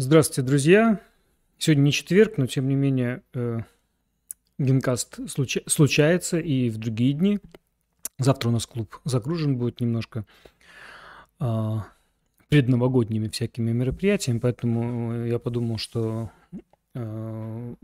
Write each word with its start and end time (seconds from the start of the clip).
Здравствуйте, 0.00 0.42
друзья. 0.42 1.00
Сегодня 1.58 1.82
не 1.82 1.90
четверг, 1.90 2.34
но 2.36 2.46
тем 2.46 2.68
не 2.68 2.76
менее 2.76 3.24
э, 3.34 3.62
генкаст 4.56 5.18
случа- 5.28 5.64
случается 5.66 6.38
и 6.38 6.70
в 6.70 6.78
другие 6.78 7.14
дни. 7.14 7.40
Завтра 8.16 8.48
у 8.48 8.52
нас 8.52 8.64
клуб 8.64 9.00
загружен 9.04 9.56
будет 9.56 9.80
немножко 9.80 10.24
э, 11.40 11.76
предновогодними 12.48 13.26
всякими 13.26 13.72
мероприятиями, 13.72 14.38
поэтому 14.38 15.24
я 15.24 15.40
подумал, 15.40 15.78
что 15.78 16.30
э, 16.94 17.74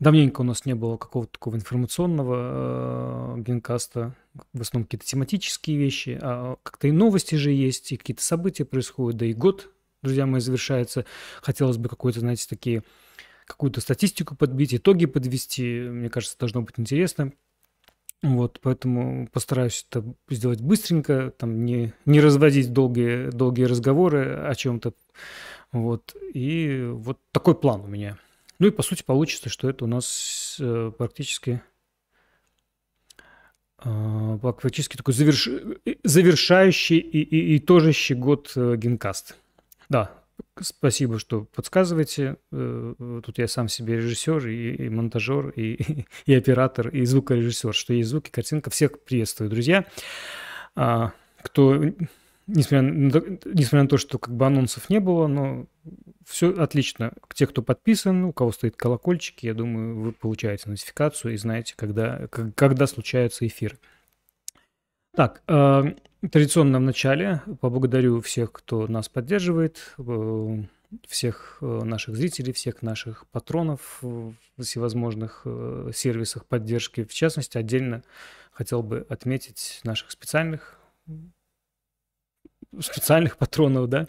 давненько 0.00 0.40
у 0.40 0.44
нас 0.44 0.64
не 0.64 0.74
было 0.74 0.96
какого-то 0.96 1.32
такого 1.32 1.56
информационного 1.56 3.36
э, 3.36 3.42
генкаста, 3.42 4.14
в 4.54 4.62
основном 4.62 4.86
какие-то 4.86 5.04
тематические 5.04 5.76
вещи, 5.76 6.18
а 6.22 6.56
как-то 6.62 6.88
и 6.88 6.90
новости 6.90 7.34
же 7.34 7.50
есть, 7.50 7.92
и 7.92 7.98
какие-то 7.98 8.22
события 8.22 8.64
происходят, 8.64 9.18
да 9.18 9.26
и 9.26 9.34
год 9.34 9.70
друзья 10.02 10.26
мои, 10.26 10.40
завершается. 10.40 11.04
Хотелось 11.42 11.76
бы 11.76 11.88
какой-то, 11.88 12.20
знаете, 12.20 12.46
такие, 12.48 12.82
какую-то 13.46 13.80
статистику 13.80 14.36
подбить, 14.36 14.74
итоги 14.74 15.06
подвести. 15.06 15.80
Мне 15.80 16.10
кажется, 16.10 16.38
должно 16.38 16.62
быть 16.62 16.74
интересно. 16.78 17.32
Вот, 18.22 18.58
поэтому 18.60 19.28
постараюсь 19.28 19.86
это 19.88 20.04
сделать 20.28 20.60
быстренько, 20.60 21.30
там 21.38 21.64
не, 21.64 21.92
не 22.04 22.20
разводить 22.20 22.72
долгие, 22.72 23.30
долгие 23.30 23.64
разговоры 23.64 24.34
о 24.34 24.54
чем-то. 24.56 24.92
Вот, 25.70 26.16
и 26.34 26.88
вот 26.90 27.20
такой 27.30 27.54
план 27.54 27.82
у 27.82 27.86
меня. 27.86 28.18
Ну 28.58 28.66
и 28.66 28.70
по 28.70 28.82
сути 28.82 29.04
получится, 29.04 29.48
что 29.48 29.70
это 29.70 29.84
у 29.84 29.88
нас 29.88 30.56
э, 30.58 30.90
практически 30.98 31.62
э, 33.84 34.38
практически 34.40 34.96
такой 34.96 35.14
заверш... 35.14 35.48
Завершающий 36.02 36.98
и, 36.98 37.20
и, 37.20 37.54
и 37.54 37.58
тожащий 37.60 38.16
год 38.16 38.50
э, 38.56 38.74
генкаст. 38.76 39.36
Да, 39.88 40.10
спасибо, 40.60 41.18
что 41.18 41.44
подсказываете. 41.44 42.36
Э, 42.52 43.20
тут 43.24 43.38
я 43.38 43.48
сам 43.48 43.68
себе 43.68 43.96
режиссер 43.96 44.46
и, 44.48 44.74
и 44.74 44.88
монтажер, 44.88 45.50
и, 45.50 46.04
и 46.26 46.34
оператор, 46.34 46.88
и 46.88 47.04
звукорежиссер. 47.04 47.72
Что 47.72 47.94
есть 47.94 48.10
звук 48.10 48.28
и 48.28 48.30
картинка. 48.30 48.70
Всех 48.70 49.02
приветствую, 49.02 49.50
друзья. 49.50 49.86
А, 50.76 51.12
кто, 51.42 51.82
несмотря 52.46 52.82
на, 52.82 53.22
несмотря 53.46 53.82
на 53.82 53.88
то, 53.88 53.96
что 53.96 54.18
как 54.18 54.34
бы 54.34 54.46
анонсов 54.46 54.90
не 54.90 55.00
было, 55.00 55.26
но 55.26 55.66
все 56.26 56.52
отлично. 56.52 57.12
Те, 57.34 57.46
кто 57.46 57.62
подписан, 57.62 58.24
у 58.24 58.32
кого 58.32 58.52
стоит 58.52 58.76
колокольчик, 58.76 59.40
я 59.40 59.54
думаю, 59.54 59.98
вы 59.98 60.12
получаете 60.12 60.68
нотификацию 60.68 61.34
и 61.34 61.38
знаете, 61.38 61.74
когда, 61.76 62.28
когда 62.28 62.86
случаются 62.86 63.46
эфиры. 63.46 63.78
Так, 65.14 65.42
э, 65.48 65.94
традиционно 66.30 66.78
в 66.78 66.82
начале 66.82 67.42
поблагодарю 67.60 68.20
всех, 68.20 68.52
кто 68.52 68.86
нас 68.86 69.08
поддерживает, 69.08 69.94
э, 69.98 70.62
всех 71.06 71.58
э, 71.60 71.66
наших 71.84 72.16
зрителей, 72.16 72.52
всех 72.52 72.82
наших 72.82 73.26
патронов 73.28 73.98
в 74.02 74.34
всевозможных 74.60 75.46
сервисах 75.94 76.46
поддержки. 76.46 77.04
В 77.04 77.14
частности, 77.14 77.58
отдельно 77.58 78.02
хотел 78.52 78.82
бы 78.82 79.06
отметить 79.08 79.80
наших 79.84 80.10
специальных 80.10 80.78
специальных 82.80 83.36
патронов, 83.36 83.88
да, 83.88 84.06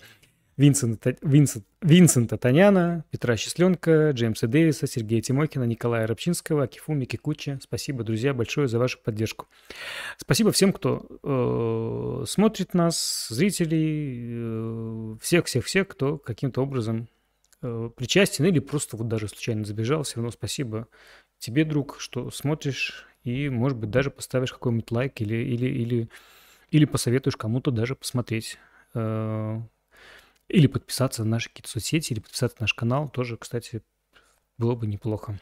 Винсента, 0.60 1.16
Винсент, 1.22 1.64
Винсента 1.82 2.38
Таняна, 2.38 3.06
Петра 3.12 3.38
Счастленко, 3.38 4.12
Джеймса 4.12 4.46
Дэвиса, 4.46 4.88
Сергея 4.88 5.22
Тимокина, 5.22 5.64
Николая 5.64 6.06
Рабчинского, 6.06 6.64
Акифуми 6.64 7.06
Кикучи. 7.06 7.58
Спасибо, 7.62 8.04
друзья, 8.04 8.34
большое 8.34 8.68
за 8.68 8.78
вашу 8.78 9.00
поддержку. 9.00 9.48
Спасибо 10.18 10.52
всем, 10.52 10.74
кто 10.74 11.08
э, 11.24 12.26
смотрит 12.28 12.74
нас, 12.74 13.28
зрителей, 13.30 15.18
всех-всех-всех, 15.22 15.84
э, 15.84 15.90
кто 15.90 16.18
каким-то 16.18 16.62
образом 16.62 17.08
э, 17.62 17.90
причастен 17.96 18.44
или 18.44 18.59
просто 18.59 18.98
вот 18.98 19.08
даже 19.08 19.30
случайно 19.30 19.64
забежал. 19.64 20.03
Все 20.03 20.18
равно 20.18 20.31
спасибо 20.31 20.90
тебе, 21.38 21.64
друг, 21.64 22.02
что 22.02 22.31
смотришь 22.31 23.08
и, 23.24 23.48
может 23.48 23.78
быть, 23.78 23.92
даже 23.92 24.12
поставишь 24.12 24.52
какой-нибудь 24.52 24.92
лайк 24.92 25.22
или, 25.22 25.38
или, 25.38 25.68
или, 25.68 26.09
или 26.69 26.84
посоветуешь 26.84 27.38
кому-то 27.38 27.72
даже 27.72 27.96
посмотреть 27.96 28.58
э, 28.94 29.62
или 30.50 30.68
подписаться 30.68 31.24
на 31.24 31.32
наши 31.32 31.50
какие-то 31.50 31.70
соцсети, 31.70 32.14
или 32.14 32.20
подписаться 32.20 32.58
на 32.60 32.64
наш 32.64 32.74
канал. 32.74 33.10
Тоже, 33.10 33.38
кстати, 33.38 33.82
было 34.58 34.76
бы 34.76 34.88
неплохо. 34.88 35.40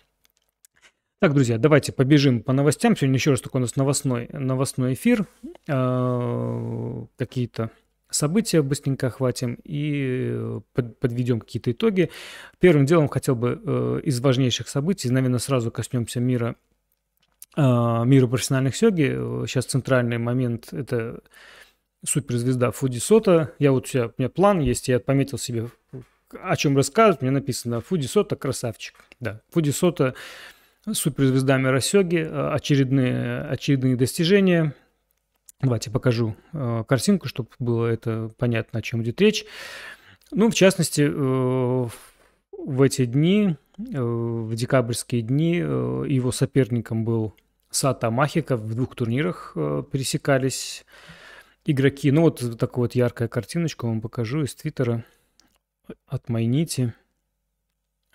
Так, 1.19 1.33
друзья, 1.33 1.57
давайте 1.57 1.91
побежим 1.91 2.43
по 2.43 2.53
новостям. 2.53 2.95
Сегодня 2.95 3.15
еще 3.15 3.31
раз 3.31 3.41
такой 3.41 3.59
у 3.59 3.63
нас 3.63 3.75
новостной, 3.75 4.27
новостной 4.31 4.93
эфир. 4.93 5.25
Э, 5.67 7.05
какие-то 7.17 7.71
события 8.11 8.61
быстренько 8.61 9.07
охватим 9.07 9.57
и 9.63 10.59
под, 10.73 10.99
подведем 10.99 11.39
какие-то 11.39 11.71
итоги. 11.71 12.11
Первым 12.59 12.85
делом 12.85 13.07
хотел 13.07 13.35
бы 13.35 13.59
э, 13.65 14.01
из 14.03 14.19
важнейших 14.19 14.67
событий, 14.67 15.09
наверное, 15.09 15.39
сразу 15.39 15.71
коснемся 15.71 16.19
мира, 16.19 16.55
э, 17.55 17.61
мира 17.61 18.27
профессиональных 18.27 18.75
сёги. 18.75 19.45
Сейчас 19.47 19.65
центральный 19.65 20.19
момент– 20.19 20.67
это 20.71 21.21
суперзвезда 22.05 22.71
Фуди 22.71 22.99
Сота. 22.99 23.53
Я 23.59 23.71
вот 23.71 23.85
у, 23.85 23.87
себя, 23.87 24.07
у 24.07 24.13
меня 24.17 24.29
план 24.29 24.59
есть, 24.59 24.87
я 24.87 24.99
пометил 24.99 25.37
себе, 25.37 25.69
о 26.31 26.55
чем 26.55 26.75
рассказывать. 26.75 27.21
Мне 27.21 27.31
написано 27.31 27.81
Фуди 27.81 28.07
Сота 28.07 28.35
красавчик. 28.35 28.95
Да, 29.19 29.41
Фуди 29.51 29.71
Сота 29.71 30.13
суперзвезда 30.91 31.57
мира 31.57 31.79
Сёги, 31.79 32.17
очередные, 32.17 33.41
очередные 33.41 33.95
достижения. 33.95 34.73
Давайте 35.61 35.89
покажу 35.89 36.35
э, 36.53 36.83
картинку, 36.87 37.27
чтобы 37.27 37.49
было 37.57 37.87
это 37.87 38.29
понятно, 38.37 38.79
о 38.79 38.81
чем 38.81 39.01
идет 39.01 39.19
речь. 39.21 39.43
Ну, 40.31 40.51
в 40.51 40.53
частности, 40.53 41.01
э, 41.01 41.87
в 42.51 42.81
эти 42.81 43.05
дни, 43.05 43.55
э, 43.79 43.99
в 43.99 44.53
декабрьские 44.53 45.23
дни, 45.23 45.55
его 45.55 46.31
соперником 46.31 47.03
был 47.03 47.33
Сата 47.71 48.11
Махика. 48.11 48.55
В 48.55 48.75
двух 48.75 48.95
турнирах 48.95 49.53
пересекались 49.55 50.85
игроки. 51.67 52.11
Ну, 52.11 52.21
вот 52.21 52.57
такую 52.57 52.85
вот 52.85 52.95
яркая 52.95 53.27
картиночку 53.27 53.87
вам 53.87 54.01
покажу 54.01 54.43
из 54.43 54.55
Твиттера 54.55 55.03
от 56.07 56.29
Майнити. 56.29 56.93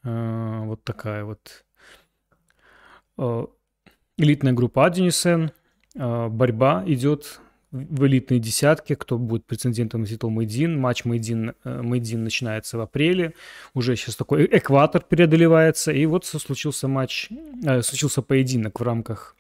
А, 0.03 0.63
вот 0.65 0.83
такая 0.83 1.25
вот 1.25 1.65
а, 3.19 3.47
элитная 4.17 4.55
группа 4.55 4.87
Аденисен. 4.87 5.53
А, 5.97 6.29
борьба 6.29 6.83
идет 6.87 7.41
в 7.71 8.07
элитной 8.07 8.39
десятке, 8.39 8.97
кто 8.97 9.19
будет 9.19 9.47
претендентом 9.47 10.03
на 10.03 10.07
титул 10.07 10.31
Мейдин. 10.31 10.79
Матч 10.79 11.05
Мейдин, 11.05 11.55
Мейдин 11.65 12.25
начинается 12.25 12.79
в 12.79 12.81
апреле. 12.81 13.35
Уже 13.75 13.97
сейчас 13.97 14.17
такой 14.17 14.47
экватор 14.51 15.03
преодолевается. 15.03 15.93
И 15.93 16.05
вот 16.07 16.27
случился 16.27 16.89
матч, 16.89 17.29
случился 17.83 18.21
поединок 18.21 18.81
в 18.81 18.83
рамках 18.83 19.37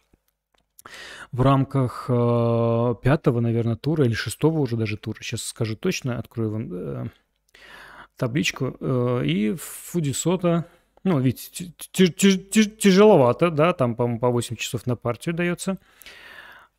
в 1.32 1.40
рамках 1.40 2.06
э, 2.08 2.94
пятого, 3.02 3.40
наверное, 3.40 3.76
тура 3.76 4.04
или 4.04 4.14
шестого 4.14 4.58
уже 4.58 4.76
даже 4.76 4.96
тура. 4.96 5.18
Сейчас 5.20 5.42
скажу 5.42 5.76
точно, 5.76 6.18
открою 6.18 6.50
вам 6.50 6.68
э, 6.72 7.06
табличку. 8.16 8.76
Э, 8.80 9.22
и 9.24 9.54
Фудисота, 9.54 10.66
ну, 11.04 11.18
видите, 11.18 11.72
тяжеловато, 11.92 13.50
да, 13.50 13.72
там, 13.72 13.96
по-моему, 13.96 14.20
по 14.20 14.30
8 14.30 14.56
часов 14.56 14.86
на 14.86 14.96
партию 14.96 15.34
дается. 15.34 15.78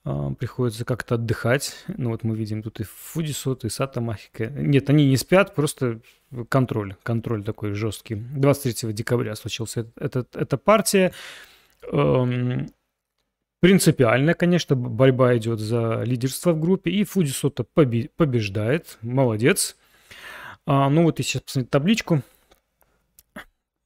Э, 0.06 0.32
приходится 0.38 0.86
как-то 0.86 1.16
отдыхать. 1.16 1.86
Ну, 1.88 2.10
вот 2.10 2.24
мы 2.24 2.36
видим 2.36 2.62
тут 2.62 2.80
и 2.80 2.84
Фудисота, 2.84 3.68
и 3.68 3.70
Сата 3.70 4.02
Махика. 4.02 4.48
Нет, 4.48 4.90
они 4.90 5.08
не 5.08 5.18
спят, 5.18 5.56
просто 5.56 6.02
контроль, 6.50 6.96
контроль 7.04 7.44
такой 7.44 7.74
жесткий. 7.74 8.16
23 8.16 8.92
декабря 8.94 9.36
случился 9.36 9.88
этот, 9.96 10.36
эта 10.36 10.58
партия. 10.58 11.14
Эм, 11.92 12.68
Принципиально, 13.64 14.34
конечно, 14.34 14.76
борьба 14.76 15.38
идет 15.38 15.62
за 15.62 16.04
лидерство 16.04 16.52
в 16.52 16.60
группе, 16.60 16.92
и 16.92 17.06
Фудисота 17.06 17.64
побеждает, 17.64 18.98
молодец. 19.02 19.78
А, 20.66 20.90
ну 20.90 21.04
вот, 21.04 21.20
если 21.20 21.40
посмотреть 21.40 21.70
табличку, 21.70 22.24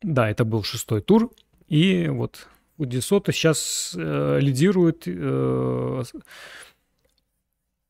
да, 0.01 0.31
это 0.31 0.45
был 0.45 0.63
шестой 0.63 1.01
тур, 1.01 1.29
и 1.68 2.07
вот 2.07 2.47
Фудисота 2.77 3.31
сейчас 3.31 3.94
э, 3.95 4.39
лидирует, 4.41 5.03
э, 5.06 6.03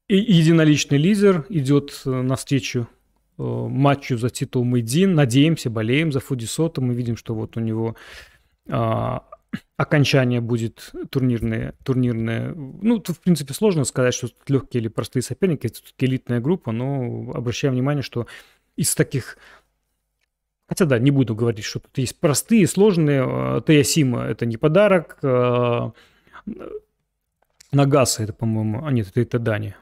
и 0.09 0.17
единоличный 0.17 0.97
лидер 0.97 1.45
идет 1.47 2.01
э, 2.05 2.09
навстречу 2.09 2.89
э, 3.37 3.41
матчу 3.41 4.17
за 4.17 4.29
титул 4.29 4.65
Мэйдин. 4.65 5.15
Надеемся, 5.15 5.69
болеем 5.69 6.11
за 6.11 6.19
Фудисота. 6.19 6.81
Мы 6.81 6.93
видим, 6.95 7.15
что 7.15 7.33
вот 7.33 7.55
у 7.55 7.61
него 7.61 7.95
а, 8.69 9.23
окончание 9.77 10.41
будет 10.41 10.91
турнирное, 11.09 11.73
турнирное. 11.83 12.53
Ну, 12.53 12.99
тут, 12.99 13.17
в 13.17 13.19
принципе, 13.21 13.53
сложно 13.53 13.83
сказать, 13.83 14.13
что 14.13 14.27
тут 14.27 14.49
легкие 14.49 14.81
или 14.81 14.87
простые 14.87 15.23
соперники, 15.23 15.67
это 15.67 15.79
элитная 15.99 16.39
группа, 16.39 16.71
но 16.71 17.31
обращаем 17.33 17.73
внимание, 17.73 18.03
что 18.03 18.27
из 18.75 18.93
таких... 18.95 19.37
Хотя 20.67 20.85
да, 20.85 20.99
не 20.99 21.11
буду 21.11 21.33
говорить, 21.35 21.63
что 21.63 21.79
тут 21.79 21.97
есть 21.97 22.19
простые, 22.19 22.67
сложные. 22.67 23.23
А, 23.23 23.61
Теясима– 23.61 24.23
это 24.27 24.45
не 24.45 24.57
подарок. 24.57 25.17
А, 25.23 25.93
Нагаса– 27.71 28.23
это, 28.25 28.33
по-моему... 28.33 28.85
А 28.85 28.91
нет, 28.91 29.07
это 29.09 29.23
Итадани. 29.23 29.75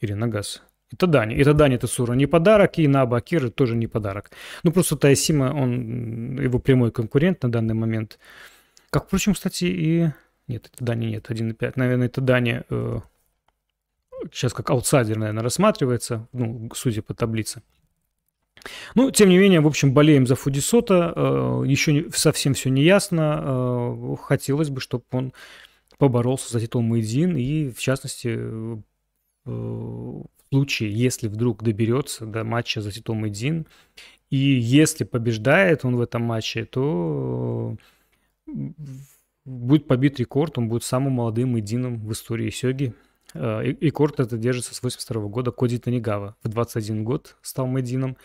Или 0.00 0.14
Нагаса. 0.14 0.60
Дани. 1.00 1.34
Это 1.36 1.54
Дани 1.54 1.76
Тесура 1.76 2.14
не 2.14 2.26
подарок, 2.26 2.78
и 2.78 2.88
Наба 2.88 3.16
Акира 3.16 3.50
тоже 3.50 3.76
не 3.76 3.86
подарок. 3.86 4.30
Ну, 4.62 4.72
просто 4.72 4.96
Тайсима, 4.96 5.52
он 5.52 6.40
его 6.40 6.58
прямой 6.58 6.90
конкурент 6.92 7.42
на 7.42 7.50
данный 7.50 7.74
момент. 7.74 8.18
Как, 8.94 9.08
впрочем, 9.08 9.34
кстати, 9.34 9.64
и... 9.64 10.08
Нет, 10.46 10.70
это 10.72 10.84
Дани 10.84 11.06
нет, 11.06 11.28
1.5. 11.28 11.72
Наверное, 11.74 12.06
это 12.06 12.20
Дани 12.20 12.62
э, 12.70 13.00
сейчас 14.30 14.52
как 14.52 14.70
аутсайдер, 14.70 15.18
наверное, 15.18 15.42
рассматривается, 15.42 16.28
ну, 16.32 16.70
судя 16.76 17.02
по 17.02 17.12
таблице. 17.12 17.62
Ну, 18.94 19.10
тем 19.10 19.30
не 19.30 19.38
менее, 19.38 19.60
в 19.60 19.66
общем, 19.66 19.92
болеем 19.92 20.28
за 20.28 20.36
Фудисота. 20.36 21.12
Э, 21.16 21.64
еще 21.66 22.08
совсем 22.14 22.54
все 22.54 22.70
не 22.70 22.84
ясно. 22.84 23.42
Э, 23.44 24.16
хотелось 24.22 24.70
бы, 24.70 24.80
чтобы 24.80 25.02
он 25.10 25.32
поборолся 25.98 26.52
за 26.52 26.60
титул 26.60 26.82
Мэйдин 26.82 27.36
и, 27.36 27.70
в 27.70 27.80
частности, 27.80 28.28
э, 28.28 28.76
в 29.44 30.28
случае, 30.52 30.92
если 30.92 31.26
вдруг 31.26 31.64
доберется 31.64 32.26
до 32.26 32.44
матча 32.44 32.80
за 32.80 32.92
титул 32.92 33.16
Мэйдин, 33.16 33.66
и 34.30 34.36
если 34.36 35.02
побеждает 35.02 35.84
он 35.84 35.96
в 35.96 36.00
этом 36.00 36.22
матче, 36.22 36.64
то 36.64 37.76
будет 39.44 39.86
побит 39.86 40.18
рекорд, 40.18 40.58
он 40.58 40.68
будет 40.68 40.84
самым 40.84 41.14
молодым 41.14 41.50
Мэйдином 41.52 42.00
в 42.06 42.12
истории 42.12 42.50
Сёги. 42.50 42.94
Э, 43.34 43.90
корт 43.90 44.20
это 44.20 44.36
держится 44.36 44.74
с 44.74 44.82
82 44.82 45.28
года 45.28 45.50
Коди 45.50 45.78
Танигава. 45.78 46.36
В 46.42 46.48
21 46.48 47.04
год 47.04 47.36
стал 47.42 47.66
Мэдином. 47.66 48.16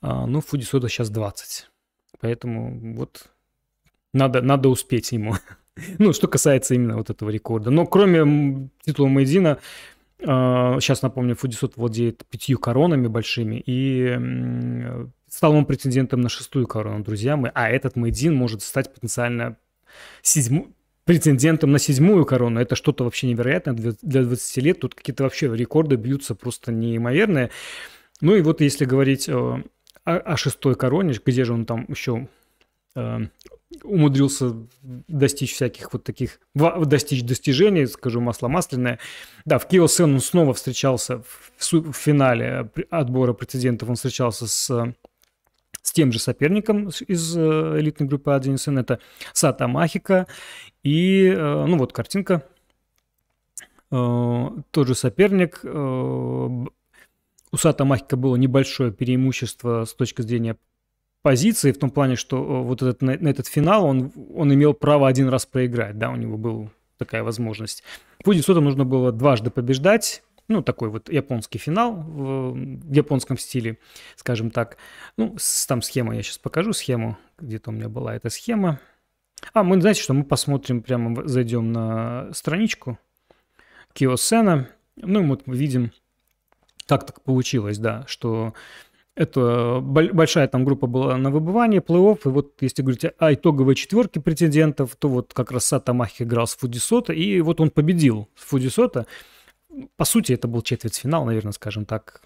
А, 0.00 0.26
ну, 0.26 0.40
Фудисода 0.40 0.88
сейчас 0.88 1.10
20. 1.10 1.68
Поэтому 2.20 2.94
вот 2.96 3.30
надо, 4.12 4.42
надо 4.42 4.68
успеть 4.68 5.12
ему. 5.12 5.34
ну, 5.98 6.12
что 6.12 6.28
касается 6.28 6.74
именно 6.74 6.96
вот 6.96 7.10
этого 7.10 7.30
рекорда. 7.30 7.70
Но 7.70 7.86
кроме 7.86 8.68
титула 8.84 9.08
Мэдина, 9.08 9.58
сейчас 10.20 11.02
напомню, 11.02 11.34
Фудисот 11.34 11.76
владеет 11.76 12.24
пятью 12.30 12.58
коронами 12.58 13.08
большими 13.08 13.62
и 13.66 14.16
стал 15.32 15.54
он 15.54 15.64
претендентом 15.64 16.20
на 16.20 16.28
шестую 16.28 16.66
корону, 16.66 17.02
друзья 17.02 17.38
мои. 17.38 17.50
А 17.54 17.70
этот 17.70 17.96
Мэдин 17.96 18.34
может 18.34 18.62
стать 18.62 18.92
потенциально 18.92 19.56
седьмым 20.20 20.74
претендентом 21.04 21.72
на 21.72 21.78
седьмую 21.78 22.26
корону. 22.26 22.60
Это 22.60 22.76
что-то 22.76 23.04
вообще 23.04 23.28
невероятное 23.28 23.74
для 23.74 24.24
20 24.24 24.56
лет. 24.58 24.80
Тут 24.80 24.94
какие-то 24.94 25.22
вообще 25.22 25.48
рекорды 25.56 25.96
бьются 25.96 26.34
просто 26.34 26.70
неимоверные. 26.70 27.50
Ну 28.20 28.36
и 28.36 28.42
вот 28.42 28.60
если 28.60 28.84
говорить 28.84 29.26
о, 29.30 29.64
о 30.04 30.36
шестой 30.36 30.74
короне, 30.74 31.14
где 31.24 31.44
же 31.44 31.54
он 31.54 31.64
там 31.64 31.86
еще 31.88 32.28
э, 32.94 33.20
умудрился 33.82 34.54
достичь 34.82 35.54
всяких 35.54 35.94
вот 35.94 36.04
таких, 36.04 36.40
достичь 36.54 37.22
достижений, 37.22 37.86
скажу, 37.86 38.20
масло 38.20 38.48
масляное. 38.48 38.98
Да, 39.46 39.58
в 39.58 39.66
Киосен 39.66 40.12
он 40.12 40.20
снова 40.20 40.52
встречался 40.52 41.22
в, 41.56 41.72
в 41.72 41.92
финале 41.94 42.70
отбора 42.90 43.32
претендентов, 43.32 43.88
он 43.88 43.94
встречался 43.96 44.46
с 44.46 44.94
с 45.82 45.92
тем 45.92 46.12
же 46.12 46.18
соперником 46.18 46.88
из 46.88 47.36
э, 47.36 47.40
элитной 47.78 48.08
группы 48.08 48.30
А1СН, 48.30 48.80
это 48.80 49.00
Сата 49.32 49.66
Махика. 49.68 50.26
И, 50.82 51.26
э, 51.26 51.64
ну 51.66 51.76
вот 51.76 51.92
картинка, 51.92 52.44
э, 53.90 54.48
тот 54.70 54.86
же 54.86 54.94
соперник. 54.94 55.60
У 55.64 57.56
Сата 57.58 57.84
Махика 57.84 58.16
было 58.16 58.36
небольшое 58.36 58.92
преимущество 58.92 59.84
с 59.84 59.92
точки 59.92 60.22
зрения 60.22 60.56
позиции, 61.20 61.72
в 61.72 61.78
том 61.78 61.90
плане, 61.90 62.16
что 62.16 62.62
вот 62.62 62.80
этот, 62.82 63.02
на, 63.02 63.10
этот 63.10 63.46
финал 63.46 63.84
он, 63.84 64.10
он 64.34 64.52
имел 64.54 64.72
право 64.72 65.06
один 65.06 65.28
раз 65.28 65.44
проиграть, 65.44 65.98
да, 65.98 66.10
у 66.10 66.16
него 66.16 66.38
была 66.38 66.70
такая 66.96 67.22
возможность. 67.22 67.84
Пуди 68.24 68.40
Сота 68.40 68.60
нужно 68.60 68.84
было 68.84 69.12
дважды 69.12 69.50
побеждать, 69.50 70.22
ну, 70.52 70.62
такой 70.62 70.88
вот 70.88 71.08
японский 71.08 71.58
финал 71.58 71.94
в, 71.94 72.52
в 72.52 72.92
японском 72.92 73.38
стиле, 73.38 73.78
скажем 74.16 74.50
так. 74.50 74.76
Ну, 75.16 75.34
с, 75.38 75.66
там 75.66 75.82
схема, 75.82 76.14
я 76.14 76.22
сейчас 76.22 76.38
покажу 76.38 76.72
схему, 76.72 77.16
где-то 77.38 77.70
у 77.70 77.72
меня 77.72 77.88
была 77.88 78.14
эта 78.14 78.30
схема. 78.30 78.78
А, 79.52 79.62
мы, 79.64 79.80
знаете 79.80 80.02
что, 80.02 80.14
мы 80.14 80.24
посмотрим, 80.24 80.82
прямо 80.82 81.26
зайдем 81.26 81.72
на 81.72 82.32
страничку 82.32 82.98
Киосена. 83.92 84.68
Ну, 84.96 85.22
и 85.22 85.26
вот 85.26 85.46
мы 85.46 85.56
видим, 85.56 85.92
как 86.86 87.06
так 87.06 87.22
получилось, 87.22 87.78
да, 87.78 88.04
что 88.06 88.54
это 89.14 89.80
большая 89.82 90.48
там 90.48 90.64
группа 90.64 90.86
была 90.86 91.16
на 91.18 91.30
выбывание, 91.30 91.80
плей-офф, 91.80 92.20
и 92.24 92.28
вот 92.28 92.54
если 92.60 92.82
говорить 92.82 93.04
о 93.18 93.34
итоговой 93.34 93.74
четверке 93.74 94.20
претендентов, 94.20 94.96
то 94.96 95.08
вот 95.08 95.34
как 95.34 95.52
раз 95.52 95.66
Сата 95.66 95.92
Махи 95.92 96.22
играл 96.22 96.46
с 96.46 96.56
Фудисота, 96.56 97.12
и 97.12 97.40
вот 97.42 97.60
он 97.60 97.70
победил 97.70 98.28
Фудисота, 98.34 99.06
по 99.96 100.04
сути, 100.04 100.32
это 100.32 100.48
был 100.48 100.62
четвертьфинал, 100.62 101.24
наверное, 101.24 101.52
скажем 101.52 101.84
так. 101.84 102.22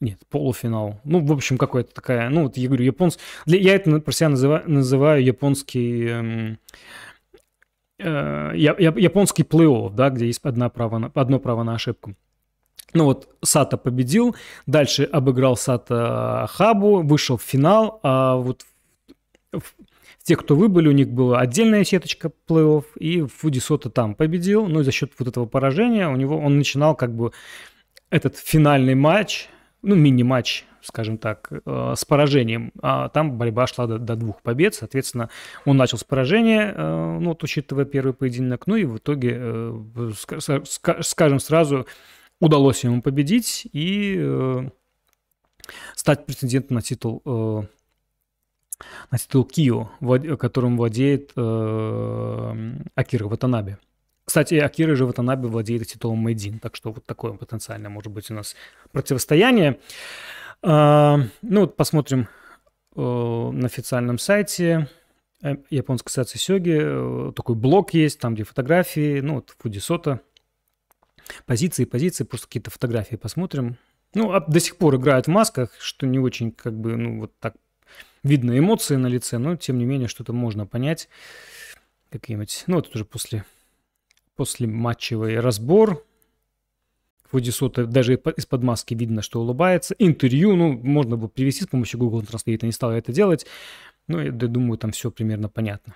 Нет, 0.00 0.18
полуфинал. 0.28 1.00
Ну, 1.04 1.24
в 1.24 1.32
общем, 1.32 1.56
какая-то 1.56 1.94
такая... 1.94 2.28
Ну, 2.28 2.44
вот 2.44 2.56
я 2.56 2.66
говорю, 2.66 2.84
японс... 2.84 3.18
Для... 3.46 3.58
Я 3.58 3.74
это 3.74 4.00
про 4.00 4.12
себя 4.12 4.30
называю, 4.30 4.68
называю 4.68 5.24
японский... 5.24 6.06
Эм... 6.08 6.58
Э, 7.98 8.52
японский 8.54 9.44
плей-офф, 9.44 9.94
да, 9.94 10.10
где 10.10 10.26
есть 10.26 10.40
одна 10.42 10.68
право 10.68 10.98
на... 10.98 11.12
одно 11.14 11.38
право 11.38 11.62
на 11.62 11.74
ошибку. 11.74 12.14
Ну 12.92 13.04
вот 13.04 13.28
Сата 13.42 13.76
победил, 13.76 14.36
дальше 14.66 15.04
обыграл 15.04 15.56
Сата 15.56 16.46
Хабу, 16.50 17.02
вышел 17.02 17.36
в 17.36 17.42
финал, 17.42 17.98
а 18.02 18.36
вот 18.36 18.64
те, 20.24 20.36
кто 20.36 20.56
выбыли, 20.56 20.88
у 20.88 20.92
них 20.92 21.10
была 21.10 21.38
отдельная 21.38 21.84
сеточка 21.84 22.32
плей-офф, 22.48 22.84
и 22.96 23.22
Фудисота 23.22 23.90
там 23.90 24.14
победил. 24.14 24.66
Ну 24.66 24.80
и 24.80 24.82
за 24.82 24.90
счет 24.90 25.12
вот 25.18 25.28
этого 25.28 25.44
поражения 25.44 26.08
у 26.08 26.16
него 26.16 26.38
он 26.38 26.56
начинал 26.56 26.96
как 26.96 27.14
бы 27.14 27.32
этот 28.08 28.36
финальный 28.38 28.94
матч, 28.94 29.48
ну 29.82 29.94
мини-матч, 29.94 30.64
скажем 30.80 31.18
так, 31.18 31.52
э, 31.52 31.94
с 31.94 32.04
поражением. 32.06 32.72
А 32.80 33.10
там 33.10 33.36
борьба 33.36 33.66
шла 33.66 33.86
до, 33.86 33.98
до 33.98 34.16
двух 34.16 34.40
побед, 34.40 34.74
соответственно, 34.74 35.28
он 35.66 35.76
начал 35.76 35.98
с 35.98 36.04
поражения, 36.04 36.72
э, 36.74 37.18
ну 37.20 37.28
вот 37.28 37.42
учитывая 37.44 37.84
первый 37.84 38.14
поединок, 38.14 38.66
ну 38.66 38.76
и 38.76 38.84
в 38.84 38.96
итоге, 38.96 39.36
э, 39.38 40.12
скажем 41.02 41.38
сразу, 41.38 41.86
удалось 42.40 42.82
ему 42.82 43.02
победить 43.02 43.66
и 43.74 44.16
э, 44.18 44.70
стать 45.94 46.24
претендентом 46.24 46.76
на 46.76 46.82
титул 46.82 47.20
э, 47.26 47.62
на 49.10 49.18
титул 49.18 49.44
Кио, 49.44 49.90
которым 50.36 50.76
владеет 50.76 51.32
э, 51.36 52.74
Акира 52.94 53.26
Ватанаби. 53.26 53.76
Кстати, 54.24 54.54
Акира 54.54 54.94
же 54.94 55.06
Ватанаби 55.06 55.46
владеет 55.46 55.86
титулом 55.86 56.18
Мэйдин, 56.18 56.58
так 56.58 56.76
что 56.76 56.92
вот 56.92 57.04
такое 57.04 57.32
потенциально 57.34 57.90
может 57.90 58.12
быть 58.12 58.30
у 58.30 58.34
нас 58.34 58.56
противостояние. 58.92 59.78
Э, 60.62 61.16
ну 61.42 61.60
вот 61.60 61.76
посмотрим 61.76 62.28
э, 62.96 63.00
на 63.00 63.66
официальном 63.66 64.18
сайте 64.18 64.88
э, 65.42 65.56
японской 65.70 66.08
ассоциации 66.08 66.38
Сёги. 66.38 66.78
Э, 66.80 67.32
такой 67.34 67.54
блок 67.54 67.94
есть, 67.94 68.18
там 68.18 68.34
где 68.34 68.44
фотографии, 68.44 69.20
ну 69.20 69.36
вот 69.36 69.54
Фудисота. 69.58 70.20
Позиции, 71.46 71.84
позиции, 71.84 72.24
просто 72.24 72.46
какие-то 72.46 72.70
фотографии 72.70 73.16
посмотрим. 73.16 73.78
Ну, 74.14 74.32
а 74.32 74.40
до 74.40 74.60
сих 74.60 74.76
пор 74.76 74.96
играют 74.96 75.26
в 75.26 75.30
масках, 75.30 75.70
что 75.80 76.06
не 76.06 76.18
очень, 76.18 76.52
как 76.52 76.78
бы, 76.78 76.96
ну, 76.96 77.20
вот 77.20 77.32
так 77.40 77.54
видно 78.24 78.58
эмоции 78.58 78.96
на 78.96 79.06
лице, 79.06 79.38
но 79.38 79.54
тем 79.54 79.78
не 79.78 79.84
менее 79.84 80.08
что-то 80.08 80.32
можно 80.32 80.66
понять. 80.66 81.08
Какие-нибудь, 82.10 82.64
ну 82.66 82.76
вот 82.76 82.92
уже 82.94 83.04
после, 83.04 83.44
после 84.34 84.66
матчевый 84.66 85.38
разбор. 85.38 86.04
Фудисота 87.30 87.86
даже 87.86 88.14
из-под 88.14 88.62
маски 88.62 88.94
видно, 88.94 89.20
что 89.20 89.40
улыбается. 89.40 89.94
Интервью, 89.98 90.54
ну, 90.54 90.72
можно 90.72 91.16
было 91.16 91.28
привести 91.28 91.64
с 91.64 91.66
помощью 91.66 91.98
Google 91.98 92.22
Translate, 92.22 92.64
не 92.64 92.72
стал 92.72 92.92
это 92.92 93.12
делать. 93.12 93.44
Ну, 94.06 94.20
я 94.20 94.30
думаю, 94.30 94.78
там 94.78 94.92
все 94.92 95.10
примерно 95.10 95.48
понятно. 95.48 95.94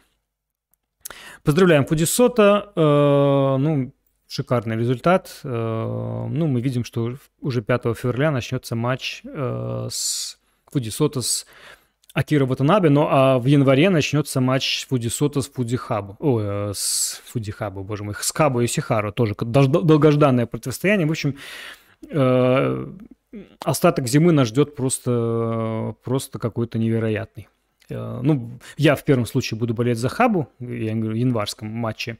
Поздравляем 1.44 1.86
Фудисота. 1.86 2.72
Э, 2.74 3.56
ну, 3.58 3.92
шикарный 4.26 4.76
результат. 4.76 5.40
Э, 5.44 6.26
ну, 6.28 6.46
мы 6.48 6.60
видим, 6.60 6.84
что 6.84 7.14
уже 7.40 7.62
5 7.62 7.96
февраля 7.96 8.30
начнется 8.30 8.74
матч 8.74 9.22
э, 9.24 9.88
с 9.90 10.38
Фудисота 10.72 11.22
с 11.22 11.46
Акира 12.18 12.46
Ватанаbe, 12.46 12.88
но 12.88 13.08
а 13.08 13.38
в 13.38 13.46
январе 13.46 13.90
начнется 13.90 14.40
матч 14.40 14.88
Фудисота 14.88 15.40
с 15.40 15.48
Фудихабу. 15.48 16.16
Ой, 16.18 16.42
э, 16.44 16.72
с 16.74 17.22
Фудихабу, 17.26 17.84
боже 17.84 18.02
мой, 18.02 18.14
с 18.18 18.32
Кабо 18.32 18.64
и 18.64 18.66
Сихару. 18.66 19.12
Тоже 19.12 19.36
долгожданное 19.36 20.46
противостояние. 20.46 21.06
В 21.06 21.12
общем, 21.12 21.36
э, 22.10 22.86
остаток 23.64 24.08
зимы 24.08 24.32
нас 24.32 24.48
ждет 24.48 24.74
просто, 24.74 25.94
просто 26.02 26.40
какой-то 26.40 26.80
невероятный. 26.80 27.46
Э, 27.88 28.18
ну, 28.20 28.58
я 28.76 28.96
в 28.96 29.04
первом 29.04 29.24
случае 29.24 29.60
буду 29.60 29.74
болеть 29.74 29.98
за 29.98 30.08
Хабу, 30.08 30.48
я 30.58 30.96
говорю, 30.96 31.12
в 31.12 31.20
январском 31.20 31.68
матче, 31.68 32.18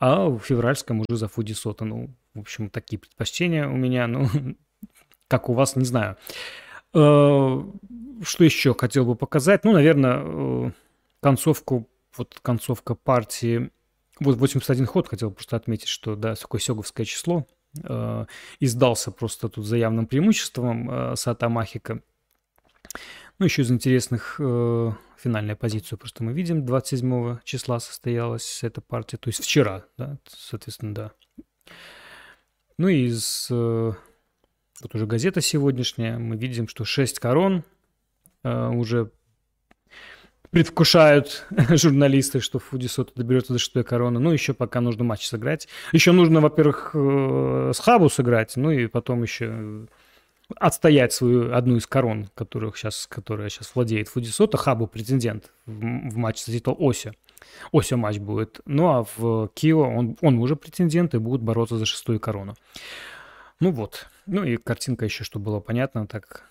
а 0.00 0.28
в 0.28 0.40
февральском 0.40 1.04
уже 1.08 1.16
за 1.16 1.28
Фудисота. 1.28 1.84
Ну, 1.84 2.10
в 2.34 2.40
общем, 2.40 2.68
такие 2.68 2.98
предпочтения 2.98 3.68
у 3.68 3.76
меня, 3.76 4.08
ну, 4.08 4.28
как 5.28 5.48
у 5.48 5.52
вас, 5.52 5.76
не 5.76 5.84
знаю. 5.84 6.16
Что 8.22 8.44
еще 8.44 8.74
хотел 8.74 9.04
бы 9.04 9.14
показать? 9.14 9.64
Ну, 9.64 9.72
наверное, 9.72 10.22
э, 10.24 10.70
концовку, 11.20 11.88
вот 12.16 12.38
концовка 12.42 12.94
партии. 12.94 13.70
Вот 14.20 14.36
81 14.36 14.86
ход 14.86 15.08
хотел 15.08 15.30
просто 15.30 15.56
отметить, 15.56 15.88
что, 15.88 16.16
да, 16.16 16.34
такое 16.34 16.60
сёговское 16.60 17.04
число. 17.04 17.46
э, 17.82 18.26
и 18.58 18.66
сдался 18.66 19.10
просто 19.10 19.48
тут 19.48 19.66
за 19.66 19.76
явным 19.76 20.06
преимуществом 20.06 20.90
э, 20.90 21.16
Сата. 21.16 21.48
Ну, 21.48 23.44
еще 23.44 23.62
из 23.62 23.70
интересных 23.70 24.36
э, 24.38 24.92
финальная 25.18 25.56
позицию 25.56 25.98
просто 25.98 26.24
мы 26.24 26.32
видим. 26.32 26.64
27 26.64 27.38
числа 27.44 27.80
состоялась 27.80 28.60
эта 28.62 28.80
партия, 28.80 29.18
то 29.18 29.28
есть 29.28 29.42
вчера, 29.42 29.84
да, 29.98 30.18
соответственно, 30.26 30.94
да. 30.94 31.12
Ну 32.78 32.88
и 32.88 33.06
из 33.06 33.48
э, 33.50 33.92
вот 34.82 34.94
уже 34.94 35.06
газета 35.06 35.40
сегодняшняя, 35.40 36.18
мы 36.18 36.36
видим, 36.36 36.68
что 36.68 36.84
6 36.84 37.18
корон 37.18 37.64
уже 38.72 39.10
предвкушают 40.50 41.46
журналисты, 41.70 42.40
что 42.40 42.58
Фуди 42.58 42.86
Сото 42.86 43.12
доберется 43.14 43.52
до 43.52 43.58
шестой 43.58 43.84
короны. 43.84 44.18
Ну, 44.18 44.32
еще 44.32 44.54
пока 44.54 44.80
нужно 44.80 45.04
матч 45.04 45.26
сыграть. 45.26 45.68
Еще 45.92 46.12
нужно, 46.12 46.40
во-первых, 46.40 46.92
э, 46.94 47.72
с 47.74 47.78
Хабу 47.78 48.08
сыграть, 48.08 48.56
ну 48.56 48.70
и 48.70 48.86
потом 48.86 49.22
еще 49.22 49.86
отстоять 50.54 51.12
свою 51.12 51.52
одну 51.54 51.76
из 51.76 51.86
корон, 51.86 52.28
которых 52.34 52.76
сейчас, 52.76 53.06
которая 53.06 53.48
сейчас 53.48 53.72
владеет 53.74 54.08
Фуди 54.08 54.28
Сото. 54.28 54.56
Хабу 54.56 54.86
претендент 54.86 55.50
в, 55.66 55.72
в 55.72 56.16
матче 56.16 56.44
с 56.44 56.46
Зито 56.46 56.70
Ося. 56.70 57.12
Ося 57.72 57.96
матч 57.96 58.18
будет. 58.18 58.60
Ну, 58.64 58.88
а 58.88 59.04
в 59.16 59.48
Кио 59.54 59.80
он, 59.80 60.16
он 60.20 60.38
уже 60.38 60.56
претендент 60.56 61.14
и 61.14 61.18
будут 61.18 61.42
бороться 61.42 61.76
за 61.76 61.84
шестую 61.84 62.20
корону. 62.20 62.54
Ну 63.60 63.72
вот. 63.72 64.06
Ну 64.26 64.44
и 64.44 64.56
картинка 64.56 65.04
еще, 65.04 65.24
чтобы 65.24 65.46
было 65.46 65.60
понятно, 65.60 66.06
так 66.06 66.44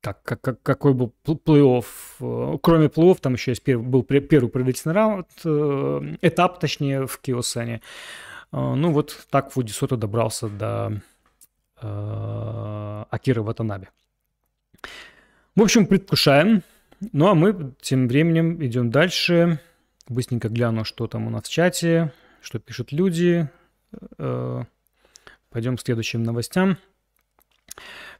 как, 0.00 0.22
как, 0.22 0.40
как, 0.40 0.62
какой 0.62 0.94
был 0.94 1.12
плей-офф. 1.26 1.84
Э, 2.20 2.58
кроме 2.62 2.86
плей-офф, 2.86 3.18
там 3.20 3.34
еще 3.34 3.52
есть 3.52 3.62
первый, 3.62 3.86
был 3.86 4.02
первый 4.02 4.48
предварительный 4.48 4.94
раунд, 4.94 5.28
э, 5.44 6.16
этап, 6.22 6.58
точнее, 6.58 7.06
в 7.06 7.18
Киосане. 7.18 7.82
Э, 8.52 8.74
ну 8.74 8.92
вот 8.92 9.26
так 9.30 9.52
Фуди 9.52 9.72
Сото 9.72 9.96
добрался 9.96 10.48
до 10.48 11.00
Акиры 13.10 13.40
Ватанаби. 13.40 13.88
В 15.56 15.62
общем, 15.62 15.86
предвкушаем. 15.86 16.62
Ну 17.12 17.28
а 17.28 17.34
мы 17.34 17.72
тем 17.80 18.06
временем 18.06 18.62
идем 18.62 18.90
дальше. 18.90 19.60
Быстренько 20.06 20.50
гляну, 20.50 20.84
что 20.84 21.06
там 21.06 21.26
у 21.26 21.30
нас 21.30 21.44
в 21.44 21.50
чате, 21.50 22.12
что 22.42 22.58
пишут 22.58 22.92
люди. 22.92 23.48
Пойдем 24.18 25.78
к 25.78 25.80
следующим 25.80 26.22
новостям. 26.22 26.76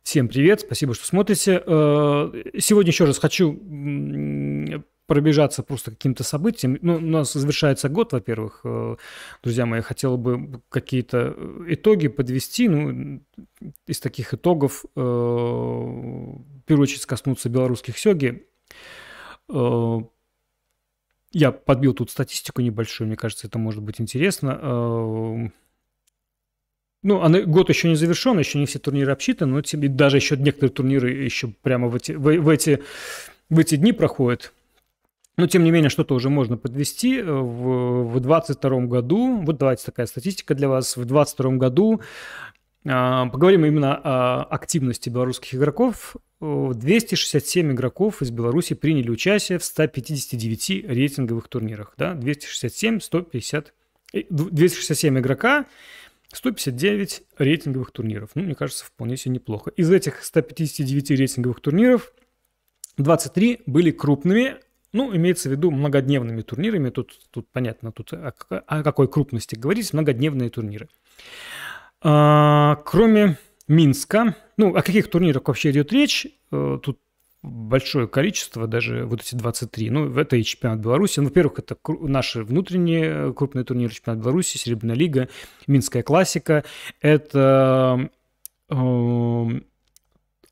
Всем 0.03 0.29
привет, 0.29 0.61
спасибо, 0.61 0.95
что 0.95 1.07
смотрите. 1.07 1.63
Э, 1.65 2.33
сегодня 2.59 2.91
еще 2.91 3.05
раз 3.05 3.19
хочу 3.19 3.53
пробежаться 5.07 5.63
просто 5.63 5.91
каким-то 5.91 6.25
событием. 6.25 6.79
Ну, 6.83 6.97
у 6.97 7.01
нас 7.01 7.33
завершается 7.33 7.89
год, 7.89 8.13
во-первых. 8.13 8.61
Э, 8.65 8.97
друзья 9.43 9.67
мои, 9.67 9.81
хотел 9.83 10.17
бы 10.17 10.63
какие-то 10.69 11.37
итоги 11.69 12.09
подвести. 12.09 12.69
Ну, 12.69 13.23
из 13.87 14.01
таких 14.01 14.33
итогов, 14.35 14.85
э, 14.97 15.01
в 15.01 16.63
первую 16.65 16.85
очередь, 16.85 17.07
коснуться 17.07 17.49
белорусских 17.49 17.99
сёги. 17.99 18.47
Я 21.33 21.53
подбил 21.53 21.95
тут 21.95 22.11
статистику 22.11 22.61
небольшую, 22.61 23.07
мне 23.07 23.17
кажется, 23.17 23.47
это 23.47 23.59
может 23.59 23.83
быть 23.83 24.01
интересно. 24.01 25.51
Ну, 27.03 27.23
она, 27.23 27.41
год 27.41 27.69
еще 27.71 27.89
не 27.89 27.95
завершен, 27.95 28.39
еще 28.39 28.59
не 28.59 28.67
все 28.67 28.79
турниры 28.79 29.13
обсчитаны, 29.13 29.53
но 29.53 29.63
тебе 29.63 29.89
даже 29.89 30.19
еще 30.19 30.37
некоторые 30.37 30.71
турниры 30.71 31.11
еще 31.11 31.49
прямо 31.63 31.89
в 31.89 31.95
эти, 31.95 32.13
в, 32.13 32.21
в 32.21 32.49
эти, 32.49 32.83
в 33.49 33.59
эти 33.59 33.77
дни 33.77 33.93
проходят. 33.93 34.53
Но, 35.37 35.47
тем 35.47 35.65
не 35.65 35.71
менее, 35.71 35.89
что-то 35.89 36.15
уже 36.15 36.29
можно 36.29 36.59
подвести. 36.59 37.23
В 37.23 38.21
2022 38.21 38.81
году, 38.81 39.41
вот 39.41 39.57
давайте 39.57 39.87
такая 39.87 40.07
статистика 40.07 40.55
для 40.55 40.69
вас, 40.69 40.97
в 40.99 41.05
2022 41.07 41.51
году 41.53 42.03
а, 42.87 43.27
Поговорим 43.27 43.65
именно 43.65 43.95
о 43.95 44.43
активности 44.45 45.09
белорусских 45.09 45.55
игроков. 45.55 46.17
267 46.41 47.73
игроков 47.73 48.23
из 48.23 48.31
Беларуси 48.31 48.75
приняли 48.75 49.11
участие 49.11 49.59
в 49.59 49.65
159 49.65 50.87
рейтинговых 50.89 51.49
турнирах. 51.49 51.95
Да? 51.99 52.15
267, 52.15 53.01
150, 53.01 53.75
267 54.31 55.19
игрока 55.19 55.67
159 56.33 57.23
рейтинговых 57.39 57.91
турниров. 57.91 58.31
Ну, 58.35 58.43
мне 58.43 58.55
кажется, 58.55 58.85
вполне 58.85 59.17
себе 59.17 59.35
неплохо. 59.35 59.71
Из 59.71 59.91
этих 59.91 60.23
159 60.23 61.11
рейтинговых 61.11 61.61
турниров 61.61 62.13
23 62.99 63.63
были 63.67 63.91
крупными, 63.91 64.57
ну, 64.93 65.15
имеется 65.15 65.49
в 65.49 65.53
виду 65.53 65.71
многодневными 65.71 66.43
турнирами. 66.43 66.91
Тут, 66.91 67.19
тут 67.31 67.49
понятно, 67.51 67.93
тут 67.93 68.13
о, 68.13 68.35
о 68.49 68.83
какой 68.83 69.09
крупности 69.09 69.55
говорить, 69.55 69.93
многодневные 69.93 70.51
турниры. 70.51 70.89
А, 72.03 72.77
кроме 72.85 73.39
Минска, 73.69 74.37
ну, 74.57 74.75
о 74.75 74.83
каких 74.83 75.11
турнирах 75.11 75.49
вообще 75.49 75.71
идет 75.71 75.93
речь? 75.93 76.27
Э, 76.51 76.79
тут 76.83 76.99
большое 77.43 78.07
количество, 78.07 78.67
даже 78.67 79.07
вот 79.07 79.23
эти 79.23 79.35
23. 79.35 79.91
Ну, 79.91 80.15
это 80.19 80.37
и 80.37 80.45
чемпионат 80.45 80.81
Беларуси. 80.81 81.21
Ну, 81.21 81.27
во-первых, 81.27 81.59
это 81.59 81.77
наши 82.01 82.45
внутренние 82.45 83.33
крупные 83.33 83.65
турниры 83.65 83.93
чемпионат 83.93 84.23
Беларуси, 84.23 84.59
Серебряная 84.59 84.97
лига, 84.97 85.29
Минская 85.67 86.03
классика. 86.03 86.65
Это 87.01 88.11
э, 88.69 89.61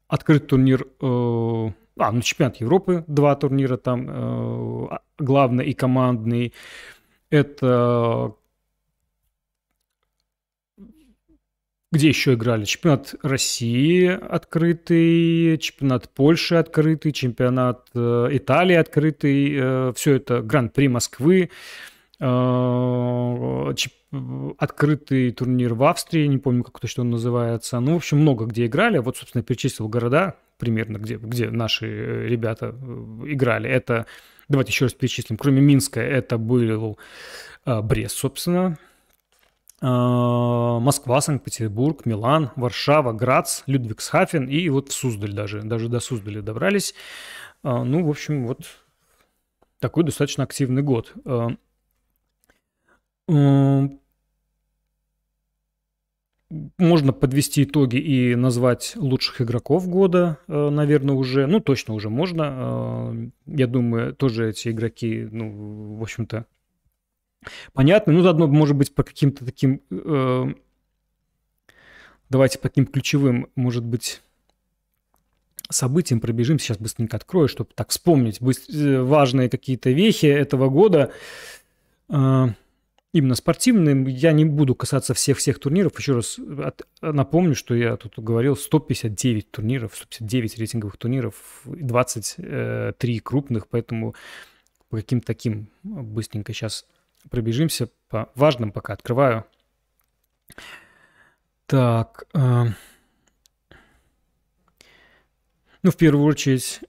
открытый 0.09 0.49
турнир, 0.49 0.87
э, 1.00 1.73
а, 1.99 2.12
ну, 2.12 2.21
чемпионат 2.23 2.57
Европы, 2.57 3.04
два 3.07 3.37
турнира 3.37 3.76
там, 3.76 4.07
э, 4.09 4.99
главный 5.18 5.66
и 5.66 5.75
командный. 5.75 6.54
Это 7.30 8.35
Где 11.90 12.09
еще 12.09 12.35
играли? 12.35 12.64
Чемпионат 12.64 13.14
России 13.23 14.07
открытый, 14.07 15.57
чемпионат 15.59 16.11
Польши 16.11 16.57
открытый, 16.57 17.12
чемпионат 17.12 17.88
э, 17.95 18.28
Италии 18.33 18.76
открытый, 18.76 19.54
э, 19.57 19.92
все 19.97 20.16
это 20.16 20.42
Гран-при 20.42 20.88
Москвы, 20.88 21.49
э, 22.21 23.75
открытый 24.59 25.33
турнир 25.33 25.75
в 25.75 25.85
Австрии, 25.85 26.26
не 26.26 26.38
помню, 26.38 26.62
как 26.62 26.78
точно 26.78 27.04
он 27.04 27.11
называется. 27.11 27.80
Ну, 27.80 27.95
в 27.95 27.97
общем, 27.97 28.18
много 28.18 28.45
где 28.45 28.66
играли. 28.66 28.99
Вот, 28.99 29.16
собственно, 29.16 29.42
перечислил 29.42 29.88
города 29.88 30.37
примерно, 30.59 30.99
где, 30.99 31.16
где 31.16 31.50
наши 31.50 31.87
э, 31.87 32.26
ребята 32.28 32.75
э, 32.75 33.23
играли. 33.28 33.71
Это, 33.71 34.07
давайте 34.49 34.73
еще 34.73 34.87
раз 34.87 34.95
перечислим, 34.95 35.38
кроме 35.38 35.62
Минска, 35.62 36.00
это 36.00 36.37
был 36.37 36.99
э, 37.64 37.80
Брест, 37.80 38.16
собственно, 38.16 38.76
Москва, 39.81 41.21
Санкт-Петербург, 41.21 42.05
Милан, 42.05 42.51
Варшава, 42.57 43.13
Грац, 43.13 43.63
Людвигсхафен 43.67 44.49
и 44.49 44.69
вот 44.71 44.89
в 44.89 44.93
Суздаль 44.93 45.33
даже, 45.33 45.63
даже 45.63 45.89
до 45.89 46.01
Суздаля 46.01 46.43
добрались. 46.43 46.95
А, 47.63 47.85
ну, 47.85 48.05
в 48.05 48.11
общем, 48.11 48.47
вот 48.47 48.67
такой 49.79 50.03
достаточно 50.03 50.43
активный 50.45 50.83
год. 50.83 51.15
А, 51.25 51.51
можно 56.79 57.13
подвести 57.13 57.63
итоги 57.65 57.99
и 57.99 58.35
назвать 58.35 58.95
лучших 58.97 59.43
игроков 59.43 59.87
года, 59.87 60.39
наверное, 60.49 61.15
уже. 61.15 61.47
Ну, 61.47 61.61
точно 61.61 61.95
уже 61.95 62.09
можно. 62.09 63.31
Я 63.47 63.67
думаю, 63.67 64.15
тоже 64.15 64.49
эти 64.49 64.71
игроки, 64.71 65.29
ну, 65.31 65.97
в 65.99 66.03
общем-то, 66.03 66.47
Понятно. 67.73 68.12
Ну, 68.12 68.23
заодно, 68.23 68.47
может 68.47 68.76
быть, 68.76 68.95
по 68.95 69.02
каким-то 69.02 69.45
таким... 69.45 69.80
Э, 69.90 70.47
давайте 72.28 72.59
по 72.59 72.68
таким 72.68 72.87
ключевым, 72.87 73.49
может 73.54 73.85
быть, 73.85 74.23
событиям 75.71 76.21
пробежим. 76.21 76.59
Сейчас 76.59 76.78
быстренько 76.78 77.16
открою, 77.16 77.49
чтобы 77.49 77.71
так 77.75 77.90
вспомнить 77.90 78.40
э, 78.40 79.02
важные 79.02 79.49
какие-то 79.49 79.90
вехи 79.90 80.26
этого 80.26 80.68
года. 80.68 81.12
Э, 82.09 82.49
именно 83.12 83.35
спортивным. 83.35 84.07
Я 84.07 84.33
не 84.33 84.45
буду 84.45 84.75
касаться 84.75 85.14
всех-всех 85.14 85.59
турниров. 85.59 85.99
Еще 85.99 86.14
раз 86.14 86.38
от, 86.38 86.83
напомню, 87.00 87.54
что 87.54 87.75
я 87.75 87.97
тут 87.97 88.18
говорил 88.18 88.57
159 88.57 89.50
турниров, 89.50 89.97
159 89.97 90.59
рейтинговых 90.59 90.97
турниров, 90.97 91.35
23 91.64 93.16
э, 93.16 93.21
крупных, 93.21 93.68
поэтому 93.68 94.14
по 94.88 94.97
каким-то 94.97 95.26
таким 95.26 95.68
быстренько 95.83 96.52
сейчас 96.52 96.87
пробежимся 97.31 97.89
по 98.09 98.31
важным 98.35 98.73
пока. 98.73 98.95
Открываю. 98.95 99.47
Так. 101.67 102.25
Э, 102.35 102.67
ну, 105.83 105.91
в 105.91 105.97
первую 105.97 106.25
очередь... 106.25 106.81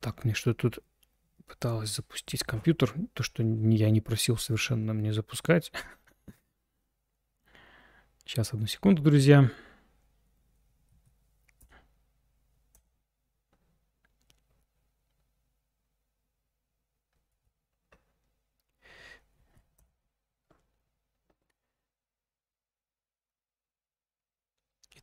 Так, 0.00 0.24
мне 0.24 0.34
что 0.34 0.54
тут 0.54 0.78
пыталась 1.46 1.94
запустить 1.94 2.44
компьютер. 2.44 2.94
То, 3.14 3.22
что 3.22 3.42
я 3.42 3.90
не 3.90 4.00
просил 4.00 4.36
совершенно 4.36 4.92
мне 4.92 5.12
запускать. 5.12 5.72
Сейчас, 8.24 8.52
одну 8.52 8.66
секунду, 8.66 9.02
друзья. 9.02 9.50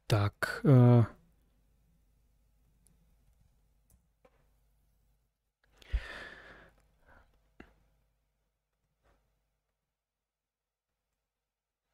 Так. 0.08 0.62
Э... 0.64 1.04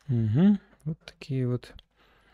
Угу. 0.09 0.57
Вот 0.85 0.97
такие 1.05 1.47
вот. 1.47 1.73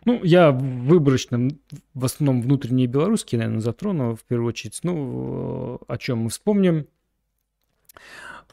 Ну, 0.05 0.23
я 0.23 0.51
выборочно, 0.51 1.49
в 1.93 2.05
основном 2.05 2.41
внутренние 2.41 2.87
белорусские, 2.87 3.39
наверное, 3.39 3.61
затрону 3.61 4.15
в 4.15 4.23
первую 4.23 4.49
очередь. 4.49 4.79
Ну, 4.83 5.79
о 5.87 5.97
чем 5.97 6.19
мы 6.19 6.29
вспомним. 6.29 6.87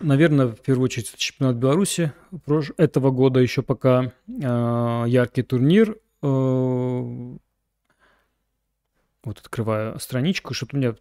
Наверное, 0.01 0.49
в 0.49 0.61
первую 0.61 0.87
очередь 0.87 1.15
чемпионат 1.17 1.57
Беларуси 1.57 2.13
этого 2.77 3.11
года 3.13 3.39
еще 3.41 3.63
пока 3.63 4.13
э, 4.27 5.05
яркий 5.07 5.43
турнир. 5.43 5.97
Э, 6.25 7.37
вот 9.25 9.39
открываю 9.39 9.99
страничку, 9.99 10.55
что-то 10.55 10.77
у 10.77 10.81
меня 10.81 10.95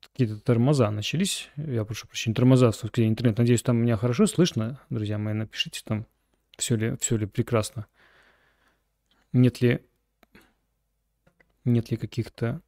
какие-то 0.00 0.40
тормоза 0.40 0.90
начались. 0.90 1.48
Я 1.56 1.84
прошу 1.84 2.08
прощения, 2.08 2.34
тормоза 2.34 2.72
в 2.72 2.84
интернет. 2.84 3.38
Надеюсь, 3.38 3.62
там 3.62 3.76
меня 3.76 3.96
хорошо 3.96 4.26
слышно. 4.26 4.80
Друзья 4.90 5.16
мои, 5.16 5.34
напишите 5.34 5.82
там, 5.84 6.06
все 6.56 6.74
ли, 6.74 6.96
все 7.00 7.16
ли 7.16 7.26
прекрасно. 7.26 7.86
Нет 9.32 9.60
ли, 9.60 9.84
нет 11.64 11.90
ли 11.92 11.96
каких-то 11.96 12.60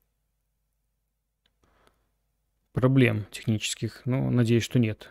проблем 2.73 3.27
технических? 3.33 4.03
Ну, 4.05 4.31
надеюсь, 4.31 4.63
что 4.63 4.79
нет. 4.79 5.11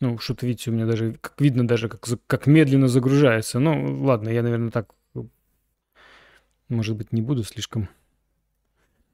Ну, 0.00 0.18
что-то, 0.18 0.46
видите, 0.46 0.70
у 0.70 0.74
меня 0.74 0.84
даже, 0.84 1.14
как 1.14 1.40
видно, 1.40 1.66
даже 1.66 1.88
как, 1.88 2.06
как 2.26 2.46
медленно 2.46 2.88
загружается. 2.88 3.58
Ну, 3.58 4.04
ладно, 4.04 4.28
я, 4.28 4.42
наверное, 4.42 4.70
так, 4.70 4.94
может 6.68 6.96
быть, 6.96 7.12
не 7.12 7.22
буду 7.22 7.44
слишком... 7.44 7.88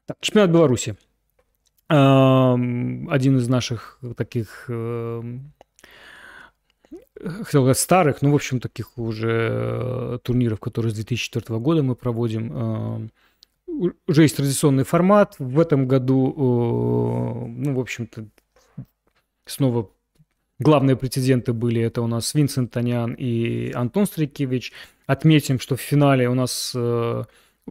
Так, 0.05 0.17
чемпионат 0.21 0.51
Беларуси. 0.51 0.97
Один 1.87 3.37
из 3.37 3.47
наших 3.47 3.99
таких 4.17 4.69
хотел 7.15 7.61
сказать 7.63 7.77
старых, 7.77 8.21
ну, 8.21 8.31
в 8.31 8.35
общем, 8.35 8.59
таких 8.59 8.97
уже 8.97 9.49
э, 9.51 10.19
турниров, 10.23 10.59
которые 10.59 10.91
с 10.91 10.95
2004 10.95 11.59
года 11.59 11.83
мы 11.83 11.95
проводим. 11.95 12.51
Э, 12.53 13.07
уже 14.07 14.21
есть 14.23 14.37
традиционный 14.37 14.83
формат. 14.83 15.35
В 15.39 15.59
этом 15.59 15.87
году, 15.87 16.31
э, 16.31 17.47
ну, 17.47 17.75
в 17.75 17.79
общем-то, 17.79 18.27
снова 19.45 19.89
главные 20.59 20.95
претенденты 20.95 21.53
были. 21.53 21.81
Это 21.81 22.01
у 22.01 22.07
нас 22.07 22.33
Винсент 22.33 22.71
Танян 22.71 23.13
и 23.13 23.71
Антон 23.71 24.05
Стрикевич. 24.05 24.73
Отметим, 25.07 25.59
что 25.59 25.75
в 25.75 25.81
финале 25.81 26.29
у 26.29 26.33
нас 26.33 26.75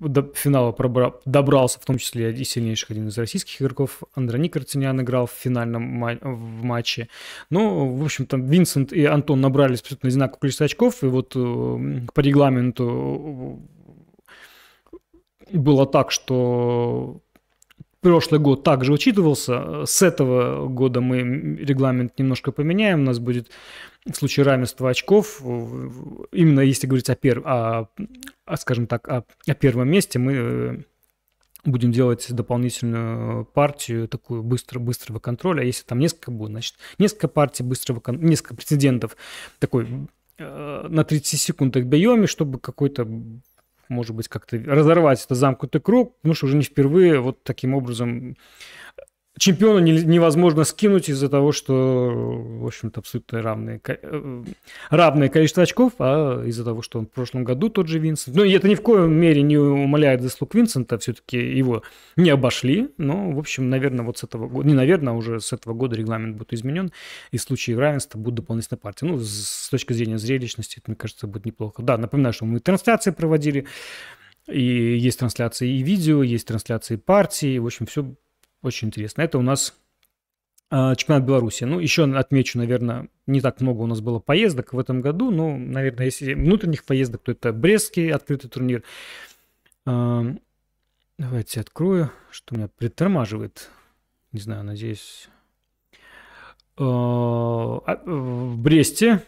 до 0.00 0.22
финала 0.34 0.72
пробра... 0.72 1.14
добрался, 1.24 1.78
в 1.80 1.84
том 1.84 1.98
числе 1.98 2.32
и 2.32 2.44
сильнейших 2.44 2.90
один 2.90 3.08
из 3.08 3.18
российских 3.18 3.62
игроков. 3.62 4.02
Андроник 4.14 4.56
Артемьян 4.56 5.00
играл 5.00 5.26
в 5.26 5.32
финальном 5.32 5.82
ма... 5.82 6.18
в 6.20 6.62
матче. 6.64 7.08
Ну, 7.50 7.94
в 7.94 8.04
общем-то, 8.04 8.36
Винсент 8.36 8.92
и 8.92 9.04
Антон 9.04 9.40
набрали 9.40 9.74
абсолютно 9.74 10.08
одинаковое 10.08 10.40
количество 10.40 10.66
очков, 10.66 11.02
и 11.02 11.06
вот 11.06 11.32
э, 11.36 12.00
по 12.12 12.20
регламенту 12.20 13.60
было 15.52 15.86
так, 15.86 16.10
что 16.10 17.20
прошлый 18.00 18.40
год 18.40 18.62
также 18.64 18.92
учитывался. 18.92 19.86
С 19.86 20.02
этого 20.02 20.68
года 20.68 21.00
мы 21.00 21.56
регламент 21.56 22.18
немножко 22.18 22.52
поменяем. 22.52 23.00
У 23.00 23.04
нас 23.04 23.18
будет 23.18 23.50
в 24.06 24.14
случае 24.14 24.44
равенства 24.44 24.90
очков, 24.90 25.40
именно 25.40 26.61
если 26.61 26.87
говорить 26.87 27.08
о, 27.08 27.14
пер... 27.16 27.42
о, 27.44 27.88
о 28.44 28.56
скажем 28.56 28.87
так, 28.87 29.08
о, 29.08 29.25
о 29.46 29.55
первом 29.55 29.90
месте, 29.90 30.18
мы 30.18 30.33
э, 30.35 30.83
будем 31.64 31.90
делать 31.90 32.26
дополнительную 32.31 33.46
партию, 33.46 34.09
такую 34.09 34.42
быстро, 34.42 34.78
быстрого 34.78 35.20
контроля. 35.20 35.62
А 35.62 35.64
если 35.64 35.85
там 35.85 35.98
несколько 35.98 36.31
будет, 36.31 36.50
значит, 36.50 36.74
несколько 36.98 37.28
партий 37.28 37.62
быстрого, 37.62 38.02
несколько 38.09 38.55
прецедентов, 38.55 39.16
такой 39.59 39.88
э, 40.38 40.87
на 40.88 41.05
30 41.05 41.40
секунд 41.40 41.76
отбьем, 41.76 42.26
чтобы 42.26 42.59
какой-то 42.59 43.09
может 43.88 44.14
быть, 44.14 44.28
как-то 44.28 44.57
разорвать 44.57 45.22
этот 45.24 45.37
замкнутый 45.37 45.81
круг, 45.81 46.16
потому 46.16 46.35
что 46.35 46.46
уже 46.46 46.57
не 46.57 46.62
впервые 46.62 47.20
вот 47.20 47.42
таким 47.42 47.74
образом 47.74 48.37
чемпиона 49.38 49.81
невозможно 49.81 50.64
скинуть 50.64 51.09
из-за 51.09 51.29
того, 51.29 51.53
что, 51.53 52.11
в 52.14 52.66
общем-то, 52.66 53.01
абсолютно 53.01 53.42
равное, 53.42 53.81
э, 53.85 54.44
равное 54.90 55.29
количество 55.29 55.64
очков, 55.64 55.94
а 55.99 56.44
из-за 56.44 56.64
того, 56.64 56.83
что 56.83 57.01
он 57.01 57.07
в 57.07 57.11
прошлом 57.11 57.44
году 57.44 57.68
тот 57.68 57.88
же 57.88 57.99
Винсент. 57.99 58.37
Ну, 58.37 58.44
это 58.44 58.68
ни 58.68 58.75
в 58.75 58.83
коем 58.83 59.12
мере 59.12 59.42
не 59.42 59.59
умаляет 59.59 60.23
заслуг 60.23 60.55
Винсента, 60.55 60.99
все-таки 60.99 61.37
его 61.37 61.83
не 62.16 62.31
обошли, 62.31 62.90
но, 62.97 63.33
в 63.33 63.38
общем, 63.38 63.68
наверное, 63.70 64.05
вот 64.05 64.18
с 64.18 64.25
этого 64.25 64.49
года, 64.49 64.68
не 64.68 64.75
наверное, 64.75 65.12
а 65.12 65.16
уже 65.16 65.40
с 65.40 65.53
этого 65.53 65.75
года 65.75 65.97
регламент 65.97 66.37
будет 66.37 66.53
изменен, 66.53 66.92
и 67.33 67.38
в 67.38 67.42
случае 67.42 67.77
равенства 67.77 68.18
будут 68.18 68.37
дополнительные 68.37 68.79
партии. 68.79 69.05
Ну, 69.05 69.18
с 69.18 69.68
точки 69.68 69.92
зрения 69.92 70.18
зрелищности, 70.18 70.79
это, 70.79 70.90
мне 70.90 70.97
кажется, 70.97 71.27
будет 71.27 71.44
неплохо. 71.44 71.83
Да, 71.83 71.99
напоминаю, 71.99 72.33
что 72.33 72.44
мы 72.44 72.61
трансляции 72.61 73.11
проводили, 73.11 73.66
и 74.47 74.62
есть 74.62 75.18
трансляции 75.18 75.68
и 75.68 75.83
видео, 75.83 76.23
есть 76.23 76.47
трансляции 76.47 76.97
партии, 76.97 77.59
в 77.59 77.66
общем, 77.66 77.87
все 77.87 78.14
очень 78.64 78.88
интересно. 78.88 79.22
Это 79.22 79.38
у 79.38 79.42
нас 79.42 79.74
э, 80.70 80.94
чемпионат 80.96 81.24
Беларуси. 81.24 81.64
Ну, 81.64 81.79
еще 81.79 82.05
отмечу, 82.05 82.59
наверное, 82.59 83.09
не 83.27 83.40
так 83.40 83.61
много 83.61 83.83
у 83.83 83.87
нас 83.87 84.00
было 84.00 84.18
поездок 84.18 84.72
в 84.72 84.79
этом 84.79 85.00
году. 85.00 85.31
Ну, 85.31 85.57
наверное, 85.57 86.07
если 86.07 86.35
внутренних 86.35 86.85
поездок, 86.85 87.22
то 87.22 87.33
это 87.33 87.53
Брестский 87.53 88.11
открытый 88.11 88.50
турнир. 88.50 88.83
Э, 89.87 90.35
давайте 91.18 91.61
открою, 91.61 92.11
что 92.31 92.57
меня 92.57 92.68
притормаживает. 92.68 93.70
Не 94.33 94.40
знаю, 94.40 94.64
надеюсь. 94.64 95.29
Э, 96.79 96.83
в 96.83 98.57
Бресте 98.57 99.22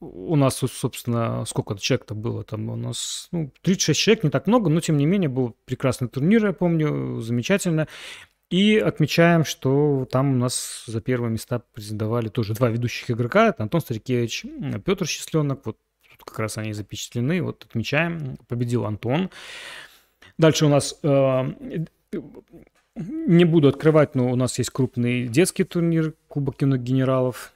у 0.00 0.36
нас, 0.36 0.56
собственно, 0.56 1.44
сколько 1.46 1.76
человек-то 1.76 2.14
было 2.14 2.44
там? 2.44 2.68
У 2.68 2.76
нас 2.76 3.28
ну, 3.32 3.50
36 3.62 3.98
человек, 3.98 4.24
не 4.24 4.30
так 4.30 4.46
много, 4.46 4.70
но 4.70 4.80
тем 4.80 4.96
не 4.96 5.06
менее 5.06 5.28
был 5.28 5.56
прекрасный 5.64 6.08
турнир, 6.08 6.46
я 6.46 6.52
помню, 6.52 7.20
замечательно. 7.20 7.88
И 8.50 8.76
отмечаем, 8.78 9.44
что 9.44 10.06
там 10.10 10.34
у 10.34 10.36
нас 10.36 10.84
за 10.86 11.00
первые 11.00 11.30
места 11.30 11.62
претендовали 11.72 12.28
тоже 12.28 12.54
два 12.54 12.68
ведущих 12.68 13.10
игрока. 13.10 13.48
Это 13.48 13.62
Антон 13.62 13.80
Старикевич, 13.80 14.44
Петр 14.84 15.06
Счастленок. 15.06 15.62
Вот 15.64 15.78
тут 16.08 16.24
как 16.24 16.38
раз 16.38 16.58
они 16.58 16.72
запечатлены. 16.72 17.42
Вот 17.42 17.64
отмечаем. 17.64 18.36
Победил 18.46 18.84
Антон. 18.84 19.30
Дальше 20.38 20.66
у 20.66 20.68
нас 20.68 20.98
э, 21.02 21.54
не 22.94 23.44
буду 23.44 23.68
открывать, 23.68 24.14
но 24.14 24.30
у 24.30 24.36
нас 24.36 24.58
есть 24.58 24.70
крупный 24.70 25.26
детский 25.26 25.64
турнир 25.64 26.14
Кубок 26.28 26.56
кино 26.56 26.76
генералов. 26.76 27.52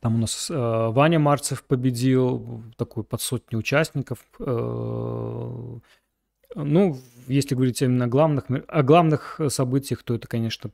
Там 0.00 0.14
у 0.16 0.18
нас 0.18 0.50
э, 0.50 0.54
Ваня 0.54 1.18
Марцев 1.18 1.64
победил, 1.64 2.62
такой 2.76 3.04
под 3.04 3.20
сотню 3.20 3.58
участников. 3.58 4.24
Э, 4.38 5.78
ну, 6.54 6.98
если 7.26 7.54
говорить 7.54 7.80
именно 7.82 8.06
о 8.06 8.08
главных, 8.08 8.44
о 8.68 8.82
главных 8.82 9.40
событиях, 9.48 10.02
то 10.02 10.14
это, 10.14 10.26
конечно, 10.26 10.70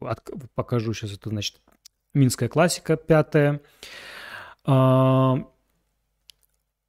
от, 0.00 0.30
покажу 0.54 0.94
сейчас, 0.94 1.12
это 1.12 1.30
значит 1.30 1.60
Минская 2.14 2.48
классика 2.48 2.96
пятая. 2.96 3.60
А, 4.64 5.46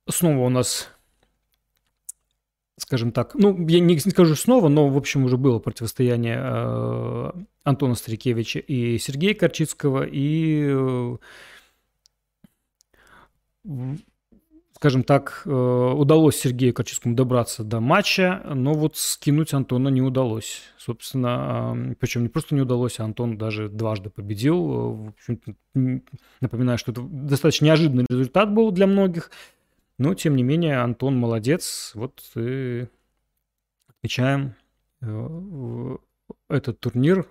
снова 0.10 0.46
у 0.46 0.50
нас, 0.50 0.90
скажем 2.78 3.12
так, 3.12 3.36
ну, 3.36 3.56
я 3.68 3.80
не, 3.80 3.96
не 3.96 4.00
скажу 4.00 4.36
снова, 4.36 4.68
но, 4.70 4.90
в 4.90 4.98
общем, 4.98 5.24
уже 5.24 5.38
было 5.38 5.60
противостояние 5.60 6.40
э, 6.42 7.32
Антона 7.64 7.96
Старикевича 7.96 8.60
и 8.60 8.98
Сергея 8.98 9.34
Корчицкого, 9.34 10.06
и 10.06 10.68
э, 10.68 11.18
скажем 14.84 15.06
так, 15.06 15.44
э, 15.46 15.50
удалось 15.50 16.36
Сергею 16.36 16.74
Корчевскому 16.74 17.16
добраться 17.16 17.64
до 17.64 17.80
матча, 17.80 18.42
но 18.54 18.74
вот 18.74 18.98
скинуть 18.98 19.54
Антона 19.54 19.88
не 19.88 20.02
удалось. 20.02 20.60
Собственно, 20.78 21.96
причем 22.02 22.24
не 22.24 22.28
просто 22.28 22.54
не 22.54 22.60
удалось, 22.60 23.00
а 23.00 23.06
Антон 23.06 23.38
даже 23.38 23.70
дважды 23.70 24.10
победил. 24.10 25.14
Общем 25.16 25.40
напоминаю, 26.42 26.78
что 26.78 26.92
это 26.92 27.02
достаточно 27.02 27.64
неожиданный 27.64 28.06
результат 28.10 28.54
был 28.54 28.72
для 28.72 28.86
многих, 28.86 29.32
но, 29.98 30.16
тем 30.16 30.36
не 30.36 30.44
менее, 30.44 30.80
Антон 30.80 31.18
молодец. 31.18 31.94
Вот 31.96 32.22
и 32.36 32.86
отмечаем 33.88 34.54
э, 35.02 35.98
этот 36.50 36.82
турнир 36.82 37.26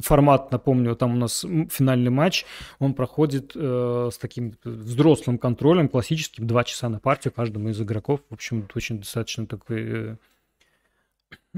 формат, 0.00 0.50
напомню, 0.50 0.96
там 0.96 1.14
у 1.14 1.18
нас 1.18 1.44
финальный 1.70 2.10
матч, 2.10 2.44
он 2.78 2.94
проходит 2.94 3.52
э, 3.54 4.10
с 4.12 4.18
таким 4.18 4.54
взрослым 4.64 5.38
контролем, 5.38 5.88
классическим, 5.88 6.46
два 6.46 6.64
часа 6.64 6.88
на 6.88 6.98
партию 6.98 7.32
каждому 7.32 7.68
из 7.68 7.80
игроков. 7.80 8.20
В 8.30 8.34
общем, 8.34 8.68
очень 8.74 8.98
достаточно 8.98 9.46
такой 9.46 9.82
э, 9.82 10.16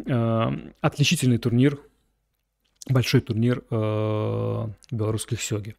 э, 0.07 0.51
отличительный 0.81 1.39
турнир, 1.39 1.79
большой 2.89 3.21
турнир 3.21 3.63
э, 3.71 4.67
белорусских 4.91 5.41
сёги. 5.41 5.77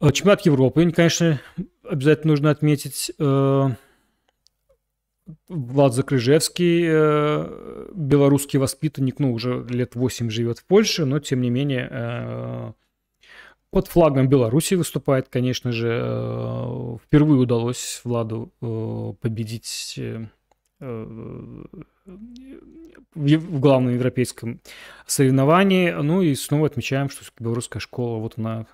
Э, 0.00 0.12
чемпионат 0.12 0.42
Европы, 0.46 0.90
конечно, 0.92 1.40
обязательно 1.82 2.32
нужно 2.32 2.50
отметить. 2.50 3.10
Э, 3.18 3.70
Влад 5.48 5.92
Закрыжевский, 5.92 6.84
э, 6.86 7.75
белорусский 7.96 8.58
воспитанник, 8.58 9.18
ну, 9.18 9.32
уже 9.32 9.64
лет 9.68 9.94
8 9.94 10.30
живет 10.30 10.58
в 10.58 10.64
Польше, 10.64 11.04
но, 11.04 11.18
тем 11.18 11.40
не 11.40 11.50
менее, 11.50 11.88
э, 11.90 12.72
под 13.70 13.88
флагом 13.88 14.28
Беларуси 14.28 14.74
выступает, 14.74 15.28
конечно 15.28 15.72
же. 15.72 16.00
Э, 16.02 16.96
впервые 17.04 17.40
удалось 17.40 18.00
Владу 18.04 18.52
победить 19.20 19.98
в 20.78 21.60
главном 23.60 23.94
европейском 23.94 24.60
соревновании. 25.06 25.90
Ну 25.90 26.22
и 26.22 26.34
снова 26.34 26.66
отмечаем, 26.66 27.08
что 27.08 27.24
белорусская 27.38 27.80
школа, 27.80 28.18
вот 28.18 28.34
она 28.36 28.66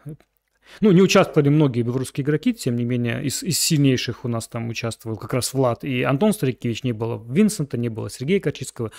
ну, 0.81 0.91
не 0.91 1.03
участвовали 1.03 1.49
многие 1.49 1.83
белорусские 1.83 2.25
игроки, 2.25 2.53
тем 2.55 2.77
не 2.77 2.85
менее, 2.85 3.25
из, 3.25 3.43
из 3.43 3.59
сильнейших 3.59 4.25
у 4.25 4.29
нас 4.29 4.49
там 4.49 4.69
участвовал 4.69 5.17
как 5.17 5.35
раз 5.35 5.53
Влад 5.53 5.85
и 5.85 6.03
Антон 6.03 6.33
Старикевич, 6.33 6.85
не 6.85 6.93
было 6.93 7.23
Винсента, 7.29 7.77
не 7.77 7.89
было 7.89 8.11
Сергея 8.11 8.41
Качицкого, 8.41 8.93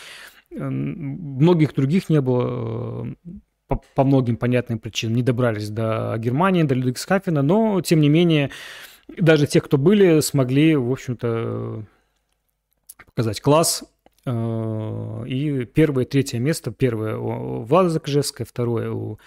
многих 0.52 1.74
других 1.74 2.10
не 2.10 2.22
было, 2.22 3.08
э, 3.26 3.32
по, 3.68 3.82
по 3.96 4.04
многим 4.04 4.38
понятным 4.38 4.80
причинам, 4.80 5.16
не 5.16 5.24
добрались 5.24 5.70
до 5.70 6.16
Германии, 6.18 6.64
до 6.64 6.76
Людвигсхафена, 6.76 7.42
но, 7.42 7.82
тем 7.82 8.02
не 8.02 8.10
менее, 8.10 8.52
даже 9.08 9.48
те, 9.48 9.62
кто 9.62 9.78
были, 9.78 10.20
смогли, 10.20 10.76
в 10.76 10.92
общем-то, 10.92 11.86
показать 13.06 13.42
класс, 13.42 13.84
э, 14.26 15.24
и 15.28 15.66
первое, 15.66 16.06
третье 16.06 16.40
место, 16.40 16.72
первое 16.72 17.18
у 17.18 17.64
Влада 17.64 17.90
Закажевская, 17.90 18.46
второе 18.46 18.92
у 18.92 19.20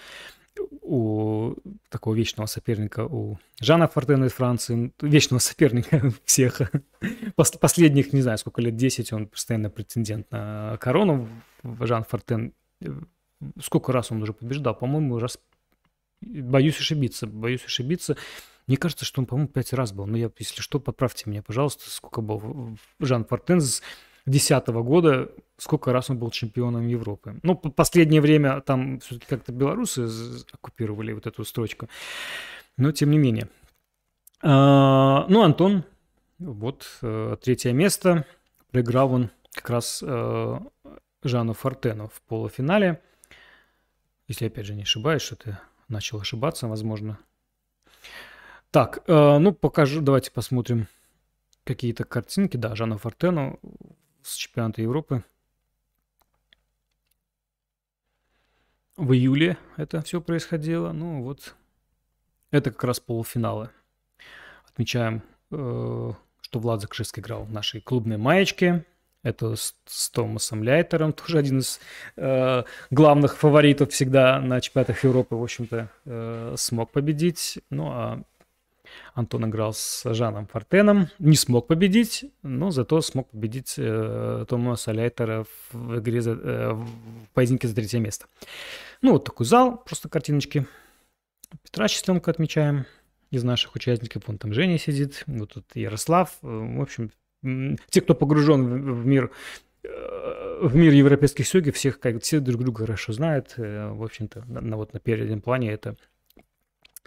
у 0.81 1.55
такого 1.89 2.15
вечного 2.15 2.47
соперника, 2.47 3.05
у 3.05 3.37
Жана 3.59 3.87
Фортена 3.87 4.25
из 4.25 4.33
Франции, 4.33 4.93
вечного 5.01 5.39
соперника 5.39 6.11
всех. 6.25 6.61
Последних, 7.35 8.13
не 8.13 8.21
знаю, 8.21 8.37
сколько 8.37 8.61
лет, 8.61 8.75
10, 8.75 9.13
он 9.13 9.27
постоянно 9.27 9.69
претендент 9.69 10.31
на 10.31 10.77
корону. 10.79 11.27
Жан 11.63 12.03
Фортен, 12.03 12.53
сколько 13.61 13.91
раз 13.91 14.11
он 14.11 14.21
уже 14.23 14.33
побеждал? 14.33 14.75
По-моему, 14.75 15.19
раз... 15.19 15.39
Боюсь 16.21 16.79
ошибиться, 16.79 17.27
боюсь 17.27 17.63
ошибиться. 17.65 18.17
Мне 18.65 18.75
кажется, 18.75 19.05
что 19.05 19.21
он, 19.21 19.27
по-моему, 19.27 19.47
пять 19.47 19.71
раз 19.73 19.93
был. 19.93 20.05
Но 20.07 20.17
я, 20.17 20.31
если 20.39 20.61
что, 20.61 20.79
поправьте 20.79 21.29
меня, 21.29 21.43
пожалуйста, 21.43 21.89
сколько 21.89 22.21
был 22.21 22.77
Жан 22.99 23.23
Фортен 23.25 23.61
2010 24.27 24.67
года, 24.83 25.31
сколько 25.57 25.93
раз 25.93 26.09
он 26.09 26.19
был 26.19 26.31
чемпионом 26.31 26.85
Европы. 26.85 27.39
Ну, 27.43 27.55
последнее 27.55 28.19
время 28.19 28.59
там 28.59 28.99
все-таки 28.99 29.25
как-то 29.27 29.53
белорусы 29.53 30.09
оккупировали 30.51 31.13
вот 31.13 31.27
эту 31.27 31.45
строчку. 31.45 31.87
Но 32.75 32.91
тем 32.91 33.11
не 33.11 33.17
менее. 33.17 33.47
А, 34.41 35.25
ну, 35.29 35.43
Антон, 35.43 35.85
вот 36.39 36.99
э, 37.01 37.37
третье 37.41 37.71
место. 37.71 38.25
Проиграл 38.71 39.13
он 39.13 39.29
как 39.53 39.69
раз 39.69 40.03
э, 40.05 40.59
Жану 41.23 41.53
Фортену 41.53 42.09
в 42.09 42.21
полуфинале. 42.23 43.01
Если 44.27 44.47
опять 44.47 44.65
же 44.65 44.75
не 44.75 44.83
ошибаюсь, 44.83 45.21
что 45.21 45.37
ты 45.37 45.57
начал 45.87 46.19
ошибаться, 46.19 46.67
возможно. 46.67 47.17
Так, 48.71 49.03
э, 49.07 49.37
ну 49.37 49.53
покажу, 49.53 50.01
давайте 50.01 50.31
посмотрим 50.31 50.87
какие-то 51.63 52.03
картинки. 52.03 52.57
Да, 52.57 52.75
Жану 52.75 52.97
Фортену 52.97 53.59
с 54.27 54.35
чемпионата 54.35 54.81
Европы. 54.81 55.23
В 58.97 59.13
июле 59.13 59.57
это 59.77 60.01
все 60.01 60.19
происходило. 60.21 60.91
Ну 60.91 61.21
вот, 61.21 61.55
это 62.51 62.71
как 62.71 62.83
раз 62.83 62.99
полуфиналы. 62.99 63.69
Отмечаем, 64.67 65.21
э, 65.51 66.11
что 66.41 66.59
Влад 66.59 66.81
Закшевский 66.81 67.21
играл 67.21 67.43
в 67.43 67.51
нашей 67.51 67.79
клубной 67.79 68.17
маечке. 68.17 68.85
Это 69.23 69.55
с, 69.55 69.75
с 69.85 70.09
Томасом 70.09 70.63
Ляйтером, 70.63 71.11
тоже 71.11 71.39
один 71.39 71.59
из 71.59 71.79
э, 72.15 72.63
главных 72.91 73.37
фаворитов 73.37 73.91
всегда 73.91 74.39
на 74.39 74.61
чемпионатах 74.61 75.03
Европы, 75.03 75.35
в 75.35 75.43
общем-то, 75.43 75.89
э, 76.05 76.55
смог 76.57 76.91
победить. 76.91 77.59
Ну 77.69 77.89
а 77.91 78.23
Антон 79.13 79.49
играл 79.49 79.73
с 79.73 80.03
Жаном 80.13 80.47
Фортеном, 80.47 81.07
не 81.19 81.35
смог 81.35 81.67
победить, 81.67 82.25
но 82.43 82.71
зато 82.71 83.01
смог 83.01 83.29
победить 83.29 83.75
э, 83.77 84.45
Томаса 84.47 84.91
Лейтера 84.91 85.45
в 85.71 85.99
игре 85.99 86.21
за, 86.21 86.31
э, 86.31 86.73
в 86.73 86.87
поединке 87.33 87.67
за 87.67 87.75
третье 87.75 87.99
место. 87.99 88.25
Ну, 89.01 89.13
вот 89.13 89.25
такой 89.25 89.45
зал, 89.45 89.77
просто 89.83 90.09
картиночки. 90.09 90.65
Петра 91.63 91.87
Счастленко 91.87 92.29
отмечаем 92.31 92.85
из 93.31 93.43
наших 93.43 93.75
участников. 93.75 94.23
Вон 94.27 94.37
там 94.37 94.53
Женя 94.53 94.77
сидит, 94.77 95.23
вот 95.27 95.53
тут 95.53 95.65
Ярослав. 95.75 96.37
В 96.41 96.81
общем, 96.81 97.11
те, 97.89 98.01
кто 98.01 98.15
погружен 98.15 99.01
в 99.01 99.05
мир 99.05 99.31
э, 99.83 100.59
в 100.61 100.75
мир 100.75 100.93
европейских 100.93 101.47
сёги, 101.47 101.71
всех 101.71 101.99
как 101.99 102.21
все 102.21 102.39
друг 102.39 102.61
друга 102.61 102.85
хорошо 102.85 103.13
знают. 103.13 103.53
Э, 103.57 103.89
в 103.91 104.03
общем-то, 104.03 104.43
на, 104.47 104.77
вот 104.77 104.93
на 104.93 104.99
переднем 104.99 105.41
плане 105.41 105.71
это 105.71 105.97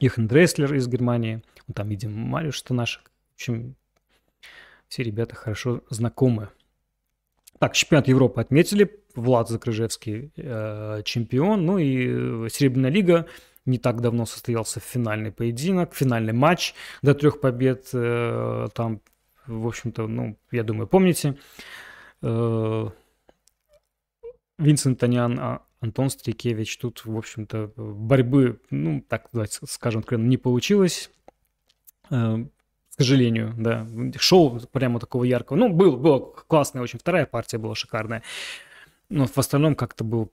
Йохан 0.00 0.26
Дресслер 0.26 0.74
из 0.74 0.88
Германии. 0.88 1.42
Мы 1.66 1.74
там 1.74 1.88
видим 1.88 2.12
Мариуш 2.12 2.58
Станашек. 2.58 3.10
В 3.32 3.34
общем, 3.34 3.76
все 4.88 5.02
ребята 5.02 5.34
хорошо 5.36 5.82
знакомы. 5.90 6.48
Так, 7.58 7.74
чемпионат 7.74 8.08
Европы 8.08 8.40
отметили. 8.40 8.98
Влад 9.14 9.48
Закрыжевский 9.48 10.32
э, 10.36 11.02
чемпион. 11.04 11.66
Ну 11.66 11.78
и 11.78 12.48
Серебряная 12.48 12.90
лига 12.90 13.26
не 13.66 13.78
так 13.78 14.00
давно 14.00 14.24
состоялся 14.24 14.80
финальный 14.80 15.32
поединок, 15.32 15.94
финальный 15.94 16.32
матч 16.32 16.74
до 17.02 17.14
трех 17.14 17.40
побед. 17.40 17.90
Э, 17.92 18.68
там, 18.74 19.02
в 19.46 19.66
общем-то, 19.66 20.06
ну, 20.06 20.38
я 20.50 20.62
думаю, 20.62 20.86
помните. 20.86 21.36
Э, 22.22 22.88
Винсент 24.58 24.98
Танян 24.98 25.38
а, 25.40 25.62
Антон 25.80 26.10
Стрикевич. 26.10 26.76
Тут, 26.78 27.04
в 27.04 27.16
общем-то, 27.16 27.72
борьбы, 27.76 28.60
ну, 28.70 29.02
так 29.08 29.28
давайте 29.32 29.58
скажем 29.66 30.00
откровенно, 30.00 30.28
не 30.28 30.36
получилось. 30.36 31.10
Э, 32.10 32.36
к 32.90 33.02
сожалению, 33.02 33.54
да. 33.56 33.86
Шоу 34.18 34.60
прямо 34.72 35.00
такого 35.00 35.24
яркого. 35.24 35.56
Ну, 35.56 35.70
был, 35.70 35.96
была 35.96 36.20
классная 36.20 36.82
очень. 36.82 36.98
Вторая 36.98 37.26
партия 37.26 37.58
была 37.58 37.74
шикарная. 37.74 38.22
Но 39.08 39.26
в 39.26 39.38
остальном 39.38 39.74
как-то 39.74 40.04
был 40.04 40.30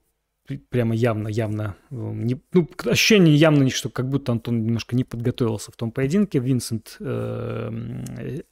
прямо 0.70 0.94
явно, 0.94 1.28
явно, 1.28 1.76
э, 1.90 1.94
не, 1.94 2.40
ну, 2.52 2.68
ощущение 2.86 3.34
явно, 3.34 3.68
что 3.70 3.90
как 3.90 4.08
будто 4.08 4.32
Антон 4.32 4.64
немножко 4.64 4.96
не 4.96 5.04
подготовился 5.04 5.72
в 5.72 5.76
том 5.76 5.90
поединке. 5.92 6.38
Винсент 6.38 6.96
э, 7.00 8.42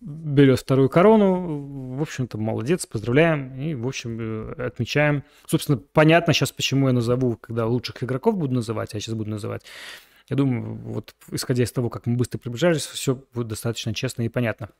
берет 0.00 0.60
вторую 0.60 0.88
корону. 0.88 1.96
В 1.96 2.02
общем-то, 2.02 2.38
молодец, 2.38 2.86
поздравляем 2.86 3.58
и, 3.60 3.74
в 3.74 3.86
общем, 3.86 4.18
э, 4.20 4.66
отмечаем. 4.66 5.24
Собственно, 5.46 5.78
понятно 5.78 6.32
сейчас, 6.32 6.52
почему 6.52 6.88
я 6.88 6.92
назову, 6.92 7.36
когда 7.36 7.66
лучших 7.66 8.02
игроков 8.02 8.36
буду 8.36 8.54
называть, 8.54 8.94
а 8.94 8.96
я 8.96 9.00
сейчас 9.00 9.14
буду 9.14 9.30
называть. 9.30 9.62
Я 10.28 10.36
думаю, 10.36 10.76
вот 10.76 11.14
исходя 11.32 11.64
из 11.64 11.72
того, 11.72 11.90
как 11.90 12.06
мы 12.06 12.16
быстро 12.16 12.38
приближались, 12.38 12.86
все 12.86 13.22
будет 13.34 13.48
достаточно 13.48 13.92
честно 13.92 14.22
и 14.22 14.28
понятно. 14.28 14.70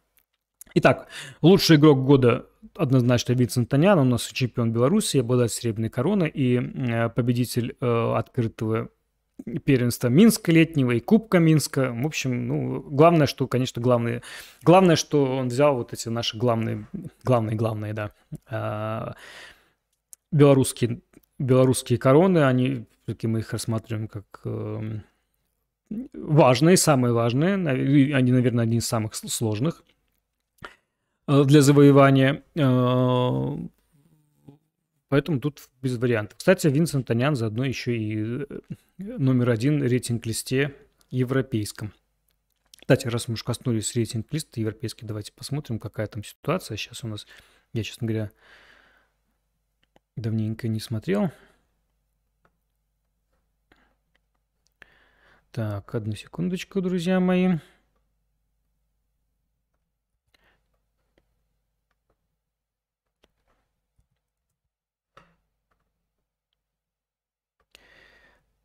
Итак, 0.74 1.09
лучший 1.42 1.76
игрок 1.76 2.04
года 2.04 2.46
однозначно 2.76 3.33
Винсент 3.33 3.68
Танян, 3.68 3.98
у 3.98 4.04
нас 4.04 4.26
чемпион 4.26 4.72
Беларуси, 4.72 5.18
обладатель 5.18 5.56
серебряной 5.56 5.90
короны 5.90 6.30
и 6.33 6.59
э, 6.59 7.09
победитель 7.09 7.76
э, 7.80 8.14
открытого 8.16 8.90
первенства 9.64 10.09
Минска 10.09 10.53
летнего 10.53 10.92
и 10.92 11.00
Кубка 11.00 11.38
Минска. 11.38 11.92
В 11.92 12.07
общем, 12.07 12.48
ну, 12.48 12.81
главное, 12.81 13.26
что, 13.26 13.46
конечно, 13.46 13.81
главное, 13.81 14.22
главное, 14.62 14.96
что 14.96 15.24
он 15.24 15.48
взял 15.48 15.76
вот 15.76 15.92
эти 15.92 16.09
наши 16.09 16.37
главные, 16.37 16.87
главные, 17.24 17.57
главные, 17.57 17.92
да, 17.92 18.11
а, 18.46 19.14
белорусские, 20.33 21.00
белорусские 21.38 21.98
короны, 21.98 22.44
они, 22.44 22.85
все-таки 23.05 23.26
мы 23.26 23.40
их 23.40 23.53
рассматриваем 23.53 24.09
как 24.09 24.24
эм, 24.44 25.03
важные, 26.12 26.76
самые 26.76 27.12
важные, 27.12 27.55
они, 27.55 28.33
наверное, 28.33 28.64
одни 28.64 28.79
из 28.79 28.87
самых 28.87 29.14
сложных 29.14 29.83
э, 31.26 31.44
для 31.44 31.61
завоевания. 31.62 32.42
Поэтому 35.11 35.40
тут 35.40 35.68
без 35.83 35.99
вариантов. 35.99 36.38
Кстати, 36.38 36.68
Винсент 36.68 37.09
Танян 37.09 37.35
заодно 37.35 37.64
еще 37.64 37.99
и 37.99 38.46
э, 38.49 38.61
номер 38.96 39.51
один 39.51 39.83
рейтинг-листе 39.83 40.73
европейском. 41.11 41.92
Кстати, 42.79 43.09
раз 43.09 43.27
мы 43.27 43.35
уж 43.35 43.42
коснулись 43.42 43.96
рейтинг-листа 43.96 44.61
европейский, 44.61 45.07
давайте 45.07 45.33
посмотрим, 45.33 45.81
какая 45.81 46.07
там 46.07 46.23
ситуация. 46.23 46.77
Сейчас 46.77 47.03
у 47.03 47.09
нас, 47.09 47.27
я, 47.73 47.83
честно 47.83 48.07
говоря, 48.07 48.31
давненько 50.14 50.68
не 50.68 50.79
смотрел. 50.79 51.33
Так, 55.51 55.92
одну 55.92 56.14
секундочку, 56.14 56.81
друзья 56.81 57.18
мои. 57.18 57.59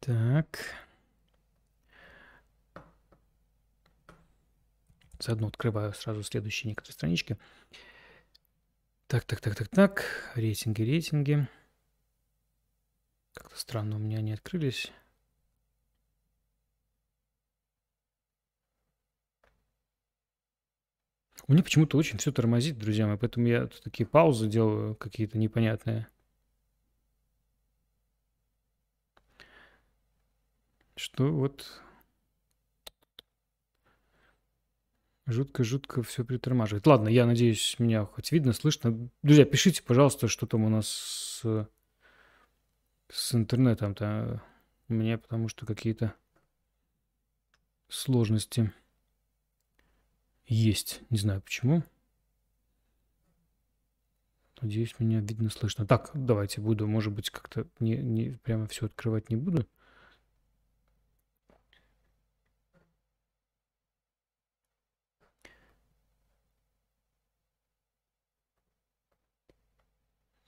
Так. 0.05 0.59
Заодно 5.17 5.47
открываю 5.47 5.93
сразу 5.93 6.21
следующие 6.21 6.69
некоторые 6.69 6.93
странички. 6.93 7.37
Так, 9.07 9.23
так, 9.23 9.41
так, 9.41 9.55
так, 9.55 9.67
так. 9.69 10.31
Рейтинги, 10.35 10.83
рейтинги. 10.83 11.47
Как-то 13.33 13.57
странно 13.57 13.95
у 13.95 13.99
меня 13.99 14.19
они 14.19 14.33
открылись. 14.33 14.91
Мне 21.47 21.63
почему-то 21.63 21.97
очень 21.97 22.19
все 22.19 22.31
тормозит, 22.31 22.77
друзья 22.77 23.07
мои, 23.07 23.17
поэтому 23.17 23.47
я 23.47 23.65
такие 23.83 24.05
паузы 24.05 24.47
делаю 24.47 24.93
какие-то 24.93 25.39
непонятные. 25.39 26.07
Что 30.95 31.31
вот 31.31 31.83
жутко-жутко 35.25 36.03
все 36.03 36.23
притормаживает. 36.23 36.87
Ладно, 36.87 37.09
я 37.09 37.25
надеюсь, 37.25 37.75
меня 37.79 38.05
хоть 38.05 38.31
видно, 38.31 38.53
слышно. 38.53 39.09
Друзья, 39.21 39.45
пишите, 39.45 39.83
пожалуйста, 39.83 40.27
что 40.27 40.45
там 40.45 40.63
у 40.63 40.69
нас 40.69 40.87
с, 40.87 41.67
с 43.09 43.35
интернетом-то 43.35 44.41
у 44.87 44.93
меня, 44.93 45.17
потому 45.17 45.47
что 45.49 45.65
какие-то 45.65 46.13
сложности 47.89 48.71
есть. 50.45 51.01
Не 51.09 51.17
знаю 51.17 51.41
почему. 51.41 51.83
Надеюсь, 54.61 54.97
меня 54.99 55.19
видно, 55.19 55.49
слышно. 55.49 55.85
Так, 55.85 56.11
давайте 56.13 56.61
буду, 56.61 56.87
может 56.87 57.13
быть, 57.13 57.29
как-то 57.29 57.67
не, 57.79 57.97
не 57.97 58.31
прямо 58.43 58.67
все 58.67 58.85
открывать 58.85 59.29
не 59.29 59.35
буду. 59.35 59.67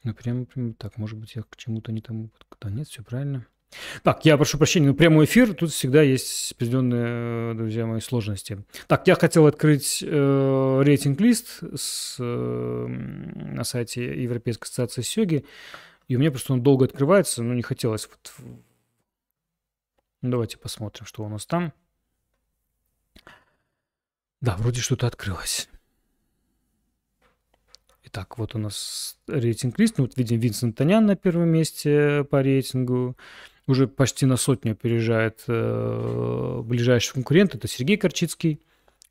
Ну, 0.07 0.13
прямо, 0.13 0.45
прямо 0.45 0.73
так, 0.73 0.97
может 0.97 1.17
быть, 1.17 1.35
я 1.35 1.43
к 1.43 1.57
чему-то 1.57 1.91
не 1.91 1.99
тому... 1.99 2.29
Да 2.61 2.69
нет, 2.69 2.87
все 2.87 3.03
правильно. 3.03 3.45
Так, 4.03 4.23
я 4.23 4.37
прошу 4.37 4.57
прощения, 4.57 4.87
но 4.87 4.93
прямой 4.93 5.25
эфир, 5.25 5.53
тут 5.53 5.73
всегда 5.73 6.01
есть 6.01 6.53
определенные, 6.53 7.53
друзья 7.53 7.85
мои, 7.85 7.99
сложности. 7.99 8.63
Так, 8.87 9.05
я 9.05 9.15
хотел 9.15 9.45
открыть 9.47 10.01
э, 10.01 10.81
рейтинг-лист 10.85 11.61
с, 11.75 12.15
э, 12.19 12.87
на 12.87 13.65
сайте 13.65 14.23
Европейской 14.23 14.63
ассоциации 14.63 15.01
Сёги, 15.01 15.45
и 16.07 16.15
у 16.15 16.19
меня 16.19 16.31
просто 16.31 16.53
он 16.53 16.63
долго 16.63 16.85
открывается, 16.85 17.43
но 17.43 17.53
не 17.53 17.61
хотелось 17.61 18.07
вот... 18.07 18.33
Давайте 20.21 20.57
посмотрим, 20.57 21.05
что 21.05 21.25
у 21.25 21.27
нас 21.27 21.45
там. 21.45 21.73
Да, 24.39 24.55
вроде 24.55 24.79
что-то 24.79 25.05
открылось. 25.05 25.67
Итак, 28.17 28.39
вот 28.39 28.55
у 28.55 28.57
нас 28.57 29.15
рейтинг-лист. 29.27 29.99
Ну, 29.99 30.05
вот 30.05 30.17
видим 30.17 30.39
Винсент 30.39 30.75
Танян 30.75 31.05
на 31.05 31.15
первом 31.15 31.49
месте 31.49 32.25
по 32.31 32.41
рейтингу 32.41 33.15
уже 33.67 33.87
почти 33.87 34.25
на 34.25 34.37
сотню 34.37 34.71
опережает 34.71 35.43
э, 35.47 36.61
ближайший 36.65 37.13
конкурент. 37.13 37.53
Это 37.53 37.67
Сергей 37.67 37.95
Корчицкий 37.95 38.59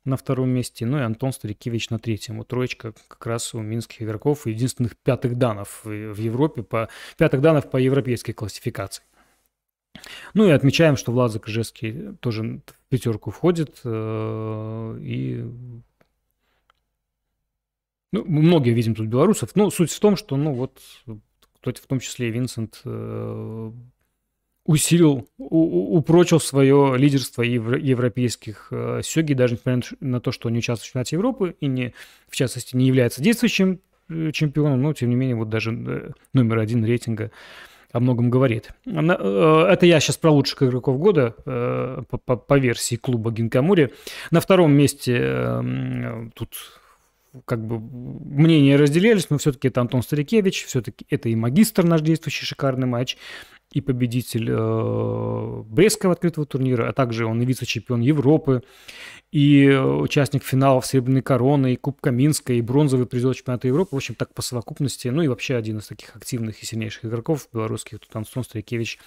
на 0.03 0.17
втором 0.17 0.49
месте, 0.49 0.85
ну 0.85 0.97
и 0.97 1.03
Антон 1.03 1.31
Старикевич 1.31 1.89
на 1.89 1.99
третьем. 1.99 2.39
Вот 2.39 2.49
троечка 2.49 2.93
как 3.07 3.25
раз 3.25 3.53
у 3.53 3.61
минских 3.61 4.01
игроков 4.01 4.45
единственных 4.45 4.97
пятых 4.97 5.37
данов 5.37 5.85
в 5.85 6.19
Европе, 6.19 6.63
по, 6.63 6.89
пятых 7.17 7.39
данов 7.39 7.69
по 7.69 7.77
европейской 7.77 8.33
классификации. 8.33 9.03
Ну 10.33 10.45
и 10.45 10.51
отмечаем, 10.51 10.97
что 10.97 11.13
Влад 11.13 11.31
Закрыжевский 11.31 12.17
тоже 12.19 12.59
в 12.65 12.89
пятерку 12.89 13.31
входит. 13.31 13.79
Э, 13.85 14.99
и 14.99 15.45
ну, 18.11 18.23
многие 18.25 18.71
видим 18.71 18.95
тут 18.95 19.07
белорусов. 19.07 19.55
Но 19.55 19.69
суть 19.69 19.91
в 19.91 19.99
том, 19.99 20.15
что, 20.15 20.37
ну 20.37 20.53
вот, 20.53 20.79
в 21.05 21.87
том 21.87 21.99
числе 21.99 22.29
и 22.29 22.31
Винсент 22.31 22.81
э, 22.85 23.71
усилил, 24.67 25.27
упрочил 25.37 26.39
свое 26.39 26.95
лидерство 26.97 27.41
европейских 27.41 28.67
э, 28.71 29.01
сёги, 29.03 29.33
даже 29.33 29.55
несмотря 29.55 29.97
на 30.01 30.19
то, 30.19 30.31
что 30.31 30.49
не 30.49 30.59
участвует 30.59 30.83
в 30.83 30.87
чемпионате 30.87 31.15
Европы 31.15 31.55
и, 31.59 31.67
не, 31.67 31.93
в 32.27 32.35
частности, 32.35 32.75
не 32.75 32.85
является 32.85 33.21
действующим 33.21 33.79
э, 34.09 34.31
чемпионом, 34.33 34.81
но, 34.81 34.93
тем 34.93 35.09
не 35.09 35.15
менее, 35.15 35.37
вот 35.37 35.49
даже 35.49 35.71
э, 35.71 36.11
номер 36.33 36.59
один 36.59 36.85
рейтинга 36.85 37.31
о 37.93 38.01
многом 38.01 38.29
говорит. 38.29 38.71
Это 38.85 39.79
я 39.83 40.01
сейчас 40.01 40.17
про 40.17 40.29
лучших 40.29 40.61
игроков 40.61 40.99
года 40.99 41.31
по, 42.09 42.17
по, 42.17 42.35
по 42.35 42.59
версии 42.59 42.97
клуба 42.97 43.31
Гинкамури. 43.31 43.93
На 44.29 44.41
втором 44.41 44.73
месте 44.73 45.63
тут 46.35 46.49
как 47.45 47.65
бы 47.65 47.79
мнения 47.79 48.75
разделились, 48.75 49.29
но 49.29 49.37
все-таки 49.37 49.67
это 49.67 49.81
Антон 49.81 50.01
Старикевич, 50.01 50.65
все-таки 50.65 51.05
это 51.09 51.29
и 51.29 51.35
магистр 51.35 51.83
наш 51.83 52.01
действующий 52.01 52.45
шикарный 52.45 52.87
матч 52.87 53.17
и 53.71 53.81
победитель 53.81 54.49
э, 54.49 55.63
Брестского 55.65 56.13
открытого 56.13 56.45
турнира, 56.45 56.87
а 56.87 56.93
также 56.93 57.25
он 57.25 57.41
и 57.41 57.45
вице-чемпион 57.45 58.01
Европы, 58.01 58.63
и 59.31 59.67
участник 59.67 60.43
финалов 60.43 60.85
Серебряной 60.85 61.21
короны, 61.21 61.73
и 61.73 61.75
Кубка 61.75 62.11
Минска, 62.11 62.53
и 62.53 62.61
бронзовый 62.61 63.05
призер 63.05 63.35
чемпионата 63.35 63.67
Европы. 63.67 63.95
В 63.95 63.97
общем, 63.97 64.15
так 64.15 64.33
по 64.33 64.41
совокупности. 64.41 65.09
Ну 65.09 65.21
и 65.21 65.27
вообще 65.27 65.55
один 65.55 65.79
из 65.79 65.87
таких 65.87 66.15
активных 66.15 66.63
и 66.63 66.65
сильнейших 66.65 67.05
игроков 67.05 67.49
белорусских, 67.51 67.99
тут 67.99 68.15
Антон 68.15 68.43
Старикевич 68.43 68.99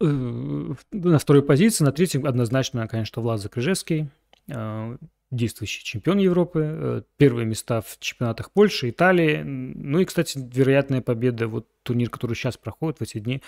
э, 0.00 0.04
на 0.04 1.18
второй 1.18 1.42
позиции, 1.42 1.84
на 1.84 1.92
третьем 1.92 2.26
однозначно, 2.26 2.86
конечно, 2.88 3.22
Влад 3.22 3.40
Закрыжевский, 3.40 4.10
э, 4.48 4.96
действующий 5.32 5.82
чемпион 5.82 6.18
Европы, 6.18 6.60
э, 6.62 7.02
первые 7.16 7.46
места 7.46 7.80
в 7.80 7.98
чемпионатах 7.98 8.52
Польши, 8.52 8.90
Италии, 8.90 9.42
ну 9.42 9.98
и, 9.98 10.04
кстати, 10.04 10.38
вероятная 10.38 11.00
победа, 11.00 11.48
вот 11.48 11.66
турнир, 11.82 12.10
который 12.10 12.34
сейчас 12.34 12.56
проходит 12.56 12.98
в 12.98 13.02
эти 13.02 13.18
дни, 13.18 13.42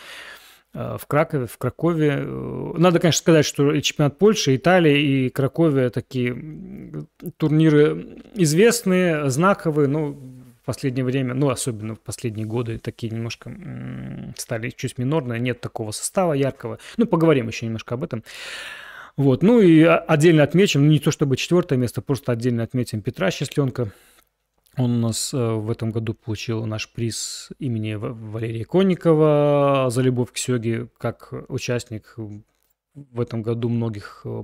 э, 0.72 0.96
в 0.98 1.06
Кракове, 1.06 1.46
в 1.46 1.58
Кракове. 1.58 2.16
Э, 2.18 2.72
надо, 2.78 2.98
конечно, 2.98 3.18
сказать, 3.18 3.44
что 3.44 3.72
и 3.72 3.82
чемпионат 3.82 4.18
Польши, 4.18 4.56
Италии 4.56 5.26
и 5.26 5.30
Кракове 5.30 5.90
такие 5.90 7.06
турниры 7.36 8.18
известные, 8.34 9.28
знаковые, 9.30 9.86
но 9.86 10.12
в 10.64 10.64
последнее 10.64 11.04
время, 11.04 11.34
ну, 11.34 11.50
особенно 11.50 11.94
в 11.94 12.00
последние 12.00 12.46
годы, 12.46 12.78
такие 12.78 13.12
немножко 13.12 13.54
стали 14.38 14.70
чуть 14.70 14.96
минорные, 14.96 15.38
нет 15.38 15.60
такого 15.60 15.90
состава 15.90 16.32
яркого. 16.32 16.78
Ну, 16.96 17.04
поговорим 17.04 17.48
еще 17.48 17.66
немножко 17.66 17.96
об 17.96 18.04
этом. 18.04 18.24
Вот. 19.16 19.42
Ну 19.42 19.60
и 19.60 19.82
отдельно 19.82 20.42
отмечим, 20.42 20.84
ну 20.84 20.90
не 20.90 20.98
то 20.98 21.10
чтобы 21.10 21.36
четвертое 21.36 21.76
место, 21.76 22.02
просто 22.02 22.32
отдельно 22.32 22.62
отметим 22.62 23.00
Петра 23.00 23.30
Счастленка. 23.30 23.92
Он 24.76 24.96
у 24.96 25.08
нас 25.08 25.32
э, 25.32 25.36
в 25.36 25.70
этом 25.70 25.92
году 25.92 26.14
получил 26.14 26.66
наш 26.66 26.90
приз 26.90 27.50
имени 27.60 27.94
Валерия 27.94 28.64
Конникова 28.64 29.86
за 29.90 30.02
любовь 30.02 30.32
к 30.32 30.36
Сёге, 30.36 30.88
как 30.98 31.32
участник 31.48 32.16
в 32.16 33.20
этом 33.20 33.42
году 33.42 33.68
многих 33.68 34.22
э, 34.24 34.42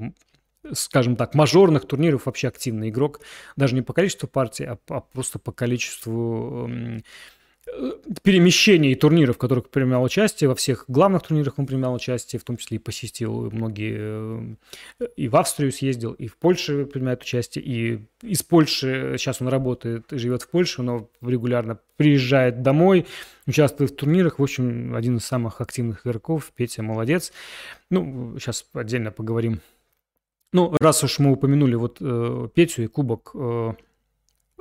скажем 0.73 1.17
так, 1.17 1.35
мажорных 1.35 1.87
турниров 1.87 2.27
вообще 2.27 2.49
активный 2.49 2.91
игрок, 2.91 3.21
даже 3.57 3.75
не 3.75 3.83
по 3.83 3.93
количеству 3.93 4.29
партий, 4.29 4.65
а, 4.65 4.79
а 4.89 5.01
просто 5.01 5.39
по 5.39 5.53
количеству 5.53 6.71
перемещений 8.23 8.95
турниров, 8.95 9.37
в 9.37 9.39
которых 9.39 9.69
принимал 9.69 10.03
участие, 10.03 10.49
во 10.49 10.55
всех 10.55 10.85
главных 10.89 11.23
турнирах 11.23 11.59
он 11.59 11.67
принимал 11.67 11.95
участие, 11.95 12.41
в 12.41 12.45
том 12.45 12.57
числе 12.57 12.77
и 12.77 12.81
посетил 12.81 13.51
многие, 13.51 14.57
э, 15.01 15.07
и 15.17 15.29
в 15.29 15.37
Австрию 15.37 15.73
съездил, 15.73 16.13
и 16.13 16.27
в 16.27 16.37
Польше 16.37 16.87
принимает 16.87 17.23
участие, 17.23 17.65
и 17.65 18.01
из 18.23 18.43
Польши, 18.43 19.17
сейчас 19.19 19.41
он 19.41 19.49
работает 19.49 20.07
живет 20.11 20.43
в 20.43 20.49
Польше, 20.49 20.83
но 20.83 21.09
регулярно 21.21 21.79
приезжает 21.97 22.63
домой, 22.63 23.07
участвует 23.47 23.93
в 23.93 23.97
турнирах, 23.97 24.39
в 24.39 24.43
общем, 24.43 24.95
один 24.95 25.17
из 25.17 25.25
самых 25.25 25.61
активных 25.61 26.07
игроков, 26.07 26.53
Петя 26.55 26.83
молодец. 26.83 27.33
Ну, 27.91 28.39
сейчас 28.39 28.67
отдельно 28.73 29.11
поговорим. 29.11 29.61
Ну, 30.53 30.75
раз 30.81 31.05
уж 31.05 31.21
мы 31.21 31.33
упомянули 31.33 31.77
вот 31.77 31.99
э, 32.01 32.49
Петю 32.55 32.83
и 32.83 32.87
кубок 32.89 33.35
Э, 33.35 33.73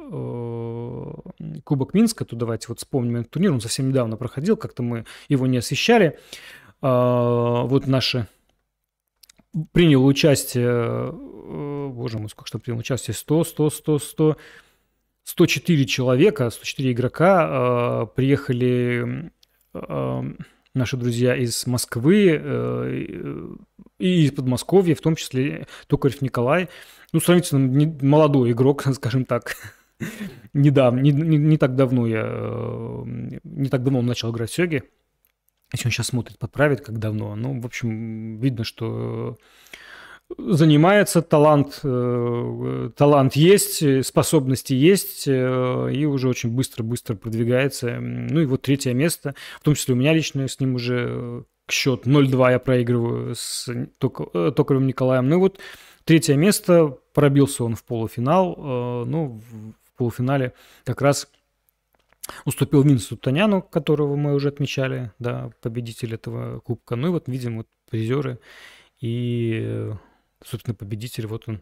Кубок 0.09 1.93
Минска, 1.93 2.25
то 2.25 2.35
давайте 2.35 2.67
вот 2.69 2.79
вспомним 2.79 3.17
этот 3.17 3.31
турнир, 3.31 3.51
он 3.51 3.61
совсем 3.61 3.89
недавно 3.89 4.17
проходил, 4.17 4.57
как-то 4.57 4.83
мы 4.83 5.05
его 5.27 5.47
не 5.47 5.57
освещали. 5.57 6.19
А, 6.81 7.63
вот 7.63 7.87
наши 7.87 8.27
приняло 9.71 10.05
участие, 10.05 10.67
э, 10.67 11.87
боже 11.91 12.19
мой, 12.19 12.29
сколько 12.29 12.47
что 12.47 12.59
приняло 12.59 12.79
участие, 12.79 13.13
100, 13.13 13.43
100, 13.43 13.69
100, 13.69 13.99
100, 13.99 14.37
104 15.23 15.85
человека, 15.85 16.49
104 16.49 16.91
игрока 16.91 17.47
а, 17.47 18.05
приехали 18.05 19.31
наши 20.73 20.97
друзья 20.97 21.35
из 21.35 21.67
Москвы 21.67 22.39
э, 22.41 23.05
и 23.99 24.25
из 24.25 24.31
Подмосковья, 24.31 24.95
в 24.95 25.01
том 25.01 25.15
числе 25.15 25.67
Токарев 25.87 26.21
Николай, 26.21 26.69
ну, 27.11 27.19
сравнительно 27.19 27.95
молодой 28.01 28.51
игрок, 28.51 28.83
скажем 28.93 29.25
так, 29.25 29.55
недавно, 30.53 30.99
не, 30.99 31.11
не, 31.11 31.37
не 31.37 31.57
так 31.57 31.75
давно 31.75 32.07
я, 32.07 32.23
э, 32.25 33.03
не 33.43 33.69
так 33.69 33.83
давно 33.83 33.99
он 33.99 34.05
начал 34.05 34.31
играть 34.31 34.49
в 34.49 34.53
Сёги. 34.53 34.83
Если 35.71 35.87
он 35.87 35.91
сейчас 35.91 36.07
смотрит, 36.07 36.39
подправит, 36.39 36.81
как 36.81 36.97
давно. 36.97 37.35
Ну, 37.35 37.61
в 37.61 37.65
общем, 37.65 38.39
видно, 38.39 38.63
что 38.63 39.37
занимается, 40.37 41.21
талант, 41.21 41.79
э, 41.83 42.89
талант 42.95 43.35
есть, 43.35 44.05
способности 44.05 44.73
есть, 44.73 45.27
э, 45.27 45.91
и 45.93 46.05
уже 46.05 46.27
очень 46.27 46.51
быстро-быстро 46.51 47.15
продвигается. 47.15 47.99
Ну 47.99 48.41
и 48.41 48.45
вот 48.45 48.63
третье 48.63 48.93
место, 48.93 49.35
в 49.59 49.63
том 49.63 49.75
числе 49.75 49.93
у 49.93 49.97
меня 49.97 50.13
лично 50.13 50.47
с 50.47 50.59
ним 50.59 50.75
уже 50.75 51.45
счет 51.69 52.07
0-2 52.07 52.51
я 52.51 52.59
проигрываю 52.59 53.35
с 53.35 53.69
Токаревым 53.99 54.87
Николаем. 54.87 55.29
Ну 55.29 55.35
и 55.35 55.39
вот 55.39 55.59
третье 56.03 56.35
место, 56.35 56.97
пробился 57.13 57.63
он 57.63 57.75
в 57.75 57.83
полуфинал, 57.83 58.55
ну 59.05 59.39
полуфинале 59.99 60.53
как 60.85 61.01
раз 61.01 61.29
уступил 62.45 62.81
Винсу 62.83 63.17
Таняну, 63.17 63.61
которого 63.61 64.15
мы 64.15 64.33
уже 64.33 64.49
отмечали, 64.49 65.11
да, 65.19 65.51
победитель 65.61 66.13
этого 66.13 66.59
кубка. 66.61 66.95
Ну 66.95 67.07
и 67.07 67.11
вот 67.11 67.27
видим 67.27 67.57
вот 67.57 67.67
призеры 67.89 68.39
и, 69.01 69.91
собственно, 70.43 70.75
победитель, 70.75 71.27
вот 71.27 71.47
он, 71.47 71.61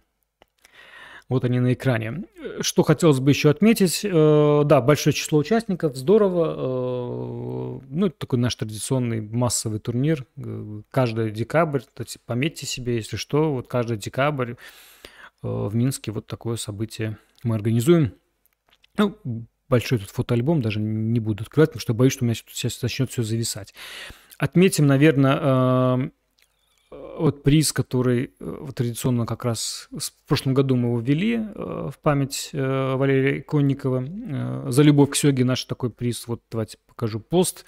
вот 1.30 1.44
они 1.46 1.60
на 1.60 1.74
экране. 1.74 2.26
Что 2.62 2.84
хотелось 2.84 3.20
бы 3.20 3.32
еще 3.32 3.50
отметить, 3.50 4.02
э, 4.04 4.62
да, 4.66 4.82
большое 4.82 5.14
число 5.14 5.40
участников, 5.40 5.96
здорово. 5.96 6.54
Э, 6.54 7.86
ну, 7.90 8.08
это 8.08 8.18
такой 8.18 8.40
наш 8.40 8.56
традиционный 8.56 9.22
массовый 9.22 9.80
турнир. 9.80 10.26
Э, 10.38 10.82
каждый 10.92 11.32
декабрь, 11.32 11.82
пометьте 12.26 12.66
себе, 12.66 12.96
если 12.96 13.18
что, 13.18 13.54
вот 13.54 13.68
каждый 13.68 13.98
декабрь 13.98 14.56
в 15.44 15.76
Минске 15.76 16.12
вот 16.12 16.26
такое 16.26 16.56
событие 16.56 17.18
мы 17.44 17.56
организуем. 17.56 18.14
Ну, 18.98 19.18
большой 19.70 20.00
тут 20.00 20.10
фотоальбом, 20.10 20.62
даже 20.62 20.80
не 20.80 21.20
буду 21.20 21.44
открывать, 21.44 21.70
потому 21.70 21.82
что 21.82 21.94
боюсь, 21.94 22.14
что 22.14 22.24
у 22.24 22.28
меня 22.28 22.36
сейчас 22.36 22.82
начнет 22.82 23.12
все 23.12 23.24
зависать. 23.24 23.74
Отметим, 24.38 24.86
наверное, 24.86 25.40
э, 25.42 26.10
вот 27.18 27.44
приз, 27.44 27.74
который 27.74 28.32
э, 28.40 28.68
традиционно 28.76 29.26
как 29.26 29.46
раз 29.46 29.90
в 29.92 30.28
прошлом 30.28 30.54
году 30.54 30.76
мы 30.76 30.90
его 30.90 31.00
ввели 31.00 31.36
э, 31.36 31.90
в 31.92 32.00
память 32.02 32.52
Валерия 32.54 33.42
Конникова. 33.42 34.72
За 34.72 34.84
любовь 34.84 35.12
к 35.12 35.16
Сёге 35.16 35.44
наш 35.44 35.66
такой 35.66 35.90
приз. 35.90 36.28
Вот 36.28 36.42
давайте 36.52 36.78
покажу 36.86 37.20
пост. 37.20 37.66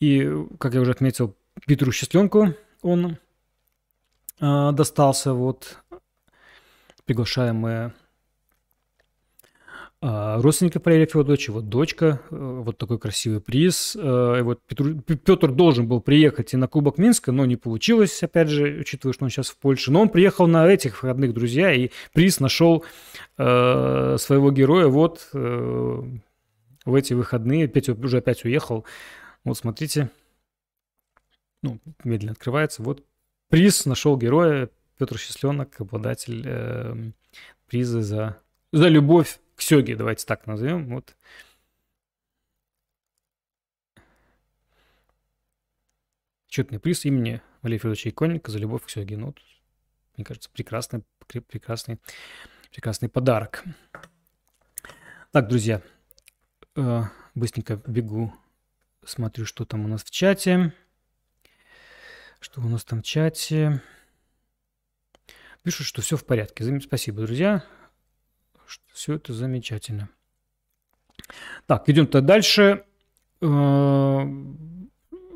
И, 0.00 0.28
как 0.58 0.74
я 0.74 0.80
уже 0.80 0.90
отметил, 0.90 1.36
Петру 1.66 1.92
Счастленку 1.92 2.54
он 2.82 3.16
достался. 4.40 5.32
Вот 5.32 5.78
приглашаемые 7.04 7.94
родственников 10.06 10.84
Валерия 10.84 11.06
Федоровича, 11.06 11.52
вот 11.52 11.70
дочка, 11.70 12.20
э, 12.30 12.36
вот 12.36 12.76
такой 12.76 12.98
красивый 12.98 13.40
приз. 13.40 13.96
Э, 13.98 14.36
и 14.38 14.42
вот 14.42 14.60
Петр, 14.66 15.00
Петр 15.00 15.50
должен 15.50 15.88
был 15.88 16.00
приехать 16.02 16.52
и 16.52 16.58
на 16.58 16.68
Кубок 16.68 16.98
Минска, 16.98 17.32
но 17.32 17.46
не 17.46 17.56
получилось, 17.56 18.22
опять 18.22 18.48
же, 18.48 18.80
учитывая, 18.80 19.14
что 19.14 19.24
он 19.24 19.30
сейчас 19.30 19.48
в 19.48 19.56
Польше. 19.56 19.90
Но 19.90 20.02
он 20.02 20.10
приехал 20.10 20.46
на 20.46 20.68
этих 20.68 21.02
выходных, 21.02 21.32
друзья, 21.32 21.72
и 21.72 21.88
приз 22.12 22.38
нашел 22.38 22.84
э, 23.38 24.16
своего 24.18 24.50
героя 24.50 24.88
вот 24.88 25.30
э, 25.32 26.02
в 26.84 26.94
эти 26.94 27.14
выходные. 27.14 27.66
Петя 27.66 27.94
уже 27.94 28.18
опять 28.18 28.44
уехал. 28.44 28.84
Вот 29.42 29.56
смотрите, 29.56 30.10
ну, 31.62 31.78
медленно 32.04 32.32
открывается. 32.32 32.82
Вот 32.82 33.02
приз 33.48 33.86
нашел 33.86 34.18
героя 34.18 34.68
Петр 34.98 35.16
Счастленок, 35.16 35.80
обладатель 35.80 36.42
э, 36.44 36.94
приза 37.68 38.02
за, 38.02 38.36
за 38.70 38.88
любовь 38.88 39.38
к 39.54 39.62
Сёге, 39.62 39.96
давайте 39.96 40.26
так 40.26 40.46
назовем. 40.46 40.88
Вот. 40.88 41.16
Четный 46.48 46.78
приз 46.78 47.04
имени 47.04 47.42
Валерия 47.62 47.80
Федоровича 47.80 48.10
Иконника 48.10 48.50
за 48.50 48.58
любовь 48.58 48.84
к 48.84 48.90
Сёге. 48.90 49.16
Ну, 49.16 49.34
мне 50.16 50.24
кажется, 50.24 50.50
прекрасный, 50.50 51.02
прекрасный, 51.26 51.98
прекрасный 52.70 53.08
подарок. 53.08 53.64
Так, 55.32 55.48
друзья, 55.48 55.82
э, 56.76 57.02
быстренько 57.34 57.82
бегу, 57.86 58.32
смотрю, 59.04 59.46
что 59.46 59.64
там 59.64 59.84
у 59.84 59.88
нас 59.88 60.04
в 60.04 60.10
чате. 60.10 60.72
Что 62.38 62.60
у 62.60 62.68
нас 62.68 62.84
там 62.84 63.00
в 63.00 63.04
чате? 63.04 63.82
Пишут, 65.62 65.86
что 65.86 66.02
все 66.02 66.16
в 66.16 66.24
порядке. 66.24 66.80
Спасибо, 66.80 67.22
друзья 67.22 67.64
все 68.92 69.14
это 69.14 69.32
замечательно. 69.32 70.08
Так, 71.66 71.88
идем-то 71.88 72.20
дальше. 72.20 72.84
Э, 73.40 74.22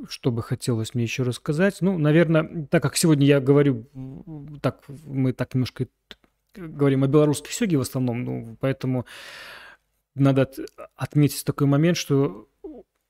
что 0.09 0.31
бы 0.31 0.43
хотелось 0.43 0.95
мне 0.95 1.05
еще 1.05 1.23
рассказать? 1.23 1.79
Ну, 1.81 1.99
наверное, 1.99 2.67
так 2.71 2.83
как 2.83 2.97
сегодня 2.97 3.27
я 3.27 3.41
говорю, 3.41 3.87
так 4.63 4.83
мы 5.05 5.33
так 5.33 5.55
немножко 5.55 5.87
говорим 6.55 7.05
о 7.05 7.09
белорусских 7.09 7.53
сёге 7.53 7.77
в 7.77 7.83
основном, 7.83 8.25
ну, 8.25 8.57
поэтому 8.61 9.07
надо 10.15 10.51
отметить 10.97 11.45
такой 11.45 11.67
момент, 11.67 11.97
что 11.97 12.49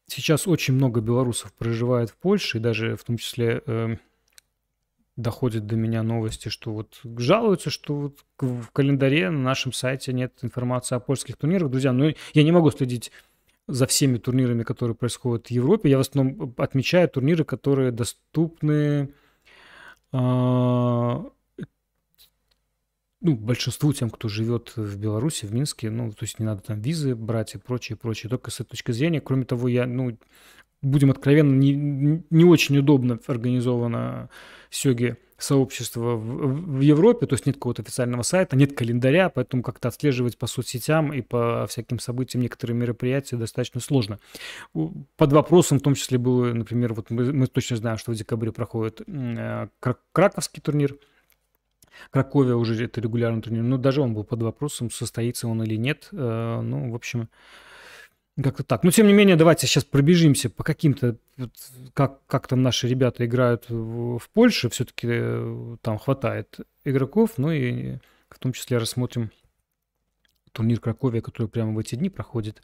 сейчас 0.06 0.46
очень 0.46 0.74
много 0.74 1.00
белорусов 1.00 1.52
проживает 1.54 2.10
в 2.10 2.16
Польше, 2.16 2.58
и 2.58 2.60
даже 2.60 2.96
в 2.96 3.04
том 3.04 3.16
числе 3.16 3.62
э, 3.64 3.96
доходят 5.18 5.66
до 5.66 5.76
меня 5.76 6.02
новости, 6.02 6.48
что 6.48 6.72
вот 6.72 7.00
жалуются, 7.02 7.70
что 7.70 7.94
вот 7.94 8.18
в 8.38 8.70
календаре 8.70 9.28
на 9.30 9.40
нашем 9.40 9.72
сайте 9.72 10.12
нет 10.12 10.32
информации 10.42 10.94
о 10.94 11.00
польских 11.00 11.36
турнирах. 11.36 11.70
Друзья, 11.70 11.92
ну 11.92 12.14
я 12.34 12.42
не 12.44 12.52
могу 12.52 12.70
следить 12.70 13.10
за 13.66 13.86
всеми 13.86 14.18
турнирами, 14.18 14.62
которые 14.62 14.94
происходят 14.94 15.48
в 15.48 15.50
Европе. 15.50 15.90
Я 15.90 15.98
в 15.98 16.02
основном 16.02 16.54
отмечаю 16.56 17.08
турниры, 17.08 17.44
которые 17.44 17.90
доступны 17.90 19.12
э, 20.12 20.16
ну, 20.16 21.26
большинству 23.20 23.92
тем, 23.92 24.10
кто 24.10 24.28
живет 24.28 24.72
в 24.76 24.96
Беларуси, 24.98 25.46
в 25.46 25.52
Минске. 25.52 25.90
Ну, 25.90 26.12
то 26.12 26.22
есть 26.22 26.38
не 26.38 26.46
надо 26.46 26.62
там 26.62 26.80
визы 26.80 27.16
брать 27.16 27.56
и 27.56 27.58
прочее, 27.58 27.98
прочее. 27.98 28.30
Только 28.30 28.52
с 28.52 28.60
этой 28.60 28.70
точки 28.70 28.92
зрения. 28.92 29.20
Кроме 29.20 29.44
того, 29.44 29.66
я, 29.66 29.84
ну, 29.84 30.16
будем 30.82 31.10
откровенно, 31.10 31.54
не, 31.54 32.22
не 32.30 32.44
очень 32.44 32.78
удобно 32.78 33.18
организовано 33.26 34.30
сёги 34.70 35.16
сообщество 35.38 36.16
в, 36.16 36.78
в 36.78 36.80
Европе, 36.80 37.26
то 37.26 37.34
есть 37.34 37.46
нет 37.46 37.56
какого-то 37.56 37.82
официального 37.82 38.22
сайта, 38.22 38.56
нет 38.56 38.76
календаря, 38.76 39.28
поэтому 39.28 39.62
как-то 39.62 39.88
отслеживать 39.88 40.36
по 40.36 40.48
соцсетям 40.48 41.12
и 41.12 41.22
по 41.22 41.66
всяким 41.68 42.00
событиям 42.00 42.42
некоторые 42.42 42.76
мероприятия 42.76 43.36
достаточно 43.36 43.80
сложно. 43.80 44.18
Под 44.72 45.32
вопросом 45.32 45.78
в 45.78 45.82
том 45.82 45.94
числе 45.94 46.18
было, 46.18 46.52
например, 46.52 46.92
вот 46.92 47.10
мы, 47.10 47.32
мы 47.32 47.46
точно 47.46 47.76
знаем, 47.76 47.98
что 47.98 48.10
в 48.10 48.16
декабре 48.16 48.50
проходит 48.50 49.02
э, 49.06 49.68
краковский 50.12 50.60
турнир, 50.60 50.96
Краковия 52.10 52.54
уже 52.54 52.84
это 52.84 53.00
регулярный 53.00 53.42
турнир, 53.42 53.62
но 53.62 53.76
даже 53.76 54.00
он 54.00 54.14
был 54.14 54.24
под 54.24 54.42
вопросом, 54.42 54.90
состоится 54.90 55.48
он 55.48 55.62
или 55.62 55.76
нет. 55.76 56.08
Э, 56.12 56.60
ну, 56.60 56.92
в 56.92 56.94
общем, 56.94 57.28
как-то 58.42 58.62
так. 58.62 58.84
Но, 58.84 58.90
тем 58.90 59.06
не 59.06 59.12
менее, 59.12 59.36
давайте 59.36 59.66
сейчас 59.66 59.84
пробежимся 59.84 60.48
по 60.48 60.62
каким-то, 60.62 61.16
как, 61.94 62.24
как 62.26 62.46
там 62.46 62.62
наши 62.62 62.86
ребята 62.86 63.26
играют 63.26 63.68
в, 63.68 64.18
в 64.18 64.30
Польше. 64.30 64.68
Все-таки 64.70 65.08
э, 65.10 65.76
там 65.82 65.98
хватает 65.98 66.60
игроков. 66.84 67.32
Ну 67.36 67.50
и 67.50 67.98
в 68.30 68.38
том 68.38 68.52
числе 68.52 68.78
рассмотрим 68.78 69.30
турнир 70.52 70.80
Краковия, 70.80 71.20
который 71.20 71.48
прямо 71.48 71.72
в 71.72 71.78
эти 71.78 71.94
дни 71.94 72.10
проходит. 72.10 72.62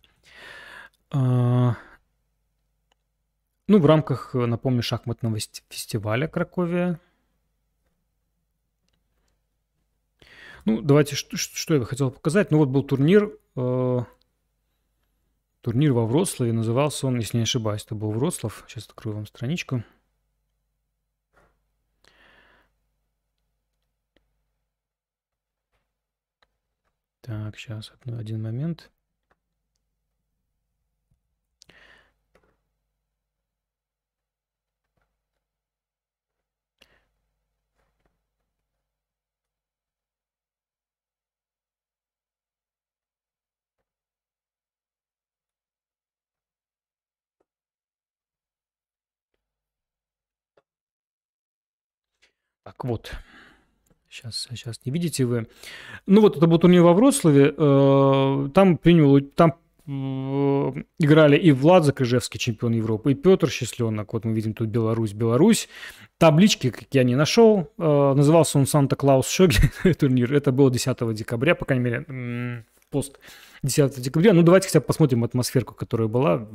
А, 1.11 1.77
ну, 3.67 3.79
в 3.79 3.87
рамках, 3.87 4.35
напомню, 4.35 4.83
шахматного 4.83 5.39
фестиваля 5.69 6.29
Краковия. 6.29 7.01
Ну, 10.65 10.81
давайте, 10.81 11.15
что, 11.15 11.37
что 11.37 11.75
я 11.75 11.85
хотел 11.85 12.11
показать. 12.11 12.51
Ну, 12.51 12.59
вот 12.59 12.69
был 12.69 12.85
турнир 12.85 13.37
э, 13.57 14.01
Турнир 15.65 15.95
во 15.95 16.05
Вроцлаве 16.05 16.53
назывался 16.53 17.07
он, 17.07 17.17
если 17.17 17.39
не 17.39 17.45
ошибаюсь, 17.45 17.87
это 17.87 17.95
был 17.95 18.11
Вроцлав. 18.11 18.67
Сейчас 18.69 18.85
открою 18.85 19.17
вам 19.17 19.27
страничку. 19.27 19.83
Так, 27.23 27.57
сейчас 27.57 27.95
один 28.05 28.43
момент. 28.43 28.91
Так 52.65 52.83
вот, 52.87 53.13
сейчас, 54.09 54.49
сейчас 54.51 54.81
не 54.87 54.93
видите 54.93 55.27
вы. 55.27 55.47
Ну 56.07 56.23
вот 56.23 56.39
это 56.39 56.47
был 56.47 56.59
турнир 56.59 56.83
во 56.83 56.95
Вроцлаве. 56.95 57.55
Э, 57.55 58.49
там 58.55 58.79
принял, 58.79 59.21
там 59.21 59.59
играли 59.87 61.37
и 61.37 61.53
Влад 61.53 61.85
Закрыжевский, 61.85 62.41
чемпион 62.41 62.73
Европы, 62.73 63.13
и 63.13 63.15
Петр 63.15 63.51
Счастленок. 63.51 64.15
Вот 64.15 64.25
мы 64.25 64.33
видим 64.33 64.55
тут 64.55 64.69
Беларусь, 64.69 65.13
Беларусь. 65.13 65.69
Таблички, 66.17 66.71
как 66.71 66.87
я 66.93 67.05
не 67.05 67.17
нашел. 67.17 67.71
Э, 67.77 68.15
назывался 68.17 68.59
он 68.59 68.67
Санта-Клаус 68.67 69.29
Шоги 69.29 69.59
турнир. 69.99 70.33
Это 70.33 70.51
было 70.53 70.71
10 70.71 71.15
декабря, 71.15 71.55
по 71.55 71.67
крайней 71.67 71.85
мере, 71.85 72.65
пост 72.89 73.19
10 73.63 74.01
декабря. 74.01 74.33
Ну, 74.33 74.43
давайте 74.43 74.69
хотя 74.69 74.81
бы 74.81 74.87
посмотрим 74.87 75.23
атмосферку, 75.23 75.75
которая 75.75 76.09
была. 76.09 76.49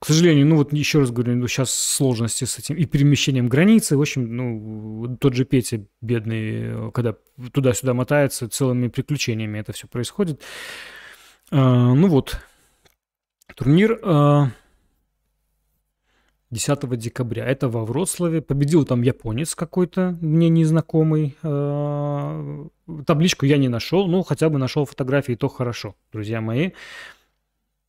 К 0.00 0.06
сожалению, 0.06 0.46
ну 0.46 0.56
вот 0.56 0.72
еще 0.72 1.00
раз 1.00 1.10
говорю, 1.10 1.34
ну, 1.34 1.48
сейчас 1.48 1.74
сложности 1.74 2.44
с 2.44 2.58
этим 2.58 2.76
и 2.76 2.86
перемещением 2.86 3.48
границы. 3.48 3.96
В 3.96 4.00
общем, 4.00 4.36
ну, 4.36 5.16
тот 5.16 5.34
же 5.34 5.44
Петя, 5.44 5.84
бедный, 6.00 6.92
когда 6.92 7.16
туда-сюда 7.52 7.94
мотается, 7.94 8.48
целыми 8.48 8.88
приключениями 8.88 9.58
это 9.58 9.72
все 9.72 9.88
происходит. 9.88 10.40
А, 11.50 11.94
ну 11.94 12.06
вот, 12.06 12.38
турнир 13.56 13.98
а, 14.04 14.50
10 16.50 16.96
декабря. 16.96 17.44
Это 17.46 17.68
во 17.68 17.84
Вроцлаве. 17.84 18.40
Победил 18.40 18.84
там 18.84 19.02
японец 19.02 19.54
какой-то, 19.54 20.16
мне 20.20 20.48
незнакомый. 20.48 21.36
А, 21.42 22.66
табличку 23.06 23.46
я 23.46 23.58
не 23.58 23.68
нашел, 23.68 24.06
но 24.06 24.22
хотя 24.22 24.48
бы 24.48 24.58
нашел 24.58 24.84
фотографии, 24.84 25.34
то 25.34 25.48
хорошо, 25.48 25.94
друзья 26.12 26.40
мои. 26.40 26.70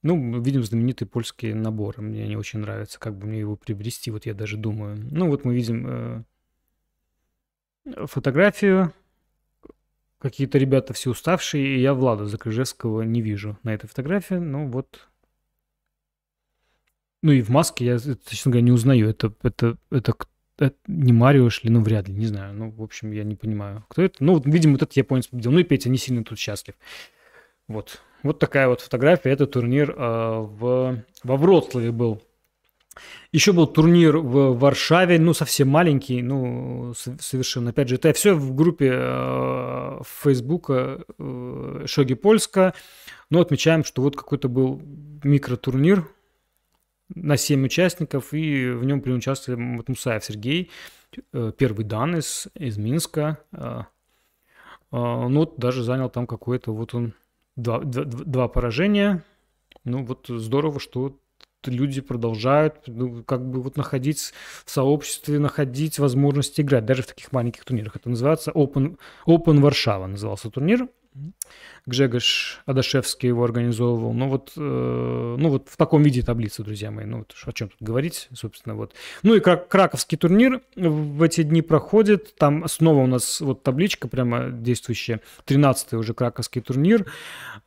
Ну, 0.02 0.16
мы 0.16 0.41
видим 0.41 0.64
знаменитый 0.64 1.08
польский 1.08 1.54
набор. 1.54 2.00
Мне 2.02 2.28
не 2.28 2.38
очень 2.38 2.60
нравится, 2.60 3.00
как 3.00 3.18
бы 3.18 3.28
мне 3.28 3.39
его 3.39 3.58
приобрести, 3.58 4.12
вот 4.12 4.26
я 4.26 4.34
даже 4.34 4.56
думаю. 4.56 4.97
Ну, 5.12 5.28
вот 5.28 5.43
мы 5.43 5.54
видим 5.54 6.26
э, 7.86 8.06
фотографию. 8.08 8.93
Какие-то 10.20 10.58
ребята 10.58 10.93
все 10.93 11.12
уставшие, 11.12 11.78
и 11.78 11.82
я 11.82 11.93
Влада 11.93 12.26
Закрыжевского 12.26 13.02
не 13.02 13.22
вижу 13.22 13.58
на 13.64 13.74
этой 13.74 13.88
фотографии. 13.88 14.36
Ну, 14.36 14.70
вот. 14.70 15.10
Ну, 17.22 17.34
и 17.34 17.41
в 17.41 17.50
маске 17.50 17.86
я, 17.86 18.00
честно 18.00 18.52
говоря, 18.52 18.62
не 18.62 18.72
узнаю. 18.72 19.10
Это, 19.10 19.34
это, 19.43 19.78
это, 19.91 20.14
это 20.58 20.78
не 20.88 21.12
Марио 21.12 21.50
шли, 21.50 21.70
ну, 21.70 21.82
вряд 21.82 22.08
ли, 22.08 22.14
не 22.14 22.26
знаю. 22.26 22.54
Ну, 22.54 22.70
в 22.72 22.82
общем, 22.82 23.12
я 23.12 23.26
не 23.26 23.36
понимаю, 23.36 23.86
кто 23.89 24.02
это. 24.02 24.24
Ну, 24.24 24.36
вот, 24.36 24.45
видимо, 24.45 24.74
вот 24.74 24.84
этот 24.84 24.95
японец 24.95 25.28
победил. 25.28 25.52
Ну, 25.52 25.60
и 25.60 25.64
Петя 25.64 25.89
не 25.89 25.97
сильно 25.97 26.24
тут 26.24 26.39
счастлив. 26.39 26.76
Вот. 27.68 28.02
Вот 28.24 28.40
такая 28.40 28.68
вот 28.68 28.82
фотография. 28.82 29.32
Это 29.32 29.48
турнир 29.48 29.92
э, 29.92 29.96
в, 29.98 31.04
во 31.24 31.38
Вроцлаве 31.38 31.92
был. 31.92 32.22
Еще 33.32 33.54
был 33.54 33.68
турнир 33.68 34.18
в 34.18 34.58
Варшаве, 34.58 35.20
ну, 35.20 35.34
совсем 35.34 35.70
маленький, 35.70 36.22
ну, 36.22 36.94
совершенно. 36.96 37.70
Опять 37.70 37.90
же, 37.90 37.96
это 37.96 38.12
все 38.14 38.34
в 38.34 38.56
группе 38.56 38.92
э, 38.92 40.00
Фейсбука 40.22 41.06
э, 41.18 41.84
Шоги 41.86 42.16
Польска. 42.16 42.74
Но 43.30 43.42
отмечаем, 43.42 43.84
что 43.84 44.02
вот 44.02 44.16
какой-то 44.16 44.50
был 44.50 44.82
микротурнир 45.24 46.08
на 47.14 47.38
7 47.38 47.66
участников, 47.66 48.34
и 48.34 48.70
в 48.72 48.84
нем 48.84 49.02
принял 49.02 49.18
участие 49.18 49.58
Мусаев 49.58 50.24
Сергей, 50.24 50.72
э, 51.34 51.52
первый 51.58 51.86
дан 51.86 52.18
из, 52.18 52.48
из 52.56 52.78
Минска. 52.78 53.40
Э, 53.52 53.82
э, 53.82 53.84
ну, 54.92 55.40
вот 55.40 55.58
даже 55.58 55.84
занял 55.84 56.10
там 56.10 56.28
какой-то, 56.28 56.74
вот 56.74 56.94
он 56.94 57.14
два, 57.62 57.80
два, 57.80 58.03
два 58.05 58.47
поражения. 58.47 59.24
Ну 59.84 60.03
вот 60.05 60.26
здорово, 60.28 60.80
что 60.80 61.18
люди 61.66 62.01
продолжают 62.01 62.76
ну, 62.88 63.24
как 63.24 63.49
бы 63.49 63.62
вот 63.62 63.78
находить 63.78 64.34
в 64.66 64.72
сообществе, 64.72 65.39
находить 65.39 65.99
возможность 65.99 66.60
играть, 66.60 66.86
даже 66.86 67.03
в 67.03 67.07
таких 67.07 67.32
маленьких 67.32 67.66
турнирах. 67.66 67.95
Это 67.95 68.10
называется 68.10 68.51
Open, 68.51 68.97
Open 69.28 69.60
Варшава, 69.60 70.07
назывался 70.07 70.49
турнир. 70.49 70.88
Гжегош 71.86 72.62
Адашевский 72.66 73.30
его 73.30 73.43
организовывал. 73.43 74.14
Ну 74.14 74.30
вот, 74.30 74.53
э, 74.55 75.36
ну 75.39 75.49
вот 75.49 75.68
в 75.70 75.76
таком 75.76 76.03
виде 76.03 76.22
таблицы, 76.22 76.64
друзья 76.64 76.91
мои. 76.91 77.05
Ну 77.05 77.20
вот 77.20 77.36
о 77.45 77.51
чем 77.51 77.70
тут 77.70 77.82
говорить, 77.82 78.30
собственно, 78.34 78.76
вот. 78.76 78.93
Ну 79.24 79.34
и 79.34 79.39
крак 79.39 79.68
краковский 79.68 80.18
турнир 80.18 80.62
в 80.76 81.24
эти 81.24 81.43
дни 81.43 81.62
проходит. 81.62 82.36
Там 82.36 82.68
снова 82.68 83.03
у 83.03 83.07
нас 83.07 83.41
вот 83.41 83.64
табличка 83.64 84.07
прямо 84.07 84.49
действующая. 84.51 85.22
13-й 85.47 85.97
уже 85.97 86.14
краковский 86.14 86.62
турнир 86.62 87.12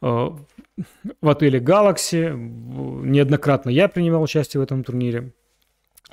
э, 0.00 0.06
в 0.06 1.28
отеле 1.28 1.58
Galaxy. 1.58 2.32
Неоднократно 2.32 3.70
я 3.70 3.88
принимал 3.88 4.22
участие 4.22 4.60
в 4.60 4.64
этом 4.64 4.84
турнире 4.84 5.32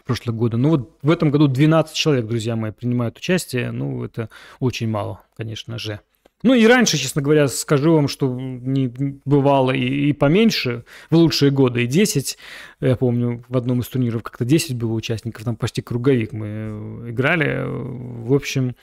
прошлого 0.04 0.36
года. 0.36 0.58
Ну 0.58 0.70
вот 0.70 0.98
в 1.04 1.12
этом 1.12 1.30
году 1.30 1.48
12 1.48 1.96
человек, 1.96 2.26
друзья 2.26 2.56
мои, 2.56 2.72
принимают 2.72 3.18
участие. 3.18 3.72
Ну 3.72 4.04
это 4.04 4.30
очень 4.60 4.90
мало, 4.90 5.22
конечно 5.38 5.78
же. 5.78 6.00
Ну 6.42 6.54
и 6.54 6.66
раньше, 6.66 6.98
честно 6.98 7.22
говоря, 7.22 7.48
скажу 7.50 7.94
вам, 7.94 8.08
что 8.08 8.34
не 8.34 8.88
бывало 9.26 9.72
и, 9.72 10.10
и 10.10 10.14
поменьше, 10.14 10.86
в 11.10 11.16
лучшие 11.16 11.52
годы 11.52 11.84
и 11.84 11.88
10. 11.88 12.38
Я 12.80 12.96
помню, 12.96 13.44
в 13.50 13.58
одном 13.58 13.82
из 13.82 13.90
турниров 13.90 14.24
как-то 14.24 14.46
10 14.46 14.78
было 14.78 14.94
участников, 14.94 15.44
там 15.44 15.58
почти 15.58 15.82
круговик 15.82 16.32
мы 16.32 16.48
э, 16.48 17.10
играли. 17.10 17.66
В 17.68 18.34
общем, 18.34 18.76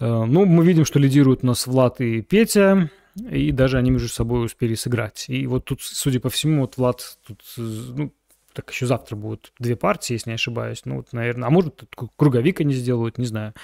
э, 0.00 0.06
ну, 0.06 0.44
мы 0.44 0.66
видим, 0.66 0.84
что 0.84 0.98
лидируют 0.98 1.42
у 1.44 1.46
нас 1.46 1.66
Влад 1.66 2.02
и 2.02 2.20
Петя, 2.20 2.90
и 3.16 3.52
даже 3.52 3.78
они 3.78 3.90
между 3.90 4.08
собой 4.08 4.44
успели 4.44 4.74
сыграть. 4.74 5.26
И 5.28 5.46
вот 5.46 5.64
тут, 5.64 5.80
судя 5.80 6.20
по 6.20 6.28
всему, 6.28 6.62
вот 6.62 6.76
Влад 6.76 7.18
тут, 7.26 7.40
э, 7.56 7.62
ну, 7.62 8.12
так 8.52 8.70
еще 8.70 8.84
завтра 8.84 9.16
будут 9.16 9.52
две 9.58 9.76
партии, 9.76 10.12
если 10.12 10.28
не 10.28 10.34
ошибаюсь. 10.34 10.82
Ну, 10.84 10.96
вот, 10.96 11.12
наверное, 11.12 11.48
а 11.48 11.50
может, 11.50 11.84
круговик 12.16 12.60
они 12.60 12.74
сделают, 12.74 13.16
не 13.16 13.26
знаю. 13.26 13.54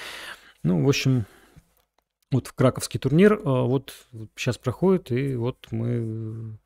Ну, 0.63 0.83
в 0.83 0.89
общем, 0.89 1.27
вот 2.31 2.49
в 2.49 2.53
краковский 2.55 2.99
турнир 2.99 3.41
а, 3.45 3.62
вот 3.62 3.95
сейчас 4.35 4.59
проходит, 4.59 5.12
и 5.12 5.37
вот 5.37 5.66
мы 5.70 6.59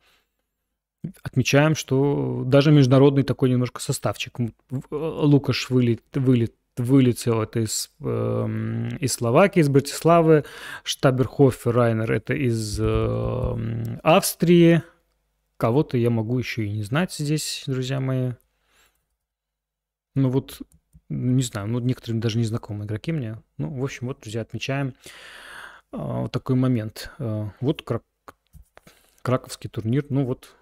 отмечаем, 1.22 1.74
что 1.74 2.42
даже 2.46 2.72
международный 2.72 3.22
такой 3.22 3.50
немножко 3.50 3.80
составчик. 3.80 4.38
Лукаш 4.90 5.70
вылет, 5.70 6.02
вылет, 6.14 6.54
вылетел 6.76 7.42
это 7.42 7.60
из, 7.60 7.90
э, 8.00 8.88
из 9.00 9.12
Словакии, 9.12 9.60
из 9.60 9.68
Братиславы, 9.68 10.44
Штаберхофер 10.84 11.74
Райнер 11.74 12.12
это 12.12 12.34
из 12.34 12.78
э, 12.80 13.98
Австрии. 14.02 14.82
Кого-то 15.56 15.96
я 15.96 16.10
могу 16.10 16.38
еще 16.38 16.64
и 16.64 16.70
не 16.70 16.82
знать 16.82 17.12
здесь, 17.12 17.64
друзья 17.66 18.00
мои. 18.00 18.32
Ну 20.14 20.28
вот, 20.30 20.60
не 21.08 21.42
знаю, 21.42 21.68
ну 21.68 21.78
некоторые 21.80 22.20
даже 22.20 22.38
незнакомые 22.38 22.86
игроки 22.86 23.12
мне. 23.12 23.38
Ну, 23.58 23.70
в 23.78 23.84
общем, 23.84 24.06
вот, 24.06 24.20
друзья, 24.20 24.40
отмечаем. 24.42 24.94
А, 25.92 26.22
вот 26.22 26.32
такой 26.32 26.56
момент. 26.56 27.10
А, 27.18 27.52
вот 27.60 27.82
крак... 27.82 28.02
краковский 29.22 29.68
турнир, 29.68 30.06
ну 30.08 30.24
вот 30.24 30.54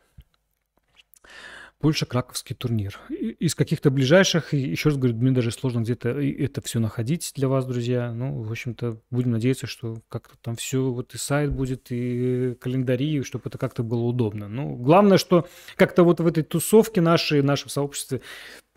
Польша 1.81 2.07
краковский 2.07 2.57
турнир. 2.57 2.99
Из 3.09 3.55
каких-то 3.55 3.93
ближайших, 3.93 4.53
еще 4.53 4.89
раз 4.89 4.99
говорю, 4.99 5.17
мне 5.17 5.31
даже 5.31 5.53
сложно 5.53 5.81
где-то 5.81 6.09
это 6.09 6.61
все 6.61 6.81
находить 6.81 7.33
для 7.37 7.47
вас, 7.47 7.67
друзья. 7.67 8.13
Ну, 8.13 8.43
в 8.43 8.51
общем-то, 8.51 9.01
будем 9.11 9.31
надеяться, 9.31 9.69
что 9.69 10.03
как-то 10.09 10.37
там 10.43 10.57
все, 10.57 10.91
вот 10.91 11.15
и 11.15 11.19
сайт 11.19 11.53
будет, 11.53 11.87
и 11.91 12.57
календари, 12.61 13.23
чтобы 13.23 13.45
это 13.47 13.59
как-то 13.59 13.85
было 13.85 14.03
удобно. 14.03 14.49
Ну, 14.49 14.75
главное, 14.75 15.19
что 15.19 15.47
как-то 15.77 16.03
вот 16.03 16.19
в 16.19 16.27
этой 16.27 16.43
тусовке 16.43 17.01
нашей, 17.01 17.43
нашем 17.43 17.69
сообществе 17.69 18.23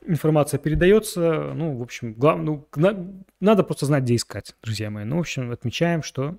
информация 0.05 0.57
передается. 0.57 1.53
Ну, 1.53 1.77
в 1.77 1.81
общем, 1.81 2.13
глав... 2.13 2.39
ну, 2.39 2.67
на... 2.75 3.23
надо 3.39 3.63
просто 3.63 3.85
знать, 3.85 4.03
где 4.03 4.15
искать, 4.15 4.55
друзья 4.61 4.89
мои. 4.89 5.05
Ну, 5.05 5.17
в 5.17 5.21
общем, 5.21 5.51
отмечаем, 5.51 6.03
что 6.03 6.37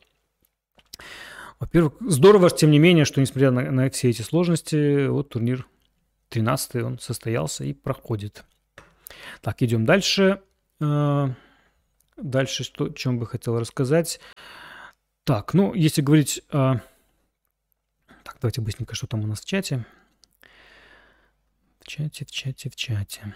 во-первых, 1.62 1.94
здорово, 2.00 2.50
тем 2.50 2.72
не 2.72 2.80
менее, 2.80 3.04
что 3.04 3.20
несмотря 3.20 3.52
на, 3.52 3.70
на 3.70 3.88
все 3.88 4.10
эти 4.10 4.22
сложности, 4.22 5.06
вот 5.06 5.28
турнир 5.28 5.66
13 6.30 6.82
он 6.82 6.98
состоялся 6.98 7.62
и 7.62 7.72
проходит. 7.72 8.44
Так, 9.42 9.62
идем 9.62 9.86
дальше. 9.86 10.42
Э, 10.80 11.28
дальше, 12.16 12.64
что, 12.64 12.86
о 12.86 12.90
чем 12.90 13.20
бы 13.20 13.26
хотел 13.26 13.60
рассказать. 13.60 14.18
Так, 15.24 15.54
ну, 15.54 15.72
если 15.72 16.02
говорить... 16.02 16.42
Так, 16.50 18.38
давайте 18.40 18.60
быстренько, 18.60 18.96
что 18.96 19.06
там 19.06 19.22
у 19.22 19.26
нас 19.28 19.40
в 19.40 19.44
чате. 19.44 19.84
В 21.80 21.86
чате, 21.86 22.24
в 22.24 22.30
чате, 22.32 22.70
в 22.70 22.76
чате. 22.76 23.34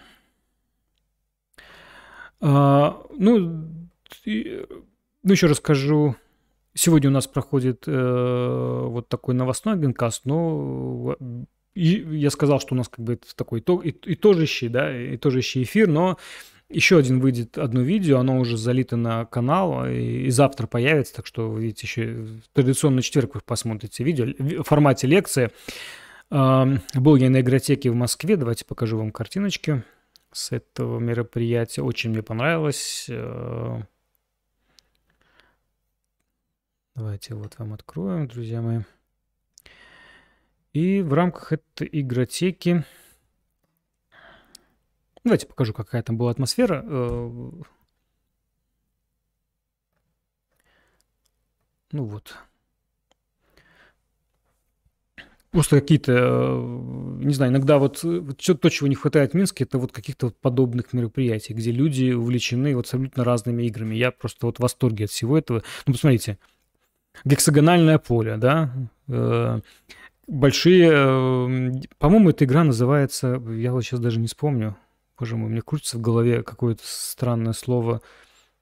А, 2.39 3.01
ну, 3.17 3.67
ну, 4.25 5.31
еще 5.31 5.47
расскажу. 5.47 6.15
Сегодня 6.73 7.09
у 7.09 7.13
нас 7.13 7.25
проходит 7.27 7.83
э, 7.87 8.81
вот 8.85 9.09
такой 9.09 9.33
новостной 9.33 9.77
генкаст, 9.77 10.25
но 10.25 11.17
и 11.73 12.05
я 12.17 12.29
сказал, 12.29 12.59
что 12.59 12.75
у 12.75 12.77
нас 12.77 12.87
как 12.87 13.03
бы 13.03 13.13
это 13.13 13.35
такой 13.35 13.59
итог, 13.59 13.83
и 13.83 13.95
итожащий, 14.05 14.67
да, 14.67 15.15
итожащий 15.15 15.63
эфир, 15.63 15.87
но 15.87 16.17
еще 16.69 16.97
один 16.97 17.19
выйдет 17.19 17.57
одно 17.57 17.81
видео, 17.81 18.19
оно 18.19 18.39
уже 18.39 18.57
залито 18.57 18.95
на 18.95 19.25
канал, 19.25 19.87
и, 19.87 20.25
и 20.25 20.29
завтра 20.29 20.67
появится, 20.67 21.15
так 21.15 21.25
что 21.25 21.49
вы 21.49 21.63
видите 21.63 21.87
еще 21.87 22.27
традиционно 22.53 23.01
четверг 23.01 23.35
вы 23.35 23.41
посмотрите 23.43 24.03
видео 24.03 24.27
в 24.61 24.67
формате 24.67 25.07
лекции. 25.07 25.49
Был 26.29 27.15
я 27.15 27.29
на 27.29 27.39
игротеке 27.39 27.89
в 27.89 27.95
Москве. 27.95 28.35
Давайте 28.35 28.65
покажу 28.65 28.97
вам 28.97 29.11
картиночки 29.11 29.83
с 30.37 30.51
этого 30.51 30.99
мероприятия. 30.99 31.81
Очень 31.81 32.11
мне 32.11 32.21
понравилось. 32.21 33.07
Э, 33.09 33.81
давайте 36.93 37.33
вот 37.33 37.57
вам 37.57 37.73
откроем, 37.73 38.27
друзья 38.27 38.61
мои. 38.61 38.81
И 40.73 41.01
в 41.01 41.13
рамках 41.13 41.53
этой 41.53 41.89
игротеки... 41.91 42.83
Давайте 45.23 45.47
покажу, 45.47 45.73
какая 45.73 46.03
там 46.03 46.17
была 46.17 46.29
атмосфера. 46.31 46.83
Э, 46.85 47.51
ну 51.91 52.05
вот. 52.05 52.37
Просто 55.51 55.79
какие-то, 55.79 56.13
э, 56.13 57.23
не 57.23 57.33
знаю, 57.33 57.51
иногда 57.51 57.77
вот, 57.77 58.03
вот 58.03 58.41
что, 58.41 58.55
то, 58.55 58.69
чего 58.69 58.87
не 58.87 58.95
хватает 58.95 59.31
в 59.31 59.33
Минске, 59.35 59.63
это 59.63 59.77
вот 59.77 59.91
каких-то 59.91 60.27
вот 60.27 60.37
подобных 60.37 60.91
мероприятий, 60.91 61.53
где 61.53 61.71
люди 61.71 62.11
увлечены 62.11 62.75
вот 62.75 62.85
абсолютно 62.85 63.23
разными 63.23 63.63
играми. 63.63 63.95
Я 63.95 64.11
просто 64.11 64.45
вот 64.45 64.57
в 64.57 64.59
восторге 64.61 65.05
от 65.05 65.11
всего 65.11 65.37
этого. 65.37 65.63
Ну, 65.85 65.93
посмотрите, 65.93 66.37
гексагональное 67.23 67.97
поле, 67.97 68.37
да, 68.37 68.73
э, 69.07 69.61
большие, 70.27 70.91
э, 70.91 71.71
по-моему, 71.97 72.29
эта 72.29 72.45
игра 72.45 72.63
называется, 72.63 73.41
я 73.49 73.71
вот 73.71 73.83
сейчас 73.83 73.99
даже 73.99 74.19
не 74.19 74.27
вспомню, 74.27 74.75
боже 75.17 75.37
мой, 75.37 75.49
мне 75.49 75.61
крутится 75.61 75.97
в 75.97 76.01
голове 76.01 76.43
какое-то 76.43 76.81
странное 76.83 77.53
слово 77.53 78.01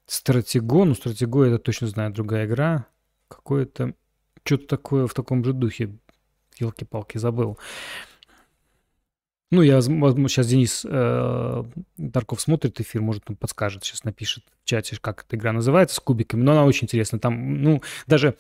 стратего, 0.06 0.86
ну, 0.86 0.94
стратего 0.94 1.44
это 1.44 1.58
точно 1.58 1.88
знаю, 1.88 2.14
другая 2.14 2.46
игра, 2.46 2.86
какое-то, 3.28 3.94
что-то 4.44 4.68
такое 4.68 5.08
в 5.08 5.14
таком 5.14 5.44
же 5.44 5.54
духе, 5.54 5.98
елки-палки, 6.60 7.18
забыл. 7.18 7.58
Ну, 9.52 9.62
я, 9.62 9.80
сейчас 9.82 10.48
Денис 10.48 10.86
э, 10.90 11.64
Дарков 11.98 12.42
смотрит 12.42 12.82
эфир, 12.82 13.02
может, 13.02 13.30
он 13.30 13.36
подскажет, 13.36 13.84
сейчас 13.84 14.04
напишет 14.04 14.44
в 14.64 14.68
чате, 14.68 14.98
как 15.00 15.24
эта 15.24 15.36
игра 15.36 15.54
называется, 15.54 15.96
с 15.96 16.00
кубиками. 16.00 16.42
Но 16.42 16.54
она 16.54 16.66
очень 16.66 16.86
интересная. 16.86 17.20
Там, 17.20 17.62
ну, 17.62 17.82
даже... 18.08 18.36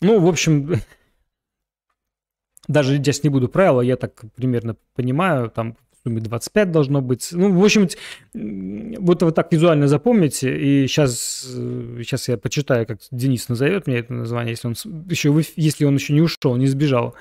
Ну, 0.00 0.18
в 0.20 0.26
общем, 0.28 0.74
даже 2.68 2.96
здесь 2.96 3.22
не 3.22 3.30
буду 3.30 3.48
правила, 3.48 3.80
я 3.80 3.96
так 3.96 4.20
примерно 4.34 4.76
понимаю, 4.94 5.48
там 5.48 5.76
сумме 6.04 6.20
25 6.20 6.70
должно 6.70 7.00
быть. 7.00 7.28
Ну, 7.32 7.58
в 7.58 7.64
общем, 7.64 7.88
вот 8.34 9.22
вы 9.22 9.32
так 9.32 9.52
визуально 9.52 9.88
запомните, 9.88 10.56
и 10.56 10.86
сейчас, 10.86 11.44
сейчас 11.44 12.28
я 12.28 12.36
почитаю, 12.36 12.86
как 12.86 12.98
Денис 13.10 13.48
назовет 13.48 13.86
мне 13.86 13.98
это 13.98 14.12
название, 14.12 14.52
если 14.52 14.68
он 14.68 14.74
еще, 15.08 15.34
если 15.56 15.84
он 15.84 15.94
еще 15.94 16.12
не 16.12 16.20
ушел, 16.20 16.56
не 16.56 16.66
сбежал. 16.66 17.14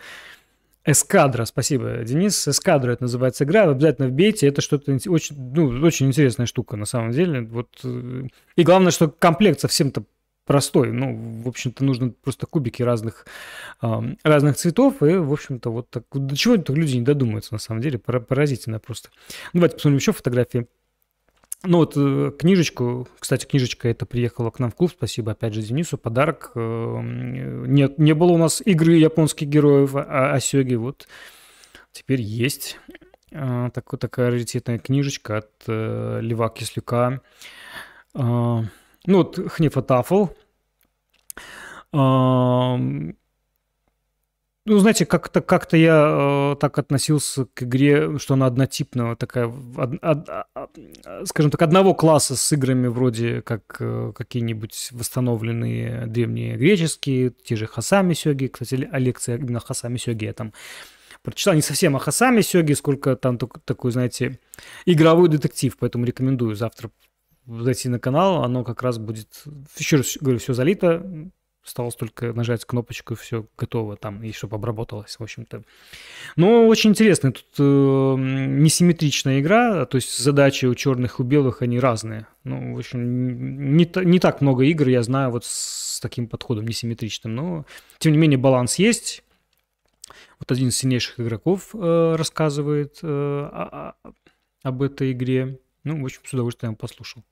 Эскадра, 0.84 1.46
спасибо, 1.46 1.98
Денис. 2.04 2.48
Эскадра 2.48 2.94
это 2.94 3.04
называется 3.04 3.44
игра. 3.44 3.66
Вы 3.66 3.74
обязательно 3.74 4.08
вбейте. 4.08 4.48
Это 4.48 4.62
что-то 4.62 4.92
очень, 5.10 5.36
ну, 5.38 5.68
очень 5.86 6.08
интересная 6.08 6.48
штука 6.48 6.76
на 6.76 6.86
самом 6.86 7.12
деле. 7.12 7.42
Вот. 7.42 7.68
Э, 7.84 8.24
и 8.56 8.64
главное, 8.64 8.92
что 8.92 9.08
комплект 9.08 9.60
совсем-то 9.60 10.04
простой. 10.46 10.92
Ну, 10.92 11.42
в 11.44 11.48
общем-то, 11.48 11.84
нужно 11.84 12.10
просто 12.10 12.46
кубики 12.46 12.84
разных, 12.84 13.26
разных 13.82 14.58
цветов. 14.58 15.02
И, 15.02 15.16
в 15.16 15.32
общем-то, 15.32 15.72
вот 15.72 15.90
так. 15.90 16.04
До 16.12 16.36
чего 16.36 16.58
так 16.58 16.76
люди 16.76 16.98
не 16.98 17.04
додумаются, 17.04 17.54
на 17.54 17.60
самом 17.60 17.82
деле. 17.82 18.00
Поразительно 18.00 18.80
просто. 18.80 19.10
Ну, 19.54 19.60
давайте 19.60 19.76
посмотрим 19.76 19.98
еще 19.98 20.14
фотографии. 20.14 20.68
Ну 21.64 21.78
вот 21.78 21.94
э, 21.96 22.32
книжечку, 22.40 23.08
кстати, 23.20 23.46
книжечка 23.46 23.88
это 23.88 24.08
приехала 24.08 24.50
к 24.50 24.58
нам 24.58 24.72
в 24.72 24.76
клуб, 24.76 24.92
спасибо 24.92 25.34
опять 25.34 25.54
же 25.54 25.62
Денису, 25.62 25.96
подарок. 26.00 26.52
Не, 26.56 27.94
не 28.02 28.14
было 28.14 28.32
у 28.32 28.38
нас 28.38 28.64
игры 28.66 28.94
японских 28.94 29.48
героев 29.48 29.96
а, 29.96 30.34
Осёги, 30.34 30.74
вот 30.74 31.08
теперь 31.92 32.22
есть 32.22 32.80
а, 33.32 33.70
так, 33.70 33.88
такая 34.00 34.32
раритетная 34.32 34.80
книжечка 34.80 35.38
от 35.38 35.52
э, 35.68 36.20
Льва 36.24 36.50
Кислюка. 36.50 37.22
А, 39.06 39.08
ну 39.08 39.18
вот 39.18 39.40
Хнефатафл. 39.52 40.28
Ну, 44.64 44.78
знаете, 44.78 45.08
как-то 45.08 45.42
как 45.42 45.74
я 45.74 46.54
э, 46.54 46.56
так 46.60 46.78
относился 46.78 47.46
к 47.46 47.64
игре, 47.64 48.20
что 48.20 48.36
она 48.36 48.46
однотипная, 48.46 49.16
такая, 49.16 49.48
од, 49.48 49.96
од, 50.04 50.30
од, 50.54 51.28
скажем 51.28 51.50
так, 51.50 51.64
одного 51.64 51.96
класса 51.96 52.36
с 52.36 52.52
играми 52.54 52.88
вроде 52.88 53.42
как 53.42 53.78
э, 53.80 54.14
какие-нибудь 54.16 54.90
восстановленные 54.92 56.06
древние 56.06 56.58
греческие, 56.58 57.32
те 57.32 57.56
же 57.56 57.66
Хасами 57.66 58.14
Сёги. 58.14 58.48
Кстати, 58.48 58.88
а 58.92 59.00
лекция 59.00 59.38
именно 59.38 59.60
Хасами 59.60 59.98
Сёги 59.98 60.26
я 60.26 60.34
там 60.34 60.54
прочитал. 61.24 61.56
Не 61.56 61.64
совсем 61.64 61.96
о 61.96 62.00
Хасами 62.00 62.42
Сёги, 62.42 62.74
сколько 62.74 63.16
там 63.16 63.40
такой, 63.40 63.92
знаете, 63.92 64.40
игровой 64.86 65.28
детектив, 65.28 65.76
поэтому 65.76 66.06
рекомендую 66.06 66.56
завтра 66.56 66.92
зайти 67.60 67.90
на 67.90 68.00
канал, 68.00 68.44
оно 68.44 68.64
как 68.64 68.82
раз 68.82 68.98
будет, 68.98 69.44
еще 69.78 69.98
раз 69.98 70.18
говорю, 70.20 70.40
все 70.40 70.54
залито, 70.54 71.32
Осталось 71.64 71.96
только 71.96 72.34
нажать 72.34 72.66
кнопочку, 72.66 73.14
все 73.14 73.46
готово 73.56 73.96
там, 73.96 74.24
и 74.24 74.32
чтобы 74.32 74.56
обработалось, 74.56 75.18
в 75.20 75.22
общем-то. 75.22 75.64
Но 76.36 76.66
очень 76.66 76.90
интересно, 76.90 77.32
тут 77.32 77.46
э, 77.60 77.64
несимметричная 77.64 79.42
игра, 79.42 79.86
то 79.86 79.98
есть 79.98 80.18
задачи 80.18 80.66
у 80.66 80.74
черных 80.74 81.20
и 81.20 81.24
белых, 81.24 81.62
они 81.62 81.80
разные. 81.80 82.26
Ну, 82.44 82.74
в 82.74 82.80
общем, 82.80 83.78
не, 83.78 83.88
не 83.96 84.20
так 84.20 84.42
много 84.42 84.64
игр 84.64 84.88
я 84.88 85.04
знаю 85.04 85.30
вот 85.30 85.46
с 85.46 86.00
таким 86.00 86.28
подходом 86.28 86.66
несимметричным, 86.66 87.36
но, 87.36 87.66
тем 88.00 88.14
не 88.14 88.18
менее, 88.18 88.40
баланс 88.40 88.76
есть. 88.76 89.24
Вот 90.40 90.52
один 90.52 90.70
из 90.70 90.78
сильнейших 90.78 91.20
игроков 91.20 91.76
э, 91.76 92.16
рассказывает 92.18 92.98
э, 93.04 93.08
о, 93.08 93.94
о, 94.04 94.14
об 94.64 94.82
этой 94.82 95.12
игре. 95.12 95.60
Ну, 95.84 96.02
в 96.02 96.06
общем, 96.06 96.22
с 96.26 96.34
удовольствием 96.34 96.76
послушал. 96.76 97.24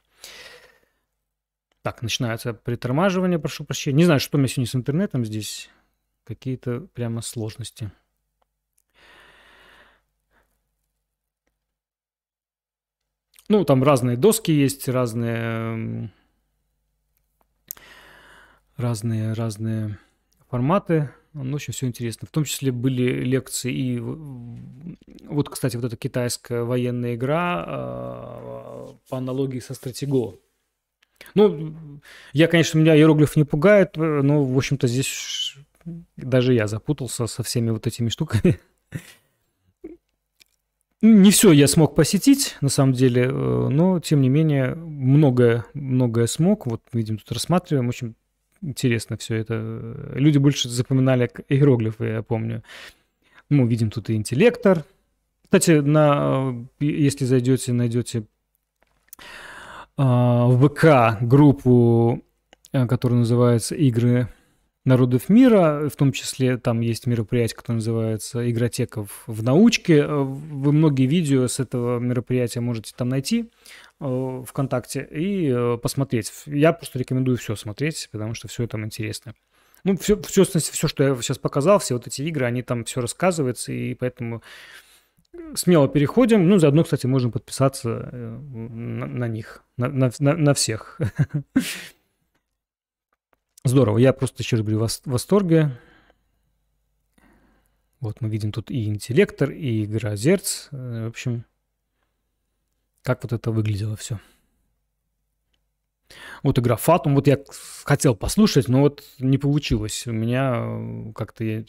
Так, 1.82 2.02
начинается 2.02 2.54
притормаживание, 2.54 3.40
прошу 3.40 3.64
прощения. 3.64 3.98
Не 3.98 4.06
знаю, 4.06 4.20
что 4.20 4.38
у 4.38 4.40
меня 4.40 4.48
сегодня 4.48 4.70
с 4.70 4.76
интернетом 4.76 5.26
здесь. 5.26 5.70
Какие-то 6.26 6.82
прямо 6.94 7.22
сложности. 7.22 7.92
Ну, 13.48 13.66
там 13.66 13.84
разные 13.84 14.16
доски 14.16 14.52
есть, 14.52 14.88
разные, 14.88 16.12
разные, 18.78 19.34
разные 19.34 19.98
форматы. 20.50 21.10
Ну, 21.34 21.56
очень 21.56 21.74
все 21.74 21.86
интересно. 21.88 22.28
В 22.28 22.32
том 22.32 22.44
числе 22.44 22.72
были 22.72 23.24
лекции 23.24 23.72
и... 23.72 24.00
Вот, 24.00 25.50
кстати, 25.50 25.76
вот 25.76 25.86
эта 25.86 25.96
китайская 25.96 26.64
военная 26.64 27.16
игра 27.16 27.66
э, 27.68 28.88
по 29.10 29.18
аналогии 29.18 29.60
со 29.60 29.74
стратего. 29.76 30.40
Ну, 31.36 31.76
я, 32.34 32.48
конечно, 32.48 32.80
меня 32.80 32.96
иероглиф 32.96 33.36
не 33.36 33.44
пугает, 33.44 33.96
но, 33.96 34.44
в 34.44 34.58
общем-то, 34.58 34.88
здесь 34.88 35.56
даже 36.18 36.54
я 36.54 36.68
запутался 36.68 37.28
со 37.28 37.44
всеми 37.44 37.70
вот 37.70 37.86
этими 37.88 38.10
штуками. 38.10 38.60
Не 41.02 41.32
все 41.32 41.54
я 41.54 41.68
смог 41.68 41.96
посетить, 41.96 42.58
на 42.60 42.68
самом 42.68 42.94
деле, 42.94 43.24
э, 43.24 43.30
но, 43.30 44.00
тем 44.02 44.22
не 44.22 44.28
менее, 44.28 44.76
многое, 44.76 45.66
многое 45.74 46.28
смог. 46.28 46.66
Вот, 46.66 46.82
видим, 46.92 47.18
тут 47.18 47.32
рассматриваем, 47.32 47.88
очень 47.88 48.16
интересно 48.62 49.18
все 49.18 49.36
это. 49.36 50.12
Люди 50.14 50.38
больше 50.38 50.70
запоминали 50.70 51.30
иероглифы, 51.50 52.06
я 52.06 52.24
помню. 52.24 52.64
Мы 53.50 53.68
видим 53.68 53.90
тут 53.90 54.10
и 54.10 54.16
интеллектор. 54.16 54.84
Кстати, 55.44 55.72
на, 55.80 56.54
э, 56.80 56.86
если 56.86 57.26
зайдете, 57.26 57.74
найдете 57.74 58.24
а, 59.98 60.46
в 60.46 60.70
ВК 60.70 61.22
группу, 61.22 62.24
э, 62.72 62.86
которая 62.86 63.20
называется 63.20 63.74
«Игры 63.74 64.30
народов 64.86 65.30
мира», 65.30 65.90
в 65.90 65.96
том 65.96 66.12
числе 66.12 66.58
там 66.58 66.80
есть 66.82 67.06
мероприятие, 67.06 67.58
которое 67.58 67.76
называется 67.76 68.50
«Игротеков 68.50 69.24
в 69.28 69.44
научке». 69.44 69.98
Э, 69.98 70.08
вы 70.08 70.72
многие 70.72 71.06
видео 71.06 71.48
с 71.48 71.60
этого 71.60 72.00
мероприятия 72.00 72.60
можете 72.60 72.94
там 72.96 73.10
найти 73.10 73.50
э, 74.00 74.44
ВКонтакте 74.48 75.08
и 75.12 75.78
посмотреть. 75.82 76.32
Я 76.46 76.74
просто 76.74 77.00
рекомендую 77.00 77.38
все 77.38 77.56
смотреть, 77.56 78.10
потому 78.12 78.34
что 78.34 78.48
все 78.48 78.68
там 78.68 78.86
интересно. 78.86 79.34
Ну, 79.84 79.98
все, 79.98 80.22
все, 80.22 80.44
все, 80.44 80.88
что 80.88 81.04
я 81.04 81.16
сейчас 81.16 81.38
показал, 81.38 81.80
все 81.80 81.96
вот 81.96 82.08
эти 82.08 82.22
игры, 82.24 82.46
они 82.46 82.62
там 82.64 82.84
все 82.84 83.02
рассказываются, 83.02 83.72
и 83.72 83.94
поэтому 83.94 84.44
смело 85.56 85.88
переходим. 85.88 86.48
Ну, 86.50 86.60
заодно, 86.60 86.84
кстати, 86.84 87.06
можем 87.06 87.32
подписаться 87.32 88.10
э, 88.12 88.38
на, 88.40 89.06
на 89.06 89.28
них, 89.28 89.64
на, 89.78 89.90
на, 89.90 90.12
на 90.20 90.54
всех. 90.54 91.00
Здорово. 93.64 93.98
Я 93.98 94.14
просто 94.14 94.42
еще 94.42 94.56
раз 94.56 94.66
говорю, 94.66 94.86
в 94.86 95.00
восторге. 95.06 95.78
Вот 98.00 98.22
мы 98.22 98.30
видим 98.30 98.52
тут 98.52 98.72
и 98.72 98.86
интеллектор, 98.86 99.52
и 99.52 99.84
игра 99.84 100.16
Зерц. 100.16 100.70
Э, 100.72 101.06
в 101.06 101.10
общем, 101.10 101.46
как 103.04 103.24
вот 103.24 103.34
это 103.34 103.52
выглядело 103.52 103.98
все. 103.98 104.20
Вот 106.42 106.58
игра 106.58 106.78
Фатум. 106.78 107.16
Вот 107.16 107.28
я 107.28 107.38
хотел 107.84 108.16
послушать, 108.16 108.70
но 108.70 108.80
вот 108.80 109.04
не 109.20 109.38
получилось. 109.38 110.08
У 110.08 110.14
меня 110.14 110.56
э, 110.56 111.12
как-то 111.14 111.44
я 111.44 111.66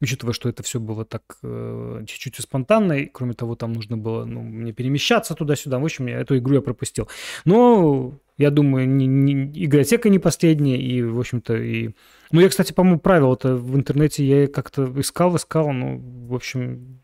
учитывая, 0.00 0.32
что 0.32 0.48
это 0.48 0.62
все 0.62 0.80
было 0.80 1.04
так 1.04 1.38
э, 1.42 2.04
чуть-чуть 2.06 2.36
спонтанно, 2.36 2.94
и, 2.94 3.06
кроме 3.06 3.34
того, 3.34 3.54
там 3.54 3.72
нужно 3.72 3.98
было 3.98 4.24
ну, 4.24 4.42
мне 4.42 4.72
перемещаться 4.72 5.34
туда-сюда. 5.34 5.78
В 5.78 5.84
общем, 5.84 6.06
я 6.06 6.20
эту 6.20 6.38
игру 6.38 6.54
я 6.54 6.62
пропустил. 6.62 7.08
Но 7.44 8.18
Я 8.40 8.50
думаю, 8.50 8.88
не, 8.88 9.06
не, 9.06 9.66
игротека 9.66 10.08
не 10.08 10.18
последняя, 10.18 10.80
и, 10.80 11.02
в 11.02 11.18
общем-то, 11.18 11.58
и... 11.58 11.90
Ну, 12.32 12.40
я, 12.40 12.48
кстати, 12.48 12.72
по-моему, 12.72 12.98
правила-то 12.98 13.54
в 13.54 13.76
интернете 13.76 14.24
я 14.24 14.46
как-то 14.46 14.90
искал, 14.98 15.36
искал, 15.36 15.70
ну, 15.72 16.00
в 16.26 16.34
общем, 16.34 17.02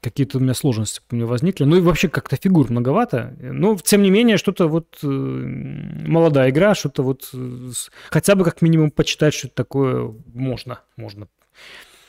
какие-то 0.00 0.38
у 0.38 0.40
меня 0.40 0.54
сложности 0.54 1.00
у 1.10 1.16
меня 1.16 1.26
возникли. 1.26 1.64
Ну 1.64 1.78
и 1.78 1.80
вообще 1.80 2.08
как-то 2.08 2.36
фигур 2.36 2.70
многовато. 2.70 3.34
Но, 3.40 3.76
тем 3.76 4.02
не 4.02 4.10
менее, 4.10 4.36
что-то 4.36 4.68
вот 4.68 4.98
э, 5.02 5.06
молодая 5.08 6.50
игра, 6.50 6.76
что-то 6.76 7.02
вот 7.02 7.28
э, 7.34 7.70
хотя 8.08 8.36
бы 8.36 8.44
как 8.44 8.62
минимум 8.62 8.92
почитать, 8.92 9.34
что 9.34 9.48
это 9.48 9.56
такое 9.56 10.14
можно, 10.32 10.78
можно. 10.96 11.26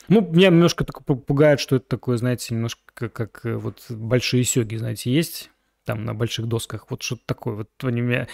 Ну, 0.09 0.21
меня 0.21 0.49
немножко 0.49 0.85
так 0.85 1.03
пугает, 1.03 1.59
что 1.59 1.77
это 1.77 1.87
такое, 1.87 2.17
знаете, 2.17 2.53
немножко 2.53 2.81
как, 2.93 3.13
как 3.13 3.45
э, 3.45 3.55
вот 3.55 3.83
большие 3.89 4.43
сёги, 4.43 4.75
знаете, 4.75 5.11
есть 5.11 5.49
там 5.91 6.05
на 6.05 6.13
больших 6.13 6.47
досках, 6.47 6.85
вот 6.89 7.01
что-то 7.03 7.23
такое. 7.25 7.55
Вот 7.55 7.69
они 7.83 8.01
меня 8.01 8.27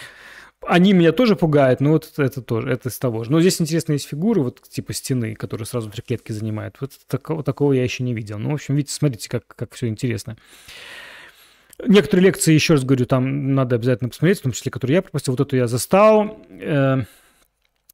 они 0.66 0.92
меня 0.92 1.12
тоже 1.12 1.36
пугают, 1.36 1.80
но 1.80 1.92
вот 1.92 2.12
это 2.18 2.42
тоже, 2.42 2.70
это 2.70 2.88
из 2.88 2.98
того 2.98 3.22
же. 3.22 3.30
Но 3.30 3.40
здесь 3.40 3.60
интересно 3.60 3.92
есть 3.92 4.08
фигуры, 4.08 4.42
вот 4.42 4.60
типа 4.62 4.92
стены, 4.92 5.34
которые 5.34 5.66
сразу 5.66 5.88
три 5.88 6.02
клетки 6.02 6.32
занимают. 6.32 6.76
Вот 6.80 6.92
такого, 7.06 7.44
такого 7.44 7.72
я 7.72 7.84
еще 7.84 8.02
не 8.02 8.12
видел. 8.12 8.38
Ну, 8.38 8.50
в 8.50 8.54
общем, 8.54 8.74
видите, 8.74 8.92
смотрите, 8.92 9.28
как, 9.28 9.46
как 9.46 9.74
все 9.74 9.86
интересно. 9.86 10.36
Некоторые 11.86 12.26
лекции, 12.26 12.54
еще 12.54 12.74
раз 12.74 12.84
говорю, 12.84 13.06
там 13.06 13.54
надо 13.54 13.76
обязательно 13.76 14.10
посмотреть, 14.10 14.40
в 14.40 14.42
том 14.42 14.52
числе, 14.52 14.72
которые 14.72 14.96
я 14.96 15.02
пропустил. 15.02 15.34
Вот 15.34 15.40
эту 15.40 15.56
я 15.56 15.68
застал. 15.68 16.40
Э, 16.50 17.04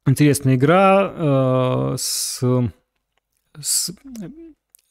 интересная 0.07 0.55
игра 0.55 1.13
э, 1.15 1.95
с, 1.99 2.43
с 3.61 3.93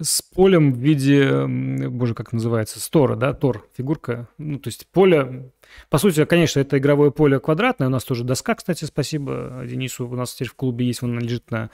с 0.01 0.23
полем 0.23 0.73
в 0.73 0.79
виде, 0.79 1.47
боже, 1.47 2.15
как 2.15 2.33
называется, 2.33 2.81
стора, 2.81 3.17
да, 3.17 3.33
тор, 3.33 3.69
фигурка. 3.77 4.29
Ну, 4.39 4.59
то 4.59 4.69
есть 4.69 4.87
поле, 4.89 5.53
по 5.89 5.99
сути, 5.99 6.25
конечно, 6.25 6.61
это 6.61 6.79
игровое 6.79 7.11
поле 7.11 7.39
квадратное. 7.39 7.89
У 7.89 7.91
нас 7.91 8.05
тоже 8.05 8.25
доска, 8.25 8.55
кстати, 8.55 8.85
спасибо 8.85 9.63
Денису. 9.67 10.09
У 10.09 10.17
нас 10.17 10.35
теперь 10.35 10.49
в 10.49 10.55
клубе 10.55 10.87
есть, 10.87 11.03
он 11.03 11.19
лежит 11.19 11.51
на, 11.51 11.71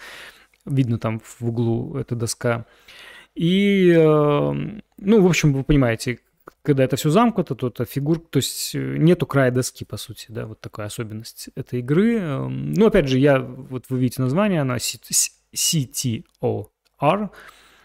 видно 0.66 0.98
там 0.98 1.20
в 1.20 1.42
углу 1.42 1.96
эта 1.96 2.14
доска. 2.14 2.66
И, 3.34 3.90
э, 3.90 4.00
ну, 4.02 5.22
в 5.22 5.26
общем, 5.26 5.52
вы 5.54 5.64
понимаете, 5.64 6.18
когда 6.62 6.84
это 6.84 6.96
все 6.96 7.10
замкнуто, 7.10 7.54
то 7.54 7.68
это 7.68 7.84
фигур, 7.84 8.18
то 8.18 8.38
есть 8.38 8.74
э, 8.74 8.96
нету 8.98 9.26
края 9.26 9.50
доски, 9.50 9.84
по 9.84 9.96
сути, 9.96 10.26
да, 10.28 10.46
вот 10.46 10.60
такая 10.60 10.86
особенность 10.86 11.48
этой 11.54 11.78
игры. 11.78 12.18
Эм, 12.18 12.72
ну, 12.72 12.86
опять 12.86 13.08
же, 13.08 13.18
я, 13.18 13.40
вот 13.40 13.86
вы 13.88 13.98
видите 13.98 14.20
название, 14.20 14.60
она 14.60 14.76
CTOR, 14.76 16.24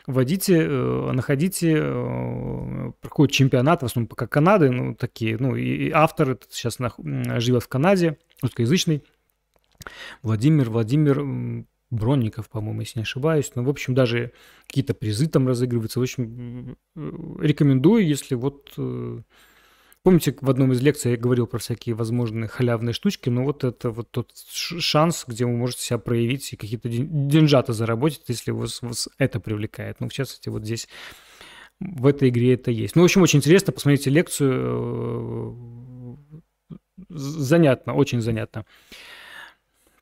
вводите, 0.07 0.57
э, 0.61 1.11
находите, 1.11 1.75
э, 1.77 2.91
проходит 3.01 3.33
чемпионат, 3.33 3.81
в 3.81 3.85
основном 3.85 4.07
пока 4.07 4.27
Канады, 4.27 4.69
ну, 4.71 4.95
такие, 4.95 5.37
ну, 5.37 5.55
и 5.55 5.89
автор 5.91 6.31
этот 6.31 6.53
сейчас 6.53 6.77
живет 6.77 7.63
в 7.63 7.67
Канаде, 7.67 8.17
русскоязычный, 8.41 9.03
Владимир, 10.21 10.69
Владимир 10.69 11.65
Бронников, 11.91 12.49
по-моему, 12.49 12.81
если 12.81 12.99
не 12.99 13.03
ошибаюсь. 13.03 13.51
Ну, 13.55 13.63
в 13.63 13.69
общем, 13.69 13.93
даже 13.93 14.31
какие-то 14.67 14.93
призы 14.93 15.27
там 15.27 15.47
разыгрываются. 15.47 15.99
В 15.99 16.03
общем, 16.03 16.77
э, 16.95 17.11
рекомендую, 17.39 18.05
если 18.07 18.35
вот 18.35 18.73
Помните, 20.05 20.35
в 20.39 20.51
одном 20.51 20.71
из 20.71 20.83
лекций 20.83 21.13
я 21.13 21.17
говорил 21.17 21.47
про 21.47 21.57
всякие 21.57 21.95
возможные 21.95 22.47
халявные 22.47 22.93
штучки, 22.93 23.29
но 23.29 23.43
вот 23.43 23.63
это 23.63 23.89
вот 23.89 24.11
тот 24.11 24.29
шанс, 24.35 25.25
где 25.27 25.45
вы 25.45 25.53
можете 25.53 25.81
себя 25.81 25.97
проявить 25.97 26.53
и 26.53 26.55
какие-то 26.55 26.89
деньжата 26.89 27.73
заработать, 27.73 28.21
если 28.27 28.51
вас, 28.51 28.83
вас 28.83 29.09
это 29.17 29.39
привлекает. 29.39 29.99
Ну, 29.99 30.07
в 30.07 30.13
частности, 30.13 30.49
вот 30.49 30.63
здесь 30.63 30.87
в 31.79 32.05
этой 32.05 32.29
игре 32.29 32.53
это 32.53 32.69
есть. 32.69 32.95
Ну, 32.95 33.01
в 33.01 33.05
общем, 33.05 33.23
очень 33.23 33.39
интересно, 33.39 33.73
посмотрите 33.73 34.11
лекцию. 34.11 35.57
Занятно, 37.09 37.95
очень 37.95 38.21
занятно. 38.21 38.67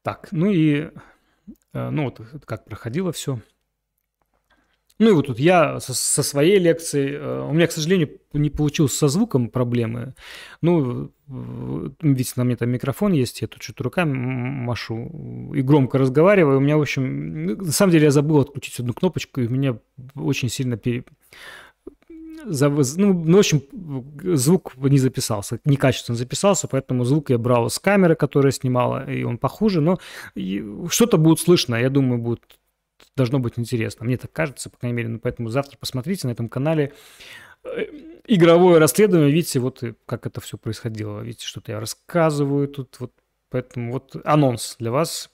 Так, 0.01 0.27
ну 0.31 0.51
и 0.51 0.89
э, 1.71 1.89
ну 1.91 2.03
вот 2.03 2.19
как 2.43 2.65
проходило 2.65 3.13
все. 3.13 3.39
Ну 4.99 5.09
и 5.09 5.13
вот 5.13 5.27
тут 5.27 5.39
я 5.39 5.79
со, 5.79 6.23
своей 6.23 6.59
лекцией, 6.59 7.15
э, 7.15 7.47
у 7.49 7.53
меня, 7.53 7.67
к 7.67 7.71
сожалению, 7.71 8.19
не 8.31 8.49
получилось 8.49 8.95
со 8.95 9.07
звуком 9.07 9.49
проблемы. 9.49 10.13
Ну, 10.61 11.11
видите, 12.01 12.33
на 12.35 12.43
мне 12.43 12.55
там 12.55 12.69
микрофон 12.69 13.11
есть, 13.13 13.41
я 13.41 13.47
тут 13.47 13.63
что-то 13.63 13.83
руками 13.85 14.13
машу 14.13 15.51
и 15.53 15.61
громко 15.61 15.97
разговариваю. 15.97 16.57
У 16.57 16.61
меня, 16.61 16.77
в 16.77 16.81
общем, 16.81 17.45
на 17.57 17.71
самом 17.71 17.91
деле 17.91 18.05
я 18.05 18.11
забыл 18.11 18.39
отключить 18.39 18.79
одну 18.79 18.93
кнопочку, 18.93 19.41
и 19.41 19.47
у 19.47 19.49
меня 19.49 19.77
очень 20.15 20.49
сильно 20.49 20.77
пере... 20.77 21.03
Ну, 22.45 22.81
ну, 22.97 23.35
в 23.35 23.39
общем, 23.39 23.61
звук 24.35 24.73
не 24.77 24.99
записался, 24.99 25.59
некачественно 25.63 26.17
записался, 26.17 26.67
поэтому 26.67 27.05
звук 27.05 27.29
я 27.29 27.37
брал 27.37 27.69
с 27.69 27.79
камеры, 27.79 28.15
которая 28.15 28.51
снимала, 28.51 29.09
и 29.09 29.23
он 29.23 29.37
похуже, 29.37 29.79
но 29.79 29.97
что-то 30.89 31.17
будет 31.17 31.39
слышно, 31.39 31.75
я 31.75 31.89
думаю, 31.89 32.21
будет 32.21 32.41
должно 33.15 33.39
быть 33.39 33.57
интересно. 33.57 34.05
Мне 34.05 34.17
так 34.17 34.31
кажется, 34.31 34.69
по 34.69 34.77
крайней 34.77 34.97
мере. 34.97 35.09
Ну, 35.09 35.19
поэтому 35.19 35.49
завтра 35.49 35.77
посмотрите 35.77 36.27
на 36.27 36.31
этом 36.31 36.49
канале 36.49 36.93
э, 37.63 37.85
игровое 38.25 38.79
расследование. 38.79 39.31
Видите, 39.31 39.59
вот 39.59 39.83
как 40.05 40.25
это 40.25 40.41
все 40.41 40.57
происходило. 40.57 41.21
Видите, 41.21 41.45
что-то 41.45 41.71
я 41.71 41.79
рассказываю 41.79 42.67
тут. 42.67 42.99
Вот, 42.99 43.11
поэтому 43.49 43.93
вот 43.93 44.15
анонс 44.23 44.75
для 44.79 44.91
вас 44.91 45.29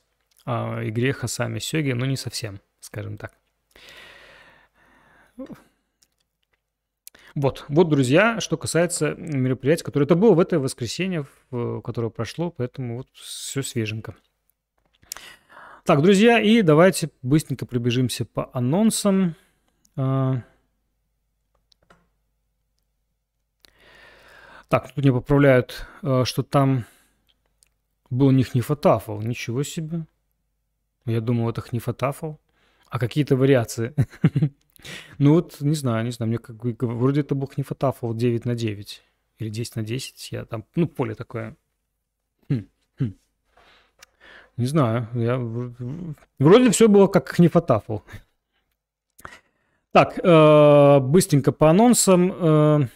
о 0.45 0.83
игре 0.87 1.13
Хасами 1.13 1.59
Сёги, 1.59 1.91
но 1.91 2.05
не 2.05 2.17
совсем, 2.17 2.59
скажем 2.79 3.17
так. 3.17 3.33
Вот, 7.35 7.63
вот, 7.69 7.89
друзья, 7.89 8.39
что 8.41 8.57
касается 8.57 9.13
мероприятия, 9.15 9.83
которое 9.83 10.05
это 10.05 10.15
было 10.15 10.33
в 10.33 10.39
это 10.39 10.59
воскресенье, 10.59 11.27
которое 11.83 12.09
прошло, 12.09 12.49
поэтому 12.49 12.97
вот 12.97 13.07
все 13.13 13.61
свеженько. 13.61 14.15
Так, 15.89 16.03
друзья, 16.03 16.39
и 16.39 16.61
давайте 16.61 17.09
быстренько 17.23 17.65
пробежимся 17.65 18.23
по 18.23 18.51
анонсам. 18.53 19.35
А. 19.95 20.43
Так, 24.67 24.89
тут 24.89 24.97
мне 24.97 25.11
поправляют, 25.11 25.87
а, 26.03 26.25
что 26.25 26.43
там 26.43 26.85
был 28.11 28.29
не 28.29 28.43
хнифотафл. 28.43 29.19
Ничего 29.21 29.63
себе. 29.63 30.05
Я 31.05 31.21
думал, 31.21 31.49
это 31.49 31.61
хнифотафл. 31.61 32.33
А 32.87 32.99
какие-то 32.99 33.35
вариации. 33.35 33.95
Ну 35.17 35.33
вот, 35.33 35.59
не 35.59 35.73
знаю, 35.73 36.05
не 36.05 36.11
знаю. 36.11 36.29
Мне 36.29 36.37
как 36.37 36.55
бы 36.55 36.73
вроде 36.79 37.21
это 37.21 37.33
был 37.33 37.47
хнифотафл 37.47 38.13
9 38.13 38.45
на 38.45 38.53
9 38.53 39.03
или 39.39 39.49
10 39.49 39.75
на 39.75 39.81
10. 39.81 40.31
Я 40.33 40.45
там, 40.45 40.65
ну, 40.75 40.87
поле 40.87 41.15
такое 41.15 41.57
не 44.59 44.65
знаю. 44.65 45.07
Я... 45.13 45.37
Вроде 46.37 46.69
все 46.71 46.87
было 46.87 47.07
как 47.07 47.29
хнифотафл. 47.29 47.99
Так, 49.91 50.19
э, 50.21 50.99
быстренько 50.99 51.51
по 51.51 51.69
анонсам 51.69 52.31
э, 52.31 52.87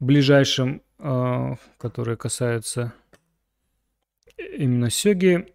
ближайшим, 0.00 0.82
э, 0.98 1.54
которые 1.76 2.16
касаются 2.16 2.92
именно 4.36 4.90
Сёги. 4.90 5.52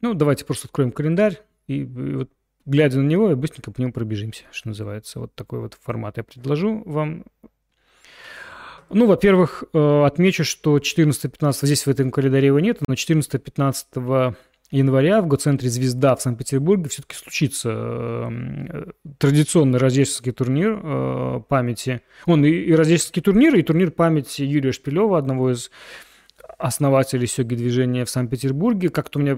Ну, 0.00 0.14
давайте 0.14 0.44
просто 0.44 0.66
откроем 0.66 0.92
календарь 0.92 1.40
и, 1.68 1.82
и 1.82 2.14
вот 2.14 2.30
глядя 2.64 2.98
на 2.98 3.06
него, 3.06 3.36
быстренько 3.36 3.70
по 3.70 3.80
нему 3.80 3.92
пробежимся, 3.92 4.44
что 4.50 4.68
называется. 4.68 5.20
Вот 5.20 5.34
такой 5.34 5.60
вот 5.60 5.78
формат 5.80 6.16
я 6.16 6.24
предложу 6.24 6.82
вам. 6.86 7.24
Ну, 8.88 9.06
во-первых, 9.06 9.62
отмечу, 9.72 10.42
что 10.44 10.78
14-15 10.78 11.52
здесь 11.62 11.86
в 11.86 11.88
этом 11.90 12.10
календаре 12.10 12.48
его 12.48 12.58
нет, 12.58 12.80
но 12.88 12.94
14-15 12.94 14.34
января 14.70 15.20
в 15.20 15.26
гоцентре 15.26 15.68
«Звезда» 15.68 16.14
в 16.14 16.22
Санкт-Петербурге 16.22 16.88
все-таки 16.88 17.16
случится 17.16 17.70
э, 17.72 18.84
традиционный 19.18 19.78
рождественский 19.78 20.32
турнир 20.32 20.80
э, 20.82 21.40
памяти. 21.48 22.02
Он 22.26 22.44
и, 22.44 22.50
и 22.50 22.72
рождественский 22.72 23.22
турнир, 23.22 23.54
и 23.56 23.62
турнир 23.62 23.90
памяти 23.90 24.42
Юрия 24.42 24.72
Шпилева, 24.72 25.18
одного 25.18 25.50
из 25.52 25.70
основателей 26.58 27.26
сёги 27.26 27.54
движения 27.54 28.04
в 28.04 28.10
Санкт-Петербурге. 28.10 28.90
Как-то 28.90 29.18
у 29.18 29.22
меня 29.22 29.36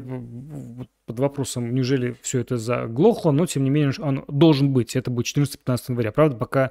под 1.06 1.18
вопросом, 1.18 1.74
неужели 1.74 2.16
все 2.20 2.40
это 2.40 2.58
заглохло, 2.58 3.30
но 3.30 3.46
тем 3.46 3.64
не 3.64 3.70
менее 3.70 3.92
он 3.98 4.24
должен 4.28 4.72
быть. 4.72 4.96
Это 4.96 5.10
будет 5.10 5.34
14-15 5.34 5.78
января. 5.88 6.12
Правда, 6.12 6.36
пока, 6.36 6.70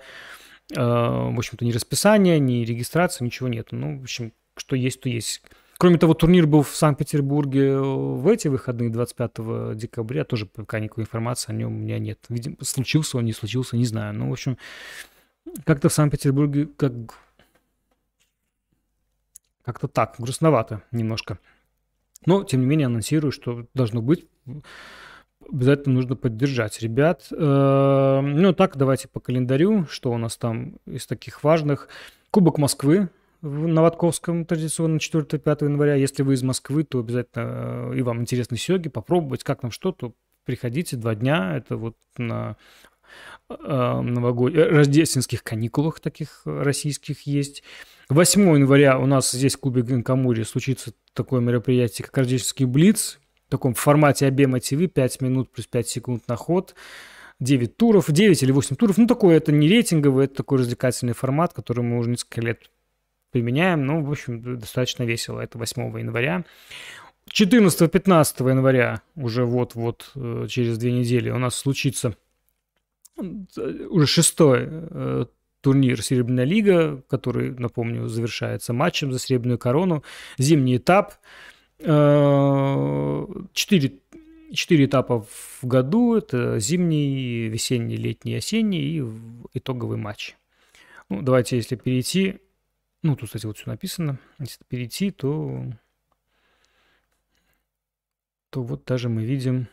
э, 0.75 0.79
в 0.79 1.37
общем-то, 1.37 1.65
ни 1.65 1.71
расписания, 1.71 2.37
ни 2.39 2.63
регистрации, 2.63 3.23
ничего 3.25 3.47
нет. 3.47 3.69
Ну, 3.71 3.99
в 3.99 4.03
общем, 4.03 4.33
что 4.55 4.75
есть, 4.75 5.01
то 5.01 5.09
есть. 5.09 5.41
Кроме 5.81 5.97
того, 5.97 6.13
турнир 6.13 6.45
был 6.45 6.61
в 6.61 6.75
Санкт-Петербурге 6.75 7.69
э, 7.69 7.79
в 7.81 8.27
эти 8.27 8.47
выходные, 8.47 8.91
25 8.91 9.75
декабря. 9.75 10.23
Тоже 10.25 10.45
пока 10.45 10.79
никакой 10.79 11.05
информации 11.05 11.51
о 11.51 11.55
нем 11.55 11.75
у 11.75 11.79
меня 11.79 11.97
нет. 11.97 12.19
Видимо, 12.29 12.57
случился 12.61 13.17
он, 13.17 13.25
не 13.25 13.33
случился, 13.33 13.75
не 13.75 13.85
знаю. 13.85 14.13
Ну, 14.13 14.29
в 14.29 14.31
общем, 14.31 14.59
как-то 15.63 15.89
в 15.89 15.93
Санкт-Петербурге 15.93 16.67
как... 16.77 16.93
Как-то 19.65 19.87
так, 19.87 20.17
грустновато 20.19 20.83
немножко. 20.91 21.39
Но, 22.27 22.43
тем 22.43 22.59
не 22.59 22.67
менее, 22.67 22.85
анонсирую, 22.85 23.31
что 23.31 23.65
должно 23.73 24.03
быть. 24.03 24.27
Обязательно 25.51 25.95
нужно 25.95 26.15
поддержать 26.15 26.79
ребят. 26.81 27.25
Э, 27.31 28.21
ну, 28.21 28.53
так, 28.53 28.77
давайте 28.77 29.07
по 29.07 29.19
календарю. 29.19 29.87
Что 29.89 30.11
у 30.11 30.17
нас 30.19 30.37
там 30.37 30.75
из 30.85 31.07
таких 31.07 31.43
важных? 31.43 31.87
Кубок 32.29 32.59
Москвы 32.59 33.09
в 33.41 33.67
Новотковском 33.67 34.45
традиционно 34.45 34.97
4-5 34.97 35.63
января. 35.65 35.95
Если 35.95 36.23
вы 36.23 36.35
из 36.35 36.43
Москвы, 36.43 36.83
то 36.83 36.99
обязательно 36.99 37.91
и 37.93 38.01
вам 38.01 38.21
интересны 38.21 38.57
сёги, 38.57 38.89
попробовать, 38.89 39.43
как 39.43 39.63
нам 39.63 39.71
что, 39.71 39.91
то 39.91 40.13
приходите 40.45 40.97
два 40.97 41.15
дня. 41.15 41.55
Это 41.57 41.77
вот 41.77 41.95
на 42.17 42.57
новогод... 43.49 44.53
рождественских 44.55 45.43
каникулах 45.43 45.99
таких 45.99 46.41
российских 46.45 47.23
есть. 47.23 47.63
8 48.09 48.41
января 48.41 48.99
у 48.99 49.05
нас 49.05 49.31
здесь 49.31 49.55
в 49.55 49.59
клубе 49.59 49.81
Гинкамури 49.81 50.43
случится 50.43 50.93
такое 51.13 51.41
мероприятие, 51.41 52.05
как 52.05 52.17
рождественский 52.17 52.65
блиц, 52.65 53.19
в 53.47 53.51
таком 53.51 53.73
формате 53.73 54.27
объема 54.27 54.59
ТВ, 54.59 54.87
5 54.93 55.21
минут 55.21 55.51
плюс 55.51 55.67
5 55.67 55.87
секунд 55.87 56.27
на 56.27 56.35
ход. 56.35 56.75
9 57.39 57.75
туров, 57.75 58.11
9 58.11 58.43
или 58.43 58.51
8 58.51 58.75
туров. 58.75 58.97
Ну, 58.99 59.07
такой 59.07 59.33
это 59.35 59.51
не 59.51 59.67
рейтинговый, 59.67 60.25
это 60.25 60.35
такой 60.35 60.59
развлекательный 60.59 61.13
формат, 61.13 61.53
который 61.53 61.83
мы 61.83 61.97
уже 61.97 62.11
несколько 62.11 62.39
лет 62.39 62.69
применяем. 63.31 63.85
Ну, 63.85 64.03
в 64.03 64.11
общем, 64.11 64.59
достаточно 64.59 65.03
весело. 65.03 65.39
Это 65.39 65.57
8 65.57 65.99
января. 65.99 66.45
14-15 67.29 68.49
января, 68.49 69.01
уже 69.15 69.45
вот-вот 69.45 70.11
э, 70.15 70.47
через 70.49 70.77
две 70.77 70.91
недели, 70.91 71.29
у 71.29 71.37
нас 71.37 71.55
случится 71.55 72.15
уже 73.89 74.07
шестой 74.07 74.67
э, 74.69 75.25
турнир 75.61 76.01
«Серебряная 76.01 76.45
лига», 76.45 77.03
который, 77.07 77.51
напомню, 77.51 78.07
завершается 78.07 78.73
матчем 78.73 79.13
за 79.13 79.19
серебряную 79.19 79.59
корону. 79.59 80.03
Зимний 80.37 80.77
этап. 80.77 81.13
Э, 81.79 83.25
четыре 83.53 83.93
четыре 84.53 84.85
этапа 84.85 85.21
в 85.21 85.59
году. 85.63 86.15
Это 86.15 86.59
зимний, 86.59 87.47
весенний, 87.47 87.95
летний, 87.95 88.35
осенний 88.35 88.99
и 88.99 89.03
итоговый 89.53 89.97
матч. 89.97 90.35
Ну, 91.09 91.21
давайте, 91.21 91.57
если 91.57 91.75
перейти... 91.75 92.39
Ну, 93.03 93.15
тут, 93.15 93.29
кстати, 93.29 93.45
вот 93.45 93.57
все 93.57 93.69
написано. 93.69 94.19
Если 94.39 94.63
перейти, 94.67 95.11
то... 95.11 95.65
То 98.49 98.63
вот 98.63 98.85
даже 98.85 99.09
мы 99.09 99.23
видим... 99.23 99.67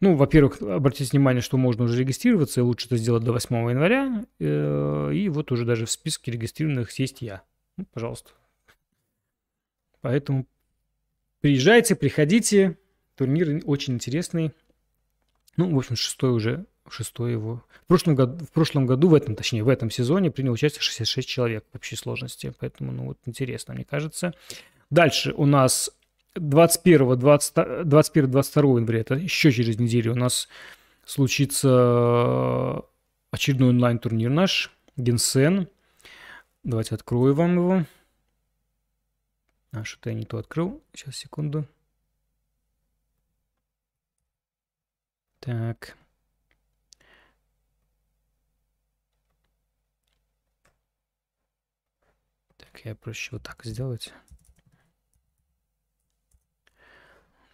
Ну, 0.00 0.14
во-первых, 0.16 0.60
обратите 0.60 1.10
внимание, 1.12 1.40
что 1.40 1.56
можно 1.56 1.84
уже 1.84 1.98
регистрироваться, 1.98 2.60
и 2.60 2.62
лучше 2.62 2.86
это 2.86 2.96
сделать 2.96 3.24
до 3.24 3.32
8 3.32 3.70
января. 3.70 4.26
Э, 4.38 5.10
и 5.14 5.28
вот 5.28 5.52
уже 5.52 5.64
даже 5.64 5.86
в 5.86 5.90
списке 5.90 6.32
регистрированных 6.32 6.90
есть 6.98 7.22
я. 7.22 7.42
Ну, 7.76 7.86
пожалуйста. 7.92 8.32
Поэтому 10.02 10.46
приезжайте, 11.40 11.96
приходите. 11.96 12.78
Турнир 13.14 13.62
очень 13.64 13.94
интересный. 13.94 14.52
Ну, 15.56 15.74
в 15.74 15.78
общем, 15.78 15.96
шестой 15.96 16.32
уже, 16.32 16.66
шестой 16.90 17.32
его. 17.32 17.62
В 17.84 17.86
прошлом 17.86 18.14
году, 18.14 18.44
в 18.44 18.50
прошлом 18.50 18.86
году, 18.86 19.08
в 19.08 19.14
этом, 19.14 19.34
точнее, 19.34 19.62
в 19.62 19.68
этом 19.68 19.90
сезоне 19.90 20.30
принял 20.30 20.52
участие 20.52 20.82
66 20.82 21.28
человек 21.28 21.64
в 21.72 21.76
общей 21.76 21.96
сложности. 21.96 22.52
Поэтому, 22.58 22.92
ну, 22.92 23.04
вот 23.06 23.18
интересно, 23.26 23.74
мне 23.74 23.84
кажется. 23.84 24.34
Дальше 24.90 25.32
у 25.36 25.46
нас 25.46 25.90
21, 26.34 27.18
20, 27.18 27.88
21, 27.88 28.30
22 28.30 28.62
января, 28.62 29.00
это 29.00 29.14
еще 29.14 29.52
через 29.52 29.78
неделю, 29.78 30.12
у 30.12 30.16
нас 30.16 30.48
случится 31.04 32.82
очередной 33.30 33.70
онлайн-турнир 33.70 34.30
наш, 34.30 34.70
Генсен. 34.96 35.68
Давайте 36.64 36.94
открою 36.94 37.34
вам 37.34 37.56
его. 37.56 37.86
А, 39.72 39.84
что-то 39.84 40.10
я 40.10 40.16
не 40.16 40.24
то 40.24 40.38
открыл. 40.38 40.82
Сейчас, 40.94 41.16
секунду. 41.16 41.66
Так. 45.40 45.96
Так, 52.56 52.75
я 52.86 52.94
проще 52.94 53.30
вот 53.32 53.42
так 53.42 53.64
сделать. 53.64 54.12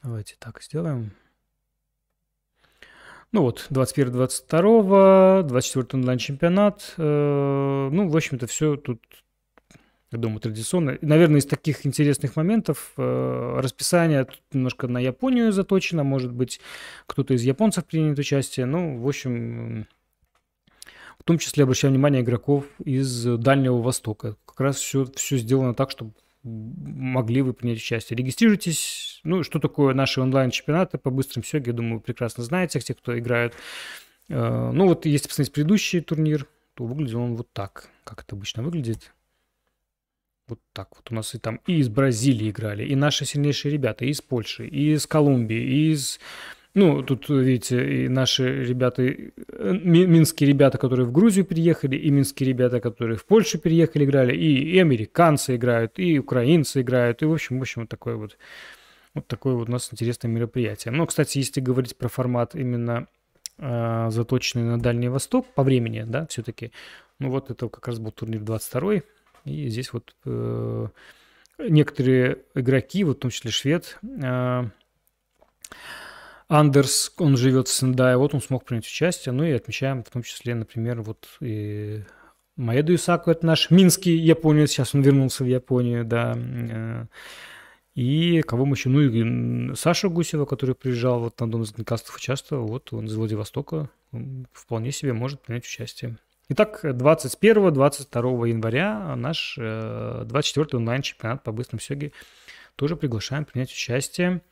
Давайте 0.03 0.37
так 0.39 0.63
сделаем. 0.63 1.13
Ну 3.31 3.41
вот, 3.43 3.67
21-22, 3.71 5.45
24 5.45 6.03
онлайн-чемпионат. 6.03 6.95
Э, 6.99 7.89
ну, 7.91 8.09
в 8.09 8.15
общем-то, 8.17 8.47
все 8.47 8.77
тут, 8.77 9.01
я 10.11 10.19
думаю, 10.19 10.41
традиционно. 10.41 10.99
Наверное, 11.01 11.41
из 11.41 11.47
таких 11.47 11.87
интересных 11.87 12.37
моментов 12.37 12.93
э, 12.99 13.61
расписание 13.61 14.27
тут 14.27 14.43
немножко 14.53 14.87
на 14.87 14.99
Японию 14.99 15.51
заточено. 15.53 16.05
Может 16.05 16.33
быть, 16.33 16.61
кто-то 17.07 17.33
из 17.33 17.43
японцев 17.43 17.87
примет 17.87 18.19
участие. 18.19 18.67
Ну, 18.67 18.99
в 18.99 19.09
общем, 19.09 19.87
в 21.19 21.25
том 21.25 21.39
числе 21.39 21.65
обращаем 21.65 21.95
внимание 21.95 22.23
игроков 22.23 22.65
из 22.85 23.25
Дальнего 23.39 23.81
Востока. 23.81 24.37
Как 24.47 24.61
раз 24.61 24.77
все, 24.77 25.07
все 25.17 25.39
сделано 25.39 25.75
так, 25.75 25.91
чтобы 25.91 26.13
могли 26.43 27.43
вы 27.43 27.53
принять 27.53 27.79
участие. 27.79 28.17
Регистрируйтесь. 28.17 29.21
Ну, 29.25 29.43
что 29.43 29.59
такое 29.59 29.95
наши 29.95 30.21
онлайн-чемпионаты 30.21 30.99
по 30.99 31.11
быстрым 31.11 31.45
сёге, 31.45 31.71
я 31.71 31.77
думаю, 31.77 31.97
вы 31.97 32.01
прекрасно 32.01 32.43
знаете, 32.43 32.81
те, 32.81 32.95
кто 32.95 33.17
играют. 33.17 33.55
Э, 34.29 34.71
ну, 34.73 34.89
вот 34.89 35.07
если 35.07 35.29
посмотреть 35.29 35.55
предыдущий 35.55 36.01
турнир, 36.01 36.47
то 36.75 36.85
выглядел 36.85 37.21
он 37.21 37.37
вот 37.37 37.53
так, 37.53 37.91
как 38.05 38.23
это 38.23 38.35
обычно 38.35 38.63
выглядит. 38.63 39.13
Вот 40.49 40.59
так 40.73 40.97
вот 40.97 41.11
у 41.11 41.15
нас 41.15 41.35
и 41.35 41.39
там 41.39 41.61
и 41.67 41.79
из 41.79 41.89
Бразилии 41.89 42.51
играли, 42.51 42.85
и 42.85 42.97
наши 42.97 43.25
сильнейшие 43.25 43.73
ребята, 43.73 44.05
и 44.05 44.09
из 44.09 44.21
Польши, 44.21 44.67
и 44.67 44.95
из 44.95 45.07
Колумбии, 45.07 45.57
и 45.57 45.93
из 45.93 46.19
ну, 46.75 47.03
тут, 47.03 47.29
видите, 47.29 48.05
и 48.05 48.09
наши 48.09 48.65
ребята, 48.65 49.03
минские 49.03 50.49
ребята, 50.49 50.79
которые 50.79 51.07
в 51.07 51.13
Грузию 51.13 51.45
приехали, 51.45 51.97
и 51.97 52.11
минские 52.11 52.49
ребята, 52.49 52.81
которые 52.81 53.19
в 53.19 53.27
Польшу 53.27 53.59
переехали, 53.59 54.05
играли, 54.05 54.35
и, 54.35 54.75
и 54.75 54.79
американцы 54.79 55.57
играют, 55.57 55.99
и 55.99 56.19
украинцы 56.19 56.81
играют, 56.81 57.21
и, 57.21 57.27
в 57.27 57.33
общем, 57.33 57.59
в 57.59 57.63
общем, 57.63 57.83
вот 57.83 57.91
такое 57.91 58.17
вот, 58.17 58.39
вот 59.13 59.27
такое 59.27 59.55
вот 59.55 59.69
у 59.69 59.73
нас 59.73 59.91
интересное 59.93 60.31
мероприятие. 60.31 60.93
Но, 60.93 61.05
кстати, 61.05 61.39
если 61.39 61.61
говорить 61.61 61.95
про 61.95 62.09
формат 62.09 62.55
именно 62.55 63.07
э, 63.59 64.09
заточенный 64.11 64.65
на 64.65 64.81
Дальний 64.81 65.09
Восток 65.09 65.47
по 65.55 65.63
времени, 65.63 66.05
да, 66.07 66.27
все-таки, 66.27 66.73
ну, 67.19 67.29
вот 67.29 67.51
это 67.51 67.69
как 67.69 67.87
раз 67.87 67.99
был 67.99 68.13
турнир 68.13 68.41
22 68.41 69.03
и 69.45 69.69
здесь 69.69 69.93
вот 69.93 70.15
э, 70.25 70.87
некоторые 71.59 72.39
игроки, 72.55 73.05
вот 73.05 73.19
в 73.19 73.21
том 73.21 73.31
числе 73.31 73.51
швед, 73.51 73.99
э, 74.03 74.65
Андерс, 76.53 77.15
он 77.17 77.39
живет 77.39 77.69
в 77.69 77.73
Сендае, 77.73 78.19
вот 78.19 78.35
он 78.35 78.43
смог 78.43 78.67
принять 78.67 78.85
участие, 78.85 79.33
ну 79.33 79.43
и 79.43 79.53
отмечаем 79.53 80.05
в 80.05 80.11
том 80.11 80.23
числе, 80.23 80.55
например, 80.55 81.01
вот 81.01 81.27
и 81.41 82.03
Маэду 82.57 82.95
Исаку, 82.95 83.31
это 83.31 83.47
наш 83.47 83.71
минский 83.71 84.15
японец, 84.15 84.71
сейчас 84.71 84.95
он 84.95 85.01
вернулся 85.01 85.45
в 85.45 85.47
Японию, 85.47 86.05
да, 86.05 86.35
э, 86.37 87.07
и 87.95 88.43
кого 88.43 88.67
мы 88.67 88.77
еще, 88.77 88.91
ну 88.91 89.01
и 89.01 89.75
Саша 89.77 90.11
Гусева, 90.11 90.45
который 90.45 90.75
приезжал 90.75 91.21
вот 91.21 91.41
на 91.41 91.47
одном 91.47 91.63
из 91.63 91.73
участвовал, 91.73 92.67
вот 92.67 92.93
он 92.93 93.07
из 93.07 93.15
Владивостока, 93.15 93.89
вполне 94.53 94.93
себе 94.93 95.15
может 95.15 95.41
принять 95.41 95.65
участие. 95.65 96.19
Итак, 96.51 96.81
21-22 96.85 98.49
января 98.51 99.17
наш 99.17 99.57
24-й 99.57 100.77
онлайн-чемпионат 100.77 101.43
по 101.43 101.53
быстрым 101.53 101.81
сёге 101.81 102.13
тоже 102.77 102.97
приглашаем 102.97 103.47
принять 103.47 103.71
участие. 103.71 104.43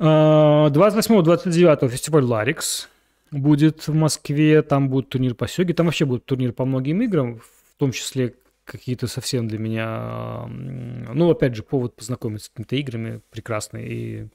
28-29 0.00 1.88
фестиваль 1.88 2.24
Ларикс 2.24 2.88
будет 3.30 3.86
в 3.86 3.94
Москве, 3.94 4.62
там 4.62 4.88
будет 4.88 5.08
турнир 5.08 5.34
по 5.34 5.46
сёге, 5.48 5.74
там 5.74 5.86
вообще 5.86 6.04
будет 6.04 6.24
турнир 6.24 6.52
по 6.52 6.64
многим 6.64 7.02
играм, 7.02 7.38
в 7.38 7.78
том 7.78 7.92
числе 7.92 8.34
какие-то 8.64 9.06
совсем 9.06 9.46
для 9.46 9.58
меня, 9.58 10.46
ну, 10.48 11.30
опять 11.30 11.54
же, 11.54 11.62
повод 11.62 11.96
познакомиться 11.96 12.46
с 12.46 12.48
какими-то 12.48 12.76
играми 12.76 13.20
прекрасные. 13.30 13.88
И 13.88 14.26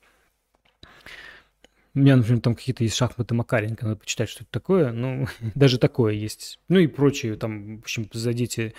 у 1.96 2.00
меня, 2.00 2.16
например, 2.16 2.42
там 2.42 2.56
какие-то 2.56 2.84
есть 2.84 2.96
шахматы 2.96 3.34
Макаренко, 3.34 3.86
надо 3.86 3.98
почитать, 3.98 4.30
что 4.30 4.44
это 4.44 4.52
такое, 4.52 4.92
ну, 4.92 5.28
даже 5.56 5.80
такое 5.80 6.14
есть. 6.14 6.60
Ну 6.68 6.80
и 6.80 6.88
прочие, 6.88 7.36
там, 7.36 7.78
в 7.78 7.82
общем, 7.82 8.08
зайдите 8.14 8.74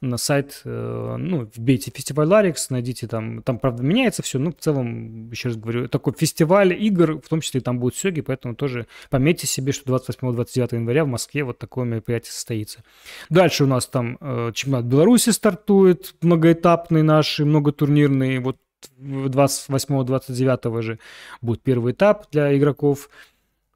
на 0.00 0.16
сайт, 0.16 0.62
э, 0.64 1.16
ну, 1.18 1.48
вбейте 1.54 1.92
фестиваль 1.94 2.26
Ларикс, 2.26 2.70
найдите 2.70 3.06
там, 3.06 3.42
там, 3.42 3.58
правда, 3.58 3.82
меняется 3.82 4.22
все, 4.22 4.38
но 4.38 4.50
в 4.50 4.56
целом, 4.56 5.30
еще 5.30 5.48
раз 5.48 5.58
говорю, 5.58 5.88
такой 5.88 6.14
фестиваль 6.16 6.72
игр, 6.72 7.20
в 7.20 7.28
том 7.28 7.42
числе 7.42 7.60
там 7.60 7.78
будут 7.78 7.96
сёги, 7.96 8.22
поэтому 8.22 8.54
тоже 8.54 8.86
пометьте 9.10 9.46
себе, 9.46 9.72
что 9.72 9.94
28-29 9.94 10.74
января 10.74 11.04
в 11.04 11.08
Москве 11.08 11.44
вот 11.44 11.58
такое 11.58 11.84
мероприятие 11.84 12.32
состоится. 12.32 12.82
Дальше 13.28 13.64
у 13.64 13.66
нас 13.66 13.86
там 13.86 14.16
э, 14.20 14.52
чемпионат 14.54 14.86
Беларуси 14.86 15.30
стартует, 15.30 16.14
многоэтапный 16.22 17.02
наш, 17.02 17.38
многотурнирный, 17.38 18.38
вот 18.38 18.56
28-29 18.98 20.82
же 20.82 20.98
будет 21.42 21.62
первый 21.62 21.92
этап 21.92 22.30
для 22.30 22.56
игроков, 22.56 23.10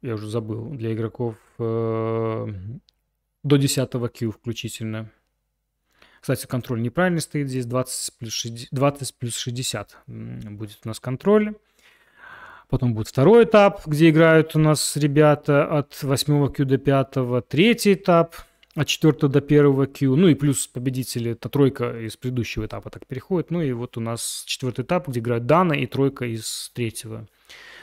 я 0.01 0.15
уже 0.15 0.27
забыл, 0.27 0.71
для 0.71 0.93
игроков 0.93 1.35
э, 1.59 2.47
до 3.43 3.57
10 3.57 3.91
Q 3.91 4.31
включительно. 4.31 5.11
Кстати, 6.25 6.47
контроль 6.47 6.81
неправильно 6.81 7.21
стоит 7.21 7.49
здесь, 7.49 7.67
20 7.67 8.17
плюс 8.17 8.33
60, 8.33 8.69
20 8.71 9.15
плюс 9.19 9.37
60 9.37 9.97
будет 10.07 10.79
у 10.83 10.87
нас 10.87 10.99
контроль. 10.99 11.53
Потом 12.67 12.95
будет 12.95 13.09
второй 13.09 13.43
этап, 13.43 13.85
где 13.85 14.09
играют 14.09 14.55
у 14.55 14.59
нас 14.59 14.97
ребята 14.97 15.67
от 15.67 16.01
8 16.01 16.51
Q 16.51 16.65
до 16.65 16.79
5. 16.79 17.47
Третий 17.47 17.93
этап 17.93 18.37
от 18.73 18.87
4 18.87 19.27
до 19.27 19.37
1 19.37 19.85
Q, 19.85 20.15
ну 20.15 20.27
и 20.27 20.33
плюс 20.33 20.65
победители, 20.65 21.33
это 21.33 21.47
тройка 21.47 21.95
из 21.95 22.17
предыдущего 22.17 22.65
этапа 22.65 22.89
так 22.89 23.05
переходит. 23.05 23.51
Ну 23.51 23.61
и 23.61 23.71
вот 23.73 23.95
у 23.95 24.01
нас 24.01 24.45
четвертый 24.47 24.83
этап, 24.83 25.07
где 25.07 25.19
играют 25.19 25.45
Дана 25.45 25.73
и 25.73 25.85
тройка 25.85 26.25
из 26.25 26.71
третьего. 26.73 27.27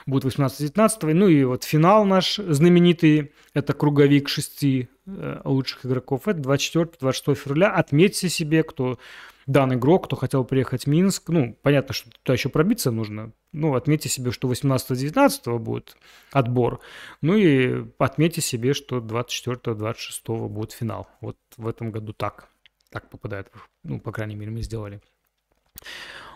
Будет 0.05 0.25
18-19. 0.37 1.15
Ну 1.15 1.29
и 1.29 1.45
вот 1.45 1.63
финал 1.63 2.05
наш 2.05 2.39
знаменитый, 2.39 3.31
это 3.55 3.73
круговик 3.73 4.29
шести 4.29 4.89
э, 4.89 4.92
лучших 5.07 5.87
игроков. 5.87 6.29
Это 6.29 6.41
24-26 6.41 7.35
февраля. 7.35 7.73
Отметьте 7.73 8.29
себе, 8.29 8.63
кто 8.63 8.99
данный 9.47 9.77
игрок, 9.77 10.07
кто 10.07 10.17
хотел 10.17 10.45
приехать 10.45 10.85
в 10.85 10.87
Минск. 10.89 11.29
Ну, 11.29 11.57
понятно, 11.63 11.95
что 11.95 12.11
туда 12.11 12.35
еще 12.35 12.49
пробиться 12.49 12.91
нужно. 12.91 13.33
Ну, 13.53 13.75
отметьте 13.75 14.09
себе, 14.09 14.31
что 14.31 14.51
18-19 14.51 15.59
будет 15.59 15.97
отбор. 16.31 16.81
Ну 17.21 17.37
и 17.37 17.85
отметьте 17.99 18.41
себе, 18.41 18.73
что 18.73 18.99
24-26 18.99 20.49
будет 20.49 20.73
финал. 20.73 21.09
Вот 21.21 21.37
в 21.57 21.67
этом 21.67 21.91
году 21.91 22.13
так. 22.13 22.49
Так 22.91 23.11
попадает. 23.11 23.51
Ну, 23.85 24.01
по 24.01 24.13
крайней 24.13 24.37
мере, 24.37 24.51
мы 24.51 24.63
сделали. 24.63 25.01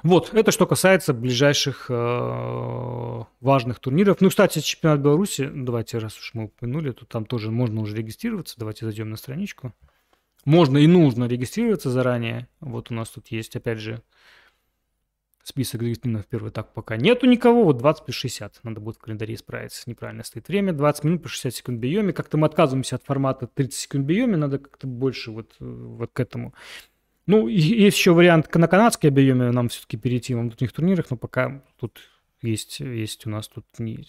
Вот, 0.03 0.33
это 0.35 0.53
что 0.53 0.67
касается 0.67 1.13
ближайших 1.13 1.87
э, 1.89 3.23
важных 3.41 3.81
турниров. 3.81 4.21
Ну, 4.21 4.29
кстати, 4.29 4.61
чемпионат 4.61 5.01
Беларуси, 5.01 5.51
давайте, 5.53 5.99
раз 5.99 6.17
уж 6.17 6.31
мы 6.35 6.45
упомянули, 6.45 6.93
то 6.93 7.05
там 7.07 7.27
тоже 7.27 7.51
можно 7.51 7.81
уже 7.81 7.97
регистрироваться. 7.97 8.55
Давайте 8.57 8.85
зайдем 8.85 9.11
на 9.11 9.17
страничку. 9.17 9.75
Можно 10.45 10.79
и 10.79 10.87
нужно 10.87 11.25
регистрироваться 11.25 11.91
заранее. 11.91 12.49
Вот 12.61 12.93
у 12.93 12.95
нас 12.95 13.11
тут 13.11 13.29
есть, 13.29 13.57
опять 13.57 13.79
же, 13.79 14.01
список 15.43 15.83
регистрированных 15.83 16.27
первый 16.27 16.51
этап 16.51 16.73
пока 16.73 16.97
нету 16.97 17.27
никого. 17.27 17.65
Вот 17.65 17.79
20 17.79 18.05
плюс 18.05 18.17
60. 18.17 18.61
Надо 18.63 18.81
будет 18.81 18.97
в 18.97 19.01
календаре 19.01 19.35
исправиться. 19.35 19.83
Неправильно 19.87 20.23
стоит 20.23 20.47
время. 20.47 20.73
20 20.73 21.05
минут 21.05 21.23
плюс 21.23 21.33
60 21.33 21.55
секунд 21.55 21.79
биоме. 21.81 22.13
Как-то 22.13 22.37
мы 22.37 22.47
отказываемся 22.47 22.95
от 22.95 23.03
формата 23.03 23.49
30 23.49 23.75
секунд 23.75 24.07
биоме. 24.07 24.37
Надо 24.37 24.59
как-то 24.59 24.87
больше 24.87 25.33
вот, 25.33 25.55
э, 25.59 25.65
вот 25.65 26.11
к 26.13 26.21
этому. 26.21 26.55
Ну, 27.27 27.49
есть 27.49 27.99
еще 27.99 28.13
вариант 28.13 28.55
на 28.55 28.69
канадской 28.69 29.11
биоме 29.11 29.51
нам 29.51 29.69
все-таки 29.69 29.97
перейти 29.97 30.35
на 30.35 30.43
внутренних 30.43 30.73
турнирах, 30.73 31.07
но 31.11 31.17
пока 31.17 31.63
тут 31.79 32.01
есть, 32.41 32.81
есть 32.81 33.27
у 33.27 33.31
нас 33.31 33.49
тут 33.49 33.65
не, 33.79 34.07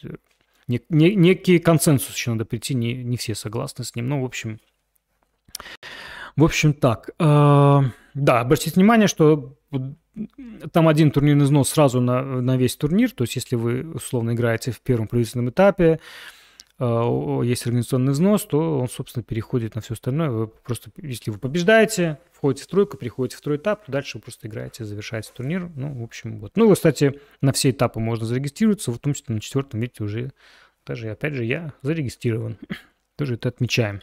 не, 0.67 0.81
не, 0.89 1.15
некий 1.15 1.59
консенсус 1.59 2.15
еще 2.15 2.31
надо 2.31 2.45
прийти, 2.45 2.75
не, 2.75 2.93
не 2.93 3.17
все 3.17 3.33
согласны 3.33 3.83
с 3.83 3.95
ним. 3.95 4.07
Ну, 4.07 4.21
в 4.21 4.25
общем, 4.25 4.59
в 6.35 6.43
общем, 6.43 6.73
так. 6.73 7.09
Э, 7.19 7.81
да, 8.13 8.39
обратите 8.39 8.75
внимание, 8.75 9.07
что 9.07 9.57
там 10.71 10.87
один 10.87 11.11
турнирный 11.11 11.45
взнос 11.45 11.69
сразу 11.69 11.99
на, 12.01 12.21
на 12.21 12.57
весь 12.57 12.75
турнир. 12.75 13.11
То 13.11 13.23
есть, 13.23 13.35
если 13.35 13.55
вы, 13.55 13.81
условно, 13.93 14.31
играете 14.31 14.71
в 14.71 14.81
первом 14.81 15.07
правительственном 15.07 15.49
этапе, 15.49 15.85
э, 15.85 15.99
есть 16.79 17.65
организационный 17.65 18.11
взнос, 18.11 18.45
то 18.45 18.79
он, 18.79 18.87
собственно, 18.87 19.23
переходит 19.23 19.73
на 19.75 19.81
все 19.81 19.93
остальное. 19.93 20.29
Вы 20.29 20.47
просто, 20.47 20.91
если 20.97 21.31
вы 21.31 21.39
побеждаете, 21.39 22.19
входите 22.31 22.65
в 22.65 22.67
тройку, 22.67 22.97
приходите 22.97 23.35
в 23.35 23.39
второй 23.39 23.57
этап, 23.57 23.85
то 23.85 23.91
дальше 23.91 24.17
вы 24.17 24.21
просто 24.21 24.47
играете, 24.47 24.85
завершаете 24.85 25.31
турнир. 25.33 25.71
Ну, 25.75 25.99
в 25.99 26.03
общем, 26.03 26.39
вот. 26.39 26.51
Ну, 26.55 26.71
кстати, 26.71 27.19
на 27.41 27.51
все 27.51 27.71
этапы 27.71 27.99
можно 27.99 28.25
зарегистрироваться, 28.25 28.91
в 28.91 28.99
том 28.99 29.13
числе 29.13 29.33
на 29.35 29.41
четвертом, 29.41 29.79
видите, 29.79 30.03
уже 30.03 30.31
даже, 30.85 31.09
опять 31.09 31.33
же, 31.33 31.43
я 31.45 31.73
зарегистрирован. 31.81 32.57
Тоже 33.15 33.33
это 33.33 33.49
отмечаем. 33.49 34.01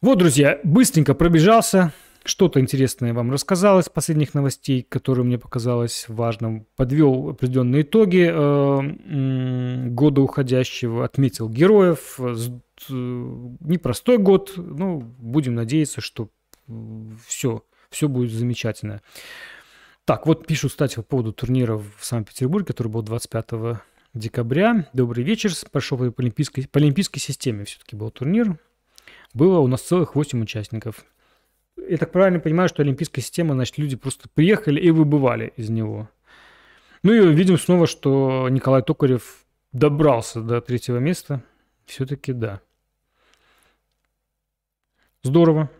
Вот, 0.00 0.18
друзья, 0.18 0.60
быстренько 0.64 1.14
пробежался. 1.14 1.92
Что-то 2.28 2.60
интересное 2.60 3.14
вам 3.14 3.30
рассказал 3.30 3.78
из 3.78 3.88
последних 3.88 4.34
новостей, 4.34 4.82
которые 4.86 5.24
мне 5.24 5.38
показалось 5.38 6.04
важным. 6.08 6.66
Подвел 6.76 7.30
определенные 7.30 7.80
итоги 7.80 8.30
э, 8.30 9.88
года 9.88 10.20
уходящего, 10.20 11.06
отметил 11.06 11.48
героев. 11.48 12.20
Непростой 12.90 14.18
год, 14.18 14.52
но 14.58 14.98
будем 14.98 15.54
надеяться, 15.54 16.02
что 16.02 16.28
все, 17.26 17.64
все 17.88 18.08
будет 18.08 18.30
замечательно. 18.30 19.00
Так, 20.04 20.26
вот 20.26 20.46
пишут, 20.46 20.72
кстати, 20.72 20.96
по 20.96 21.02
поводу 21.02 21.32
турнира 21.32 21.78
в 21.78 22.04
Санкт-Петербурге, 22.04 22.66
который 22.66 22.88
был 22.88 23.00
25 23.00 23.80
декабря. 24.12 24.86
Добрый 24.92 25.24
вечер. 25.24 25.50
Прошел 25.72 25.96
по 25.96 26.22
олимпийской, 26.22 26.68
по 26.68 26.78
олимпийской 26.78 27.20
системе 27.20 27.64
все-таки 27.64 27.96
был 27.96 28.10
турнир 28.10 28.58
было 29.34 29.58
у 29.60 29.66
нас 29.66 29.82
целых 29.82 30.14
8 30.14 30.42
участников. 30.42 31.04
Я 31.88 31.96
так 31.96 32.12
правильно 32.12 32.40
понимаю, 32.40 32.68
что 32.68 32.82
олимпийская 32.82 33.22
система, 33.22 33.54
значит, 33.54 33.78
люди 33.78 33.96
просто 33.96 34.28
приехали 34.28 34.80
и 34.80 34.90
выбывали 34.90 35.52
из 35.56 35.70
него. 35.70 36.08
Ну 37.02 37.12
и 37.12 37.34
видим 37.34 37.58
снова, 37.58 37.86
что 37.86 38.48
Николай 38.50 38.82
Токарев 38.82 39.46
добрался 39.72 40.40
до 40.40 40.60
третьего 40.60 40.98
места. 40.98 41.42
Все-таки 41.86 42.32
да. 42.32 42.60
Здорово, 45.22 45.70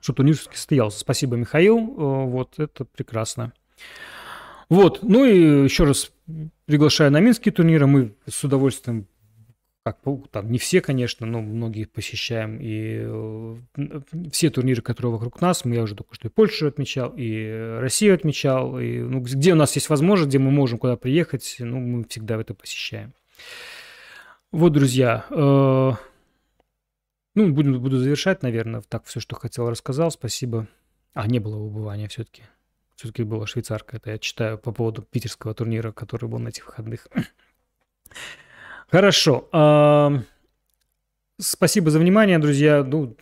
что 0.00 0.12
турнир 0.12 0.36
состоялся. 0.36 1.00
Спасибо, 1.00 1.36
Михаил. 1.36 1.78
Э, 1.78 2.24
вот 2.26 2.58
это 2.58 2.84
прекрасно. 2.84 3.52
Вот, 4.68 5.02
ну 5.02 5.24
и 5.24 5.64
еще 5.64 5.84
раз 5.84 6.10
приглашаю 6.66 7.10
на 7.10 7.20
Минские 7.20 7.52
турниры. 7.52 7.86
Мы 7.86 8.14
с 8.28 8.44
удовольствием 8.44 9.06
как 9.92 10.30
там 10.30 10.50
не 10.50 10.58
все, 10.58 10.80
конечно, 10.80 11.26
но 11.26 11.40
многие 11.40 11.84
посещаем. 11.84 12.58
И 12.60 13.00
э, 13.02 13.56
все 14.32 14.50
турниры, 14.50 14.82
которые 14.82 15.12
вокруг 15.12 15.40
нас, 15.40 15.64
я 15.64 15.82
уже 15.82 15.94
только 15.94 16.14
что 16.14 16.28
и 16.28 16.30
Польшу 16.30 16.66
отмечал, 16.66 17.14
и 17.16 17.78
Россию 17.80 18.14
отмечал. 18.14 18.78
И, 18.78 18.98
ну, 18.98 19.20
где 19.20 19.52
у 19.52 19.56
нас 19.56 19.74
есть 19.76 19.88
возможность, 19.88 20.28
где 20.28 20.38
мы 20.38 20.50
можем 20.50 20.78
куда 20.78 20.96
приехать, 20.96 21.56
ну, 21.58 21.78
мы 21.78 22.04
всегда 22.04 22.40
это 22.40 22.54
посещаем. 22.54 23.12
Вот, 24.50 24.72
друзья, 24.72 25.26
э, 25.30 25.92
ну, 27.34 27.52
буду, 27.52 27.80
буду 27.80 27.98
завершать, 27.98 28.42
наверное. 28.42 28.82
Так, 28.88 29.04
все, 29.04 29.20
что 29.20 29.36
хотел, 29.36 29.68
рассказал. 29.68 30.10
Спасибо. 30.10 30.66
А, 31.14 31.26
не 31.26 31.38
было 31.38 31.56
убывания 31.56 32.08
все-таки. 32.08 32.42
Все-таки 32.96 33.22
была 33.22 33.46
швейцарка. 33.46 33.96
Это 33.96 34.10
я 34.10 34.18
читаю 34.18 34.58
по 34.58 34.72
поводу 34.72 35.02
питерского 35.02 35.54
турнира, 35.54 35.92
который 35.92 36.28
был 36.28 36.38
на 36.38 36.48
этих 36.48 36.66
выходных. 36.66 37.06
Хорошо. 38.90 39.48
Спасибо 41.40 41.90
за 41.90 42.00
внимание, 42.00 42.40
друзья. 42.40 42.82
Ну, 42.82 43.16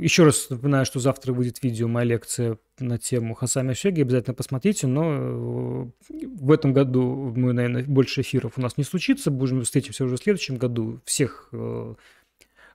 еще 0.00 0.24
раз 0.24 0.48
напоминаю, 0.48 0.86
что 0.86 1.00
завтра 1.00 1.32
выйдет 1.32 1.60
видео, 1.60 1.88
моя 1.88 2.04
лекция 2.06 2.58
на 2.78 2.98
тему 2.98 3.34
Хасами 3.34 3.74
Сёги. 3.74 4.02
Обязательно 4.02 4.34
посмотрите, 4.34 4.86
но 4.86 5.12
э, 5.12 5.86
в 6.08 6.52
этом 6.52 6.72
году 6.72 7.32
мы, 7.34 7.52
наверное, 7.52 7.82
больше 7.82 8.20
эфиров 8.20 8.52
у 8.56 8.60
нас 8.60 8.76
не 8.76 8.84
случится. 8.84 9.32
Будем 9.32 9.62
встретимся 9.62 10.04
уже 10.04 10.16
в 10.16 10.22
следующем 10.22 10.56
году. 10.56 11.00
Всех 11.04 11.48
э, 11.52 11.94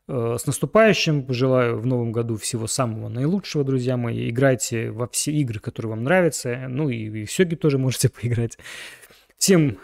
э, 0.09 0.37
с 0.37 0.45
наступающим. 0.45 1.31
Желаю 1.31 1.79
в 1.79 1.85
новом 1.85 2.11
году 2.11 2.35
всего 2.35 2.67
самого 2.67 3.07
наилучшего, 3.07 3.63
друзья 3.63 3.95
мои. 3.95 4.29
Играйте 4.29 4.91
во 4.91 5.07
все 5.07 5.31
игры, 5.31 5.61
которые 5.61 5.91
вам 5.91 6.03
нравятся. 6.03 6.65
Ну 6.67 6.89
и, 6.89 7.21
и 7.21 7.25
в 7.25 7.31
Сёги 7.31 7.55
тоже 7.55 7.77
можете 7.77 8.09
поиграть. 8.21 8.57
Всем 9.37 9.77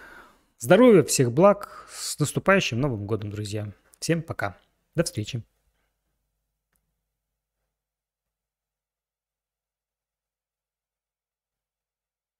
Здоровья, 0.64 1.02
всех 1.02 1.32
благ. 1.32 1.88
С 1.92 2.20
наступающим 2.20 2.80
Новым 2.80 3.08
годом, 3.08 3.32
друзья. 3.32 3.74
Всем 4.00 4.22
пока. 4.22 4.60
До 4.94 5.04
встречи. 5.04 5.44